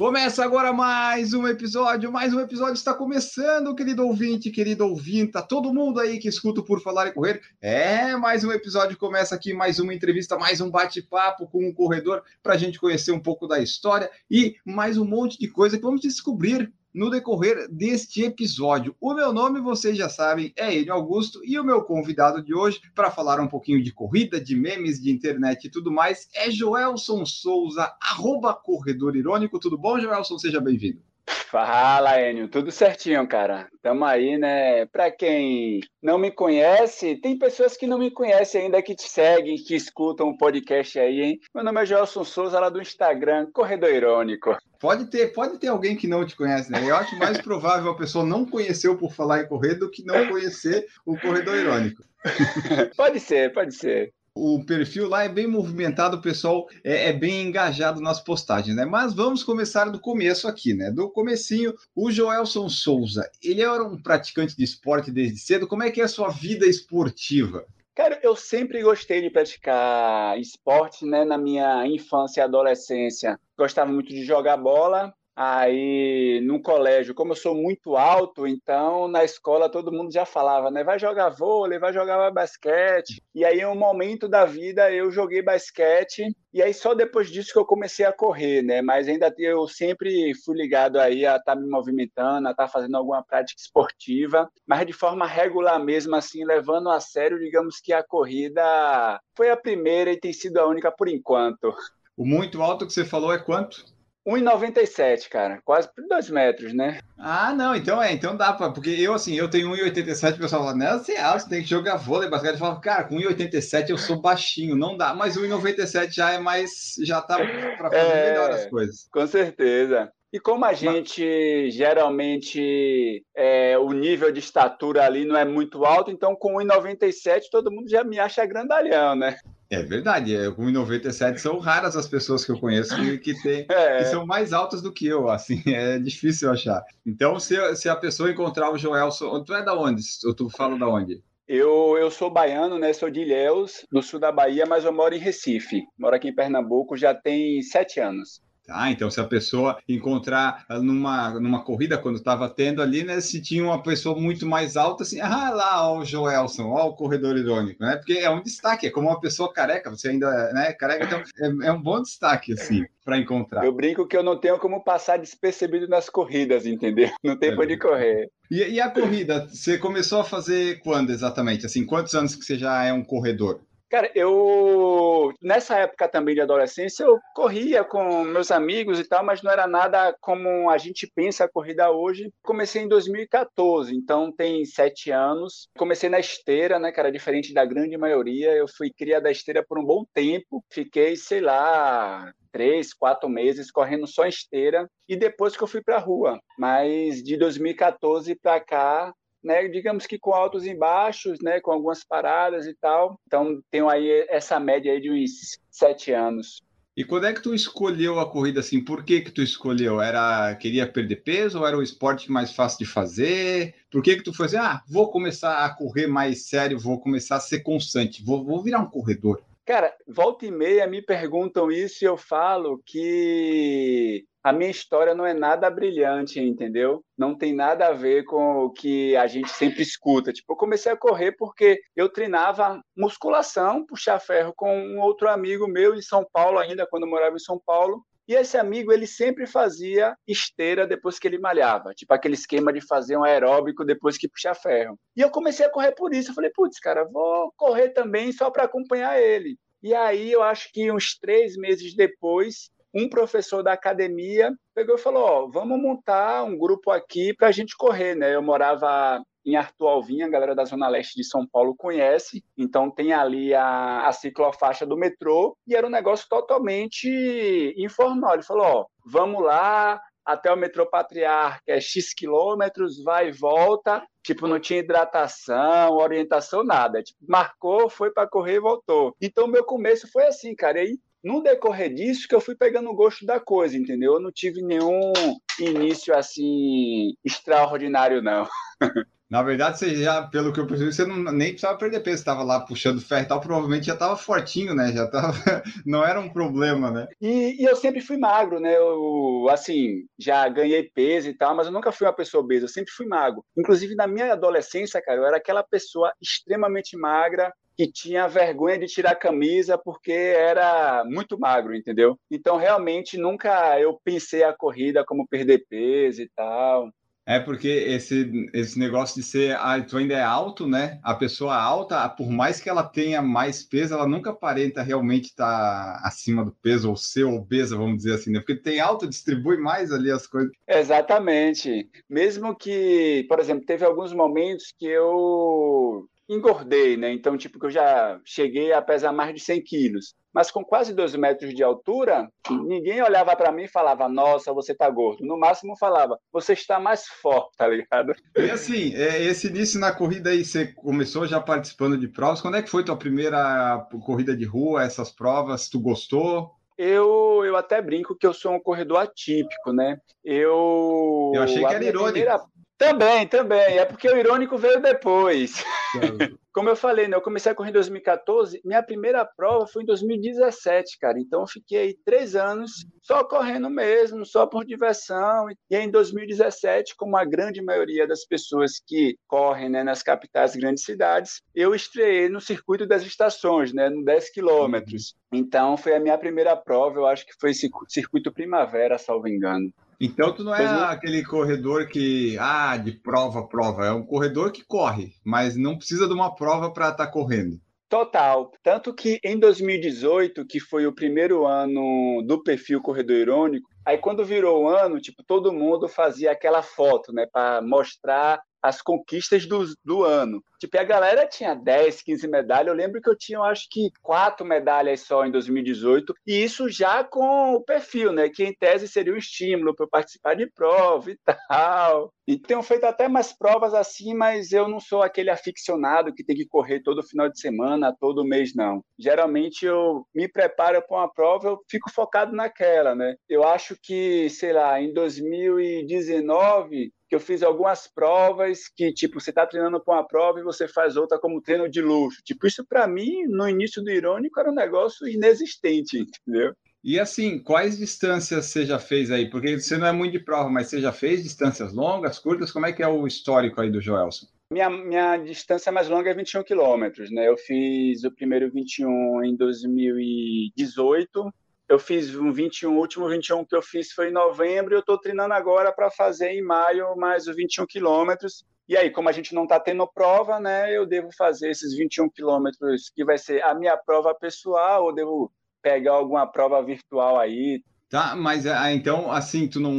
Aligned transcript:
Começa 0.00 0.42
agora 0.42 0.72
mais 0.72 1.34
um 1.34 1.46
episódio, 1.46 2.10
mais 2.10 2.32
um 2.32 2.40
episódio 2.40 2.72
está 2.72 2.94
começando, 2.94 3.74
querido 3.74 4.06
ouvinte, 4.06 4.50
querido 4.50 4.86
ouvinta, 4.86 5.42
todo 5.42 5.74
mundo 5.74 6.00
aí 6.00 6.18
que 6.18 6.26
escuta 6.26 6.62
por 6.62 6.80
falar 6.80 7.08
e 7.08 7.12
correr. 7.12 7.42
É, 7.60 8.16
mais 8.16 8.42
um 8.42 8.50
episódio 8.50 8.96
começa 8.96 9.34
aqui, 9.34 9.52
mais 9.52 9.78
uma 9.78 9.92
entrevista, 9.92 10.38
mais 10.38 10.58
um 10.62 10.70
bate-papo 10.70 11.46
com 11.48 11.68
um 11.68 11.74
corredor 11.74 12.22
para 12.42 12.54
a 12.54 12.56
gente 12.56 12.80
conhecer 12.80 13.12
um 13.12 13.20
pouco 13.20 13.46
da 13.46 13.60
história 13.60 14.10
e 14.30 14.56
mais 14.64 14.96
um 14.96 15.04
monte 15.04 15.38
de 15.38 15.48
coisa 15.48 15.76
que 15.76 15.84
vamos 15.84 16.00
descobrir 16.00 16.72
no 16.94 17.10
decorrer 17.10 17.68
deste 17.70 18.22
episódio. 18.22 18.94
O 19.00 19.14
meu 19.14 19.32
nome, 19.32 19.60
vocês 19.60 19.96
já 19.96 20.08
sabem, 20.08 20.52
é 20.56 20.74
Enio 20.74 20.92
Augusto 20.92 21.40
e 21.44 21.58
o 21.58 21.64
meu 21.64 21.82
convidado 21.82 22.42
de 22.42 22.54
hoje 22.54 22.80
para 22.94 23.10
falar 23.10 23.40
um 23.40 23.48
pouquinho 23.48 23.82
de 23.82 23.92
corrida, 23.92 24.40
de 24.40 24.56
memes, 24.56 25.00
de 25.00 25.10
internet 25.10 25.64
e 25.64 25.70
tudo 25.70 25.90
mais 25.90 26.28
é 26.34 26.50
Joelson 26.50 27.24
Souza, 27.24 27.94
arroba 28.00 28.54
Corredor 28.54 29.16
Irônico. 29.16 29.58
Tudo 29.58 29.78
bom, 29.78 29.98
Joelson? 29.98 30.38
Seja 30.38 30.60
bem-vindo. 30.60 31.09
Fala, 31.50 32.20
Enio, 32.20 32.48
tudo 32.48 32.70
certinho, 32.70 33.26
cara. 33.26 33.68
Tamo 33.82 34.04
aí, 34.04 34.38
né? 34.38 34.86
Pra 34.86 35.10
quem 35.10 35.80
não 36.02 36.18
me 36.18 36.30
conhece, 36.30 37.16
tem 37.16 37.38
pessoas 37.38 37.76
que 37.76 37.86
não 37.86 37.98
me 37.98 38.10
conhecem 38.10 38.62
ainda 38.62 38.82
que 38.82 38.94
te 38.94 39.08
seguem, 39.08 39.56
que 39.56 39.74
escutam 39.74 40.28
o 40.28 40.36
podcast 40.36 40.98
aí, 40.98 41.20
hein? 41.20 41.40
Meu 41.54 41.64
nome 41.64 41.82
é 41.82 41.86
Joelson 41.86 42.24
Souza, 42.24 42.60
lá 42.60 42.68
do 42.68 42.80
Instagram, 42.80 43.48
Corredor 43.52 43.90
Irônico. 43.90 44.56
Pode 44.78 45.10
ter, 45.10 45.32
pode 45.32 45.58
ter 45.58 45.68
alguém 45.68 45.96
que 45.96 46.06
não 46.06 46.24
te 46.24 46.36
conhece, 46.36 46.70
né? 46.70 46.82
Eu 46.84 46.96
acho 46.96 47.18
mais 47.18 47.38
provável 47.42 47.90
a 47.90 47.96
pessoa 47.96 48.24
não 48.24 48.46
conhecer 48.46 48.94
Por 48.96 49.12
Falar 49.12 49.42
em 49.42 49.48
Correr 49.48 49.74
do 49.74 49.90
que 49.90 50.04
não 50.04 50.28
conhecer 50.28 50.86
o 51.04 51.18
Corredor 51.18 51.56
Irônico. 51.56 52.02
pode 52.96 53.18
ser, 53.18 53.52
pode 53.52 53.74
ser 53.74 54.12
o 54.34 54.64
perfil 54.64 55.08
lá 55.08 55.24
é 55.24 55.28
bem 55.28 55.46
movimentado, 55.46 56.16
o 56.16 56.22
pessoal 56.22 56.68
é, 56.84 57.08
é, 57.08 57.12
bem 57.12 57.46
engajado 57.46 58.00
nas 58.00 58.20
postagens, 58.20 58.76
né? 58.76 58.84
Mas 58.84 59.12
vamos 59.12 59.42
começar 59.42 59.86
do 59.86 60.00
começo 60.00 60.46
aqui, 60.46 60.72
né? 60.72 60.90
Do 60.90 61.10
comecinho, 61.10 61.74
o 61.94 62.10
Joelson 62.10 62.68
Souza, 62.68 63.28
ele 63.42 63.62
era 63.62 63.82
um 63.82 64.00
praticante 64.00 64.56
de 64.56 64.64
esporte 64.64 65.10
desde 65.10 65.38
cedo. 65.38 65.66
Como 65.66 65.82
é 65.82 65.90
que 65.90 66.00
é 66.00 66.04
a 66.04 66.08
sua 66.08 66.28
vida 66.28 66.66
esportiva? 66.66 67.66
Cara, 67.94 68.18
eu 68.22 68.36
sempre 68.36 68.82
gostei 68.82 69.20
de 69.20 69.30
praticar 69.30 70.38
esporte, 70.38 71.04
né? 71.04 71.24
Na 71.24 71.36
minha 71.36 71.86
infância 71.86 72.40
e 72.40 72.44
adolescência, 72.44 73.38
gostava 73.58 73.92
muito 73.92 74.08
de 74.08 74.24
jogar 74.24 74.56
bola, 74.56 75.12
Aí 75.42 76.38
no 76.42 76.60
colégio, 76.60 77.14
como 77.14 77.32
eu 77.32 77.36
sou 77.36 77.54
muito 77.54 77.96
alto, 77.96 78.46
então 78.46 79.08
na 79.08 79.24
escola 79.24 79.70
todo 79.70 79.90
mundo 79.90 80.12
já 80.12 80.26
falava, 80.26 80.70
né? 80.70 80.84
Vai 80.84 80.98
jogar 80.98 81.30
vôlei, 81.30 81.78
vai 81.78 81.94
jogar 81.94 82.30
basquete. 82.30 83.22
E 83.34 83.42
aí, 83.42 83.64
um 83.64 83.74
momento 83.74 84.28
da 84.28 84.44
vida, 84.44 84.92
eu 84.92 85.10
joguei 85.10 85.40
basquete. 85.40 86.30
E 86.52 86.60
aí, 86.60 86.74
só 86.74 86.92
depois 86.92 87.30
disso 87.30 87.54
que 87.54 87.58
eu 87.58 87.64
comecei 87.64 88.04
a 88.04 88.12
correr, 88.12 88.60
né? 88.60 88.82
Mas 88.82 89.08
ainda 89.08 89.34
eu 89.38 89.66
sempre 89.66 90.34
fui 90.44 90.58
ligado 90.58 91.00
aí 91.00 91.24
a 91.24 91.36
estar 91.36 91.54
tá 91.54 91.56
me 91.58 91.66
movimentando, 91.66 92.46
a 92.46 92.50
estar 92.50 92.66
tá 92.66 92.70
fazendo 92.70 92.98
alguma 92.98 93.24
prática 93.24 93.62
esportiva, 93.62 94.46
mas 94.66 94.86
de 94.86 94.92
forma 94.92 95.26
regular 95.26 95.82
mesmo, 95.82 96.16
assim, 96.16 96.44
levando 96.44 96.90
a 96.90 97.00
sério, 97.00 97.38
digamos 97.38 97.80
que 97.80 97.94
a 97.94 98.02
corrida 98.02 99.18
foi 99.34 99.48
a 99.48 99.56
primeira 99.56 100.12
e 100.12 100.20
tem 100.20 100.34
sido 100.34 100.58
a 100.58 100.68
única 100.68 100.92
por 100.92 101.08
enquanto. 101.08 101.74
O 102.14 102.26
muito 102.26 102.60
alto 102.60 102.86
que 102.86 102.92
você 102.92 103.06
falou 103.06 103.32
é 103.32 103.38
quanto? 103.38 103.98
1,97, 104.26 105.28
cara. 105.28 105.60
Quase 105.64 105.88
por 105.94 106.06
2 106.06 106.30
metros, 106.30 106.74
né? 106.74 106.98
Ah, 107.18 107.52
não, 107.54 107.74
então 107.74 108.02
é, 108.02 108.12
então 108.12 108.36
dá 108.36 108.52
pra. 108.52 108.70
Porque 108.70 108.90
eu, 108.90 109.14
assim, 109.14 109.34
eu 109.34 109.48
tenho 109.48 109.70
1,87, 109.70 110.34
o 110.34 110.38
pessoal 110.38 110.64
fala, 110.64 110.76
não, 110.76 110.98
você 110.98 111.12
é 111.12 111.20
alto, 111.20 111.42
você 111.42 111.48
tem 111.48 111.62
que 111.62 111.68
jogar 111.68 111.96
vôlei, 111.96 112.28
basquete. 112.28 112.52
Eu 112.52 112.58
falo, 112.58 112.80
cara, 112.80 113.04
com 113.04 113.16
1,87 113.16 113.90
eu 113.90 113.98
sou 113.98 114.20
baixinho, 114.20 114.76
não 114.76 114.96
dá. 114.96 115.14
Mas 115.14 115.36
1,97 115.36 116.12
já 116.12 116.32
é 116.32 116.38
mais. 116.38 116.96
Já 117.02 117.20
tá 117.20 117.36
pra 117.36 117.90
fazer 117.90 117.96
é, 117.96 118.30
melhor 118.30 118.50
as 118.50 118.66
coisas. 118.66 119.08
Com 119.10 119.26
certeza. 119.26 120.10
E 120.32 120.38
como 120.38 120.64
a 120.64 120.72
gente 120.72 121.70
geralmente 121.72 123.24
é, 123.34 123.76
o 123.76 123.90
nível 123.90 124.30
de 124.30 124.38
estatura 124.38 125.04
ali 125.04 125.24
não 125.24 125.36
é 125.36 125.44
muito 125.44 125.84
alto, 125.84 126.10
então 126.12 126.36
com 126.36 126.54
1,97 126.54 127.42
todo 127.50 127.70
mundo 127.70 127.90
já 127.90 128.04
me 128.04 128.16
acha 128.16 128.46
grandalhão, 128.46 129.16
né? 129.16 129.36
É 129.70 129.84
verdade, 129.84 130.34
é, 130.34 130.50
com 130.50 130.64
1,97 130.64 131.38
são 131.38 131.60
raras 131.60 131.96
as 131.96 132.08
pessoas 132.08 132.44
que 132.44 132.50
eu 132.50 132.58
conheço 132.58 132.96
que, 132.96 133.18
que, 133.18 133.40
tem, 133.40 133.66
é. 133.70 133.98
que 133.98 134.04
são 134.06 134.26
mais 134.26 134.52
altas 134.52 134.82
do 134.82 134.92
que 134.92 135.06
eu, 135.06 135.28
assim, 135.28 135.62
é 135.72 135.96
difícil 135.96 136.50
achar. 136.50 136.82
Então, 137.06 137.38
se, 137.38 137.76
se 137.76 137.88
a 137.88 137.94
pessoa 137.94 138.32
encontrar 138.32 138.72
o 138.72 138.76
Joelson, 138.76 139.44
tu 139.44 139.54
é 139.54 139.64
da 139.64 139.78
onde? 139.78 140.02
Ou 140.24 140.34
tu 140.34 140.50
fala 140.50 140.76
da 140.76 140.88
onde? 140.88 141.22
Eu, 141.46 141.96
eu 141.98 142.10
sou 142.10 142.30
baiano, 142.30 142.78
né? 142.78 142.92
Sou 142.92 143.10
de 143.10 143.20
Ilhéus, 143.20 143.84
do 143.90 144.02
sul 144.02 144.18
da 144.18 144.32
Bahia, 144.32 144.66
mas 144.66 144.84
eu 144.84 144.92
moro 144.92 145.14
em 145.14 145.18
Recife. 145.18 145.82
Moro 145.98 146.16
aqui 146.16 146.28
em 146.28 146.34
Pernambuco 146.34 146.96
já 146.96 147.14
tem 147.14 147.62
sete 147.62 148.00
anos. 148.00 148.40
Tá? 148.66 148.90
Então, 148.90 149.10
se 149.10 149.20
a 149.20 149.24
pessoa 149.24 149.78
encontrar 149.88 150.64
numa, 150.68 151.30
numa 151.40 151.64
corrida, 151.64 151.98
quando 151.98 152.16
estava 152.16 152.48
tendo 152.48 152.80
ali, 152.80 153.02
né, 153.02 153.20
se 153.20 153.40
tinha 153.40 153.64
uma 153.64 153.82
pessoa 153.82 154.18
muito 154.18 154.46
mais 154.46 154.76
alta, 154.76 155.02
assim, 155.02 155.20
ah 155.20 155.50
lá, 155.50 155.88
ó, 155.88 155.98
o 155.98 156.04
Joelson, 156.04 156.68
ó, 156.68 156.88
o 156.88 156.94
corredor 156.94 157.36
irônico, 157.36 157.82
né? 157.82 157.96
Porque 157.96 158.12
é 158.12 158.30
um 158.30 158.42
destaque, 158.42 158.86
é 158.86 158.90
como 158.90 159.08
uma 159.08 159.20
pessoa 159.20 159.52
careca, 159.52 159.90
você 159.90 160.10
ainda 160.10 160.52
né, 160.52 160.72
careca, 160.72 161.04
então 161.04 161.18
é, 161.18 161.68
é 161.68 161.72
um 161.72 161.82
bom 161.82 162.00
destaque, 162.00 162.52
assim, 162.52 162.84
para 163.04 163.18
encontrar. 163.18 163.64
Eu 163.64 163.72
brinco 163.72 164.06
que 164.06 164.16
eu 164.16 164.22
não 164.22 164.38
tenho 164.38 164.58
como 164.58 164.84
passar 164.84 165.18
despercebido 165.18 165.88
nas 165.88 166.08
corridas, 166.08 166.64
entendeu? 166.64 167.10
Não 167.24 167.36
tem 167.36 167.50
é, 167.50 167.56
onde 167.56 167.76
correr. 167.76 168.30
E, 168.50 168.62
e 168.74 168.80
a 168.80 168.88
corrida, 168.88 169.48
você 169.48 169.78
começou 169.78 170.20
a 170.20 170.24
fazer 170.24 170.80
quando 170.80 171.10
exatamente? 171.10 171.66
Assim, 171.66 171.84
quantos 171.84 172.14
anos 172.14 172.34
que 172.34 172.44
você 172.44 172.56
já 172.56 172.84
é 172.84 172.92
um 172.92 173.02
corredor? 173.02 173.60
Cara, 173.90 174.08
eu 174.14 175.19
nessa 175.50 175.76
época 175.80 176.08
também 176.08 176.32
de 176.32 176.40
adolescência 176.40 177.02
eu 177.02 177.18
corria 177.34 177.82
com 177.82 178.22
meus 178.22 178.52
amigos 178.52 179.00
e 179.00 179.04
tal, 179.04 179.24
mas 179.24 179.42
não 179.42 179.50
era 179.50 179.66
nada 179.66 180.16
como 180.20 180.70
a 180.70 180.78
gente 180.78 181.10
pensa 181.12 181.44
a 181.44 181.48
corrida 181.48 181.90
hoje. 181.90 182.32
Comecei 182.40 182.82
em 182.82 182.88
2014, 182.88 183.92
então 183.92 184.30
tem 184.30 184.64
sete 184.64 185.10
anos. 185.10 185.68
Comecei 185.76 186.08
na 186.08 186.20
esteira, 186.20 186.78
né, 186.78 186.92
cara, 186.92 187.10
diferente 187.10 187.52
da 187.52 187.64
grande 187.64 187.98
maioria. 187.98 188.52
Eu 188.52 188.66
fui 188.68 188.92
cria 188.96 189.20
da 189.20 189.32
esteira 189.32 189.64
por 189.66 189.76
um 189.76 189.84
bom 189.84 190.04
tempo. 190.14 190.64
Fiquei, 190.70 191.16
sei 191.16 191.40
lá, 191.40 192.32
três, 192.52 192.94
quatro 192.94 193.28
meses 193.28 193.72
correndo 193.72 194.06
só 194.06 194.26
esteira 194.26 194.88
e 195.08 195.16
depois 195.16 195.56
que 195.56 195.64
eu 195.64 195.68
fui 195.68 195.82
para 195.82 195.96
a 195.96 196.00
rua. 196.00 196.38
Mas 196.56 197.24
de 197.24 197.36
2014 197.36 198.36
para 198.36 198.60
cá 198.60 199.12
né, 199.42 199.68
digamos 199.68 200.06
que 200.06 200.18
com 200.18 200.32
altos 200.32 200.66
e 200.66 200.74
baixos, 200.74 201.38
né, 201.40 201.60
com 201.60 201.72
algumas 201.72 202.04
paradas 202.04 202.66
e 202.66 202.74
tal. 202.74 203.18
Então, 203.26 203.60
tenho 203.70 203.88
aí 203.88 204.26
essa 204.28 204.58
média 204.60 204.92
aí 204.92 205.00
de 205.00 205.10
uns 205.10 205.58
sete 205.70 206.12
anos. 206.12 206.62
E 206.96 207.04
quando 207.04 207.26
é 207.26 207.32
que 207.32 207.42
tu 207.42 207.54
escolheu 207.54 208.18
a 208.18 208.30
corrida 208.30 208.60
assim? 208.60 208.84
Por 208.84 209.04
que 209.04 209.20
que 209.20 209.30
tu 209.30 209.42
escolheu? 209.42 210.02
Era 210.02 210.54
queria 210.56 210.86
perder 210.86 211.22
peso 211.22 211.60
ou 211.60 211.66
era 211.66 211.78
o 211.78 211.82
esporte 211.82 212.30
mais 212.30 212.52
fácil 212.52 212.80
de 212.80 212.84
fazer? 212.84 213.74
Por 213.90 214.02
que 214.02 214.16
que 214.16 214.22
tu 214.22 214.34
foi 214.34 214.46
assim, 214.46 214.56
ah, 214.56 214.82
vou 214.88 215.10
começar 215.10 215.64
a 215.64 215.74
correr 215.74 216.06
mais 216.06 216.48
sério, 216.48 216.78
vou 216.78 217.00
começar 217.00 217.36
a 217.36 217.40
ser 217.40 217.60
constante, 217.60 218.22
vou, 218.22 218.44
vou 218.44 218.62
virar 218.62 218.80
um 218.80 218.90
corredor? 218.90 219.40
Cara, 219.70 219.94
volta 220.04 220.44
e 220.44 220.50
meia 220.50 220.84
me 220.84 221.00
perguntam 221.00 221.70
isso 221.70 222.02
e 222.02 222.04
eu 222.04 222.16
falo 222.16 222.82
que 222.84 224.24
a 224.42 224.52
minha 224.52 224.68
história 224.68 225.14
não 225.14 225.24
é 225.24 225.32
nada 225.32 225.70
brilhante, 225.70 226.40
entendeu? 226.40 227.04
Não 227.16 227.38
tem 227.38 227.54
nada 227.54 227.86
a 227.86 227.92
ver 227.92 228.24
com 228.24 228.64
o 228.64 228.72
que 228.72 229.14
a 229.14 229.28
gente 229.28 229.48
sempre 229.48 229.80
escuta. 229.80 230.32
Tipo, 230.32 230.54
eu 230.54 230.56
comecei 230.56 230.90
a 230.90 230.96
correr 230.96 231.36
porque 231.38 231.80
eu 231.94 232.08
treinava 232.08 232.82
musculação, 232.96 233.86
puxar 233.86 234.18
ferro 234.18 234.52
com 234.56 234.76
um 234.76 234.98
outro 234.98 235.28
amigo 235.28 235.68
meu 235.68 235.94
em 235.94 236.02
São 236.02 236.26
Paulo 236.32 236.58
ainda, 236.58 236.84
quando 236.84 237.04
eu 237.04 237.08
morava 237.08 237.36
em 237.36 237.38
São 237.38 237.56
Paulo. 237.64 238.04
E 238.30 238.34
esse 238.36 238.56
amigo, 238.56 238.92
ele 238.92 239.08
sempre 239.08 239.44
fazia 239.44 240.16
esteira 240.24 240.86
depois 240.86 241.18
que 241.18 241.26
ele 241.26 241.36
malhava, 241.36 241.92
tipo 241.92 242.14
aquele 242.14 242.34
esquema 242.34 242.72
de 242.72 242.80
fazer 242.80 243.16
um 243.16 243.24
aeróbico 243.24 243.84
depois 243.84 244.16
que 244.16 244.28
puxar 244.28 244.54
ferro. 244.54 244.96
E 245.16 245.20
eu 245.20 245.32
comecei 245.32 245.66
a 245.66 245.68
correr 245.68 245.90
por 245.96 246.14
isso. 246.14 246.30
Eu 246.30 246.36
falei, 246.36 246.52
putz, 246.54 246.78
cara, 246.78 247.02
vou 247.02 247.52
correr 247.56 247.88
também 247.88 248.30
só 248.30 248.48
para 248.48 248.62
acompanhar 248.62 249.20
ele. 249.20 249.58
E 249.82 249.92
aí 249.92 250.30
eu 250.30 250.44
acho 250.44 250.70
que 250.72 250.92
uns 250.92 251.18
três 251.18 251.56
meses 251.56 251.92
depois, 251.96 252.70
um 252.94 253.08
professor 253.08 253.64
da 253.64 253.72
academia 253.72 254.52
pegou 254.76 254.94
e 254.94 255.00
falou: 255.00 255.24
Ó, 255.24 255.46
vamos 255.48 255.82
montar 255.82 256.44
um 256.44 256.56
grupo 256.56 256.92
aqui 256.92 257.34
para 257.34 257.48
a 257.48 257.52
gente 257.52 257.76
correr, 257.76 258.14
né? 258.14 258.32
Eu 258.32 258.42
morava 258.42 259.20
em 259.44 259.56
Arthur 259.56 259.88
Alvim, 259.88 260.22
a 260.22 260.28
galera 260.28 260.54
da 260.54 260.64
Zona 260.64 260.88
Leste 260.88 261.16
de 261.16 261.24
São 261.24 261.46
Paulo 261.46 261.74
conhece, 261.74 262.44
então 262.56 262.90
tem 262.90 263.12
ali 263.12 263.54
a, 263.54 264.06
a 264.06 264.12
ciclofaixa 264.12 264.86
do 264.86 264.96
metrô, 264.96 265.56
e 265.66 265.74
era 265.74 265.86
um 265.86 265.90
negócio 265.90 266.26
totalmente 266.28 267.74
informal. 267.76 268.34
Ele 268.34 268.42
falou: 268.42 268.64
Ó, 268.64 268.86
vamos 269.04 269.42
lá, 269.42 270.00
até 270.24 270.52
o 270.52 270.56
metrô 270.56 270.86
Patriarca 270.86 271.62
é 271.66 271.80
X 271.80 272.14
quilômetros, 272.14 273.02
vai 273.02 273.28
e 273.28 273.32
volta. 273.32 274.04
Tipo, 274.22 274.46
não 274.46 274.60
tinha 274.60 274.80
hidratação, 274.80 275.96
orientação, 275.96 276.62
nada. 276.62 277.02
Tipo, 277.02 277.18
marcou, 277.26 277.88
foi 277.88 278.12
para 278.12 278.28
correr 278.28 278.56
e 278.56 278.60
voltou. 278.60 279.14
Então, 279.20 279.46
meu 279.46 279.64
começo 279.64 280.10
foi 280.12 280.26
assim, 280.26 280.54
cara. 280.54 280.78
E 280.78 280.82
aí, 280.82 280.98
no 281.22 281.42
decorrer 281.42 281.92
disso 281.92 282.28
que 282.28 282.34
eu 282.34 282.40
fui 282.40 282.54
pegando 282.54 282.90
o 282.90 282.94
gosto 282.94 283.26
da 283.26 283.40
coisa, 283.40 283.76
entendeu? 283.76 284.14
Eu 284.14 284.20
não 284.20 284.30
tive 284.30 284.62
nenhum 284.62 285.12
início 285.58 286.14
assim 286.14 287.14
extraordinário, 287.24 288.22
não. 288.22 288.46
Na 289.30 289.42
verdade, 289.42 289.78
você 289.78 289.94
já, 289.94 290.22
pelo 290.22 290.52
que 290.52 290.58
eu 290.58 290.66
percebi, 290.66 290.92
você 290.92 291.06
não, 291.06 291.16
nem 291.32 291.50
precisava 291.50 291.78
perder 291.78 292.00
peso, 292.00 292.16
estava 292.16 292.42
lá 292.42 292.58
puxando 292.58 293.00
ferro 293.00 293.22
e 293.22 293.28
tal, 293.28 293.40
provavelmente 293.40 293.86
já 293.86 293.94
estava 293.94 294.16
fortinho, 294.16 294.74
né? 294.74 294.92
Já 294.92 295.06
tava, 295.08 295.32
não 295.86 296.04
era 296.04 296.18
um 296.18 296.28
problema, 296.28 296.90
né? 296.90 297.06
E, 297.20 297.62
e, 297.62 297.64
eu 297.64 297.76
sempre 297.76 298.00
fui 298.00 298.16
magro, 298.16 298.58
né? 298.58 298.76
Eu, 298.76 299.46
assim, 299.48 300.04
já 300.18 300.48
ganhei 300.48 300.90
peso 300.92 301.28
e 301.28 301.34
tal, 301.34 301.54
mas 301.54 301.66
eu 301.66 301.72
nunca 301.72 301.92
fui 301.92 302.08
uma 302.08 302.12
pessoa 302.12 302.42
obesa, 302.42 302.64
eu 302.64 302.68
sempre 302.68 302.90
fui 302.92 303.06
magro. 303.06 303.44
Inclusive, 303.56 303.94
na 303.94 304.08
minha 304.08 304.32
adolescência, 304.32 305.00
cara, 305.00 305.20
eu 305.20 305.26
era 305.26 305.36
aquela 305.36 305.62
pessoa 305.62 306.12
extremamente 306.20 306.96
magra, 306.96 307.52
que 307.76 307.90
tinha 307.90 308.28
vergonha 308.28 308.78
de 308.78 308.86
tirar 308.86 309.12
a 309.12 309.16
camisa 309.16 309.78
porque 309.78 310.12
era 310.12 311.02
muito 311.06 311.38
magro, 311.38 311.74
entendeu? 311.74 312.18
Então, 312.30 312.56
realmente, 312.56 313.16
nunca 313.16 313.80
eu 313.80 313.98
pensei 314.04 314.42
a 314.42 314.52
corrida 314.52 315.04
como 315.06 315.26
perder 315.26 315.64
peso 315.66 316.20
e 316.20 316.28
tal. 316.36 316.90
É 317.30 317.38
porque 317.38 317.68
esse, 317.68 318.50
esse 318.52 318.76
negócio 318.76 319.14
de 319.14 319.22
ser, 319.22 319.54
ah, 319.54 319.80
tu 319.80 319.96
ainda 319.96 320.14
é 320.14 320.20
alto, 320.20 320.66
né? 320.66 320.98
A 321.00 321.14
pessoa 321.14 321.54
alta, 321.54 322.08
por 322.08 322.28
mais 322.28 322.60
que 322.60 322.68
ela 322.68 322.82
tenha 322.82 323.22
mais 323.22 323.62
peso, 323.62 323.94
ela 323.94 324.04
nunca 324.04 324.30
aparenta 324.30 324.82
realmente 324.82 325.26
estar 325.26 326.00
acima 326.02 326.44
do 326.44 326.50
peso 326.50 326.90
ou 326.90 326.96
ser 326.96 327.22
obesa, 327.22 327.76
vamos 327.76 327.98
dizer 327.98 328.14
assim, 328.14 328.32
né? 328.32 328.40
Porque 328.40 328.56
tem 328.56 328.80
alto, 328.80 329.08
distribui 329.08 329.58
mais 329.58 329.92
ali 329.92 330.10
as 330.10 330.26
coisas. 330.26 330.50
Exatamente. 330.66 331.88
Mesmo 332.08 332.52
que, 332.56 333.24
por 333.28 333.38
exemplo, 333.38 333.64
teve 333.64 333.84
alguns 333.84 334.12
momentos 334.12 334.74
que 334.76 334.86
eu 334.86 336.08
engordei, 336.30 336.96
né? 336.96 337.12
Então, 337.12 337.36
tipo, 337.36 337.58
que 337.58 337.66
eu 337.66 337.70
já 337.70 338.20
cheguei 338.24 338.72
a 338.72 338.80
pesar 338.80 339.12
mais 339.12 339.34
de 339.34 339.40
100 339.40 339.62
quilos. 339.62 340.14
Mas 340.32 340.48
com 340.48 340.64
quase 340.64 340.94
12 340.94 341.18
metros 341.18 341.52
de 341.52 341.62
altura, 341.62 342.30
ninguém 342.48 343.02
olhava 343.02 343.34
para 343.34 343.50
mim 343.50 343.64
e 343.64 343.68
falava, 343.68 344.08
nossa, 344.08 344.52
você 344.52 344.72
tá 344.72 344.88
gordo. 344.88 345.26
No 345.26 345.36
máximo 345.36 345.76
falava, 345.76 346.16
você 346.32 346.52
está 346.52 346.78
mais 346.78 347.08
forte, 347.08 347.56
tá 347.56 347.66
ligado? 347.66 348.14
E 348.36 348.48
assim, 348.48 348.94
é, 348.94 349.24
esse 349.24 349.48
início 349.48 349.80
na 349.80 349.92
corrida 349.92 350.30
aí, 350.30 350.44
você 350.44 350.68
começou 350.68 351.26
já 351.26 351.40
participando 351.40 351.98
de 351.98 352.06
provas. 352.06 352.40
Quando 352.40 352.56
é 352.56 352.62
que 352.62 352.70
foi 352.70 352.84
tua 352.84 352.96
primeira 352.96 353.84
corrida 354.04 354.36
de 354.36 354.44
rua, 354.44 354.84
essas 354.84 355.10
provas? 355.10 355.68
Tu 355.68 355.80
gostou? 355.80 356.54
Eu, 356.78 357.42
eu 357.44 357.56
até 357.56 357.82
brinco 357.82 358.16
que 358.16 358.26
eu 358.26 358.32
sou 358.32 358.52
um 358.52 358.60
corredor 358.60 358.98
atípico, 358.98 359.72
né? 359.72 359.98
Eu. 360.24 361.32
Eu 361.34 361.42
achei 361.42 361.58
que 361.58 361.74
era 361.74 361.84
irônico. 361.84 362.12
Primeira... 362.12 362.40
Também, 362.80 363.26
também. 363.26 363.76
É 363.76 363.84
porque 363.84 364.08
o 364.08 364.16
irônico 364.16 364.56
veio 364.56 364.80
depois. 364.80 365.62
Como 366.50 366.70
eu 366.70 366.74
falei, 366.74 367.06
né, 367.06 367.14
eu 367.14 367.20
comecei 367.20 367.52
a 367.52 367.54
correr 367.54 367.68
em 367.68 367.74
2014, 367.74 368.60
minha 368.64 368.82
primeira 368.82 369.22
prova 369.24 369.66
foi 369.66 369.82
em 369.82 369.86
2017, 369.86 370.98
cara. 370.98 371.20
Então 371.20 371.42
eu 371.42 371.46
fiquei 371.46 371.78
aí 371.78 371.98
três 372.02 372.34
anos 372.34 372.86
só 373.02 373.22
correndo 373.22 373.68
mesmo, 373.68 374.24
só 374.24 374.46
por 374.46 374.64
diversão. 374.64 375.48
E 375.50 375.76
em 375.76 375.90
2017, 375.90 376.96
como 376.96 377.18
a 377.18 377.24
grande 377.24 377.62
maioria 377.62 378.08
das 378.08 378.24
pessoas 378.24 378.80
que 378.84 379.14
correm 379.28 379.68
né, 379.68 379.84
nas 379.84 380.02
capitais 380.02 380.56
grandes 380.56 380.82
cidades, 380.82 381.42
eu 381.54 381.74
estreiei 381.74 382.30
no 382.30 382.40
circuito 382.40 382.86
das 382.86 383.02
estações, 383.02 383.74
né, 383.74 383.90
no 383.90 384.02
10 384.02 384.30
quilômetros. 384.30 385.14
Então 385.30 385.76
foi 385.76 385.94
a 385.94 386.00
minha 386.00 386.16
primeira 386.16 386.56
prova, 386.56 386.98
eu 386.98 387.06
acho 387.06 387.26
que 387.26 387.38
foi 387.38 387.52
circuito 387.52 388.32
primavera, 388.32 388.96
salvo 388.96 389.28
engano. 389.28 389.70
Então 390.00 390.32
tu 390.32 390.42
não 390.42 390.54
é 390.54 390.64
aquele 390.64 391.22
corredor 391.22 391.86
que, 391.86 392.36
ah, 392.38 392.76
de 392.78 392.92
prova, 392.92 393.46
prova, 393.46 393.84
é 393.84 393.92
um 393.92 394.02
corredor 394.02 394.50
que 394.50 394.64
corre, 394.64 395.12
mas 395.22 395.56
não 395.56 395.76
precisa 395.76 396.08
de 396.08 396.14
uma 396.14 396.34
prova 396.34 396.72
para 396.72 396.88
estar 396.88 397.06
tá 397.06 397.12
correndo. 397.12 397.60
Total. 397.90 398.52
Tanto 398.62 398.94
que 398.94 399.18
em 399.22 399.36
2018, 399.36 400.46
que 400.46 400.60
foi 400.60 400.86
o 400.86 400.94
primeiro 400.94 401.44
ano 401.44 402.22
do 402.24 402.40
perfil 402.42 402.80
Corredor 402.80 403.16
Irônico, 403.16 403.68
aí 403.84 403.98
quando 403.98 404.24
virou 404.24 404.62
o 404.62 404.68
ano, 404.68 405.00
tipo, 405.00 405.24
todo 405.24 405.52
mundo 405.52 405.88
fazia 405.88 406.30
aquela 406.30 406.62
foto, 406.62 407.12
né, 407.12 407.26
para 407.30 407.60
mostrar 407.60 408.40
as 408.62 408.82
conquistas 408.82 409.46
do, 409.46 409.64
do 409.84 410.04
ano. 410.04 410.42
Tipo, 410.58 410.78
a 410.78 410.84
galera 410.84 411.26
tinha 411.26 411.54
10, 411.54 412.02
15 412.02 412.28
medalhas. 412.28 412.68
Eu 412.68 412.74
lembro 412.74 413.00
que 413.00 413.08
eu 413.08 413.16
tinha, 413.16 413.38
eu 413.38 413.44
acho 413.44 413.66
que, 413.70 413.90
quatro 414.02 414.44
medalhas 414.44 415.00
só 415.00 415.24
em 415.24 415.30
2018. 415.30 416.14
E 416.26 416.44
isso 416.44 416.68
já 416.68 417.02
com 417.02 417.54
o 417.54 417.62
perfil, 417.62 418.12
né? 418.12 418.28
Que 418.28 418.44
em 418.44 418.54
tese 418.54 418.86
seria 418.86 419.14
um 419.14 419.16
estímulo 419.16 419.74
para 419.74 419.86
participar 419.86 420.34
de 420.34 420.46
prova 420.46 421.10
e 421.10 421.18
tal. 421.24 422.12
E 422.26 422.38
tenho 422.38 422.62
feito 422.62 422.84
até 422.84 423.08
mais 423.08 423.32
provas 423.32 423.74
assim, 423.74 424.14
mas 424.14 424.52
eu 424.52 424.68
não 424.68 424.78
sou 424.78 425.02
aquele 425.02 425.30
aficionado 425.30 426.14
que 426.14 426.22
tem 426.22 426.36
que 426.36 426.46
correr 426.46 426.80
todo 426.80 427.02
final 427.02 427.28
de 427.28 427.40
semana, 427.40 427.96
todo 427.98 428.24
mês, 428.24 428.54
não. 428.54 428.84
Geralmente 428.98 429.64
eu 429.64 430.06
me 430.14 430.28
preparo 430.28 430.82
para 430.86 430.98
uma 430.98 431.12
prova, 431.12 431.48
eu 431.48 431.58
fico 431.68 431.90
focado 431.90 432.36
naquela, 432.36 432.94
né? 432.94 433.16
Eu 433.28 433.44
acho 433.44 433.76
que, 433.82 434.28
sei 434.28 434.52
lá, 434.52 434.80
em 434.80 434.92
2019 434.92 436.92
que 437.10 437.16
eu 437.16 437.20
fiz 437.20 437.42
algumas 437.42 437.88
provas 437.88 438.68
que, 438.68 438.92
tipo, 438.94 439.20
você 439.20 439.30
está 439.30 439.44
treinando 439.44 439.80
para 439.80 439.94
uma 439.94 440.06
prova 440.06 440.38
e 440.38 440.44
você 440.44 440.68
faz 440.68 440.96
outra 440.96 441.18
como 441.18 441.42
treino 441.42 441.68
de 441.68 441.82
luxo. 441.82 442.22
Tipo, 442.24 442.46
isso 442.46 442.64
para 442.64 442.86
mim, 442.86 443.24
no 443.26 443.48
início 443.48 443.82
do 443.82 443.90
Irônico, 443.90 444.38
era 444.38 444.48
um 444.48 444.54
negócio 444.54 445.08
inexistente, 445.08 445.98
entendeu? 445.98 446.54
E 446.84 447.00
assim, 447.00 447.40
quais 447.40 447.76
distâncias 447.76 448.46
você 448.46 448.64
já 448.64 448.78
fez 448.78 449.10
aí? 449.10 449.28
Porque 449.28 449.58
você 449.58 449.76
não 449.76 449.88
é 449.88 449.92
muito 449.92 450.12
de 450.12 450.20
prova, 450.20 450.48
mas 450.48 450.68
você 450.68 450.80
já 450.80 450.92
fez 450.92 451.24
distâncias 451.24 451.74
longas, 451.74 452.20
curtas? 452.20 452.52
Como 452.52 452.64
é 452.64 452.72
que 452.72 452.82
é 452.82 452.86
o 452.86 453.06
histórico 453.08 453.60
aí 453.60 453.72
do 453.72 453.80
Joelson? 453.80 454.26
Minha, 454.52 454.70
minha 454.70 455.16
distância 455.16 455.72
mais 455.72 455.88
longa 455.88 456.10
é 456.10 456.14
21 456.14 456.44
quilômetros, 456.44 457.10
né? 457.10 457.28
Eu 457.28 457.36
fiz 457.36 458.04
o 458.04 458.10
primeiro 458.12 458.48
21 458.50 459.24
em 459.24 459.34
2018, 459.36 461.32
eu 461.70 461.78
fiz 461.78 462.16
um 462.16 462.32
21, 462.32 462.74
o 462.74 462.80
último 462.80 463.08
21 463.08 463.44
que 463.44 463.54
eu 463.54 463.62
fiz 463.62 463.92
foi 463.92 464.08
em 464.08 464.12
novembro 464.12 464.74
e 464.74 464.76
eu 464.76 464.80
estou 464.80 464.98
treinando 464.98 465.32
agora 465.34 465.72
para 465.72 465.88
fazer 465.88 466.32
em 466.32 466.42
maio 466.42 466.96
mais 466.96 467.28
os 467.28 467.36
21 467.36 467.64
quilômetros. 467.64 468.44
E 468.68 468.76
aí, 468.76 468.90
como 468.90 469.08
a 469.08 469.12
gente 469.12 469.32
não 469.32 469.44
está 469.44 469.60
tendo 469.60 469.86
prova, 469.86 470.40
né, 470.40 470.76
eu 470.76 470.84
devo 470.84 471.10
fazer 471.16 471.48
esses 471.48 471.76
21 471.76 472.10
quilômetros, 472.10 472.90
que 472.90 473.04
vai 473.04 473.16
ser 473.16 473.40
a 473.44 473.54
minha 473.54 473.76
prova 473.76 474.12
pessoal, 474.12 474.82
ou 474.82 474.92
devo 474.92 475.32
pegar 475.62 475.92
alguma 475.92 476.26
prova 476.26 476.60
virtual 476.60 477.16
aí, 477.16 477.62
Tá, 477.90 478.14
mas 478.14 478.46
ah, 478.46 478.72
então, 478.72 479.10
assim, 479.10 479.48
tu 479.48 479.58
não 479.58 479.74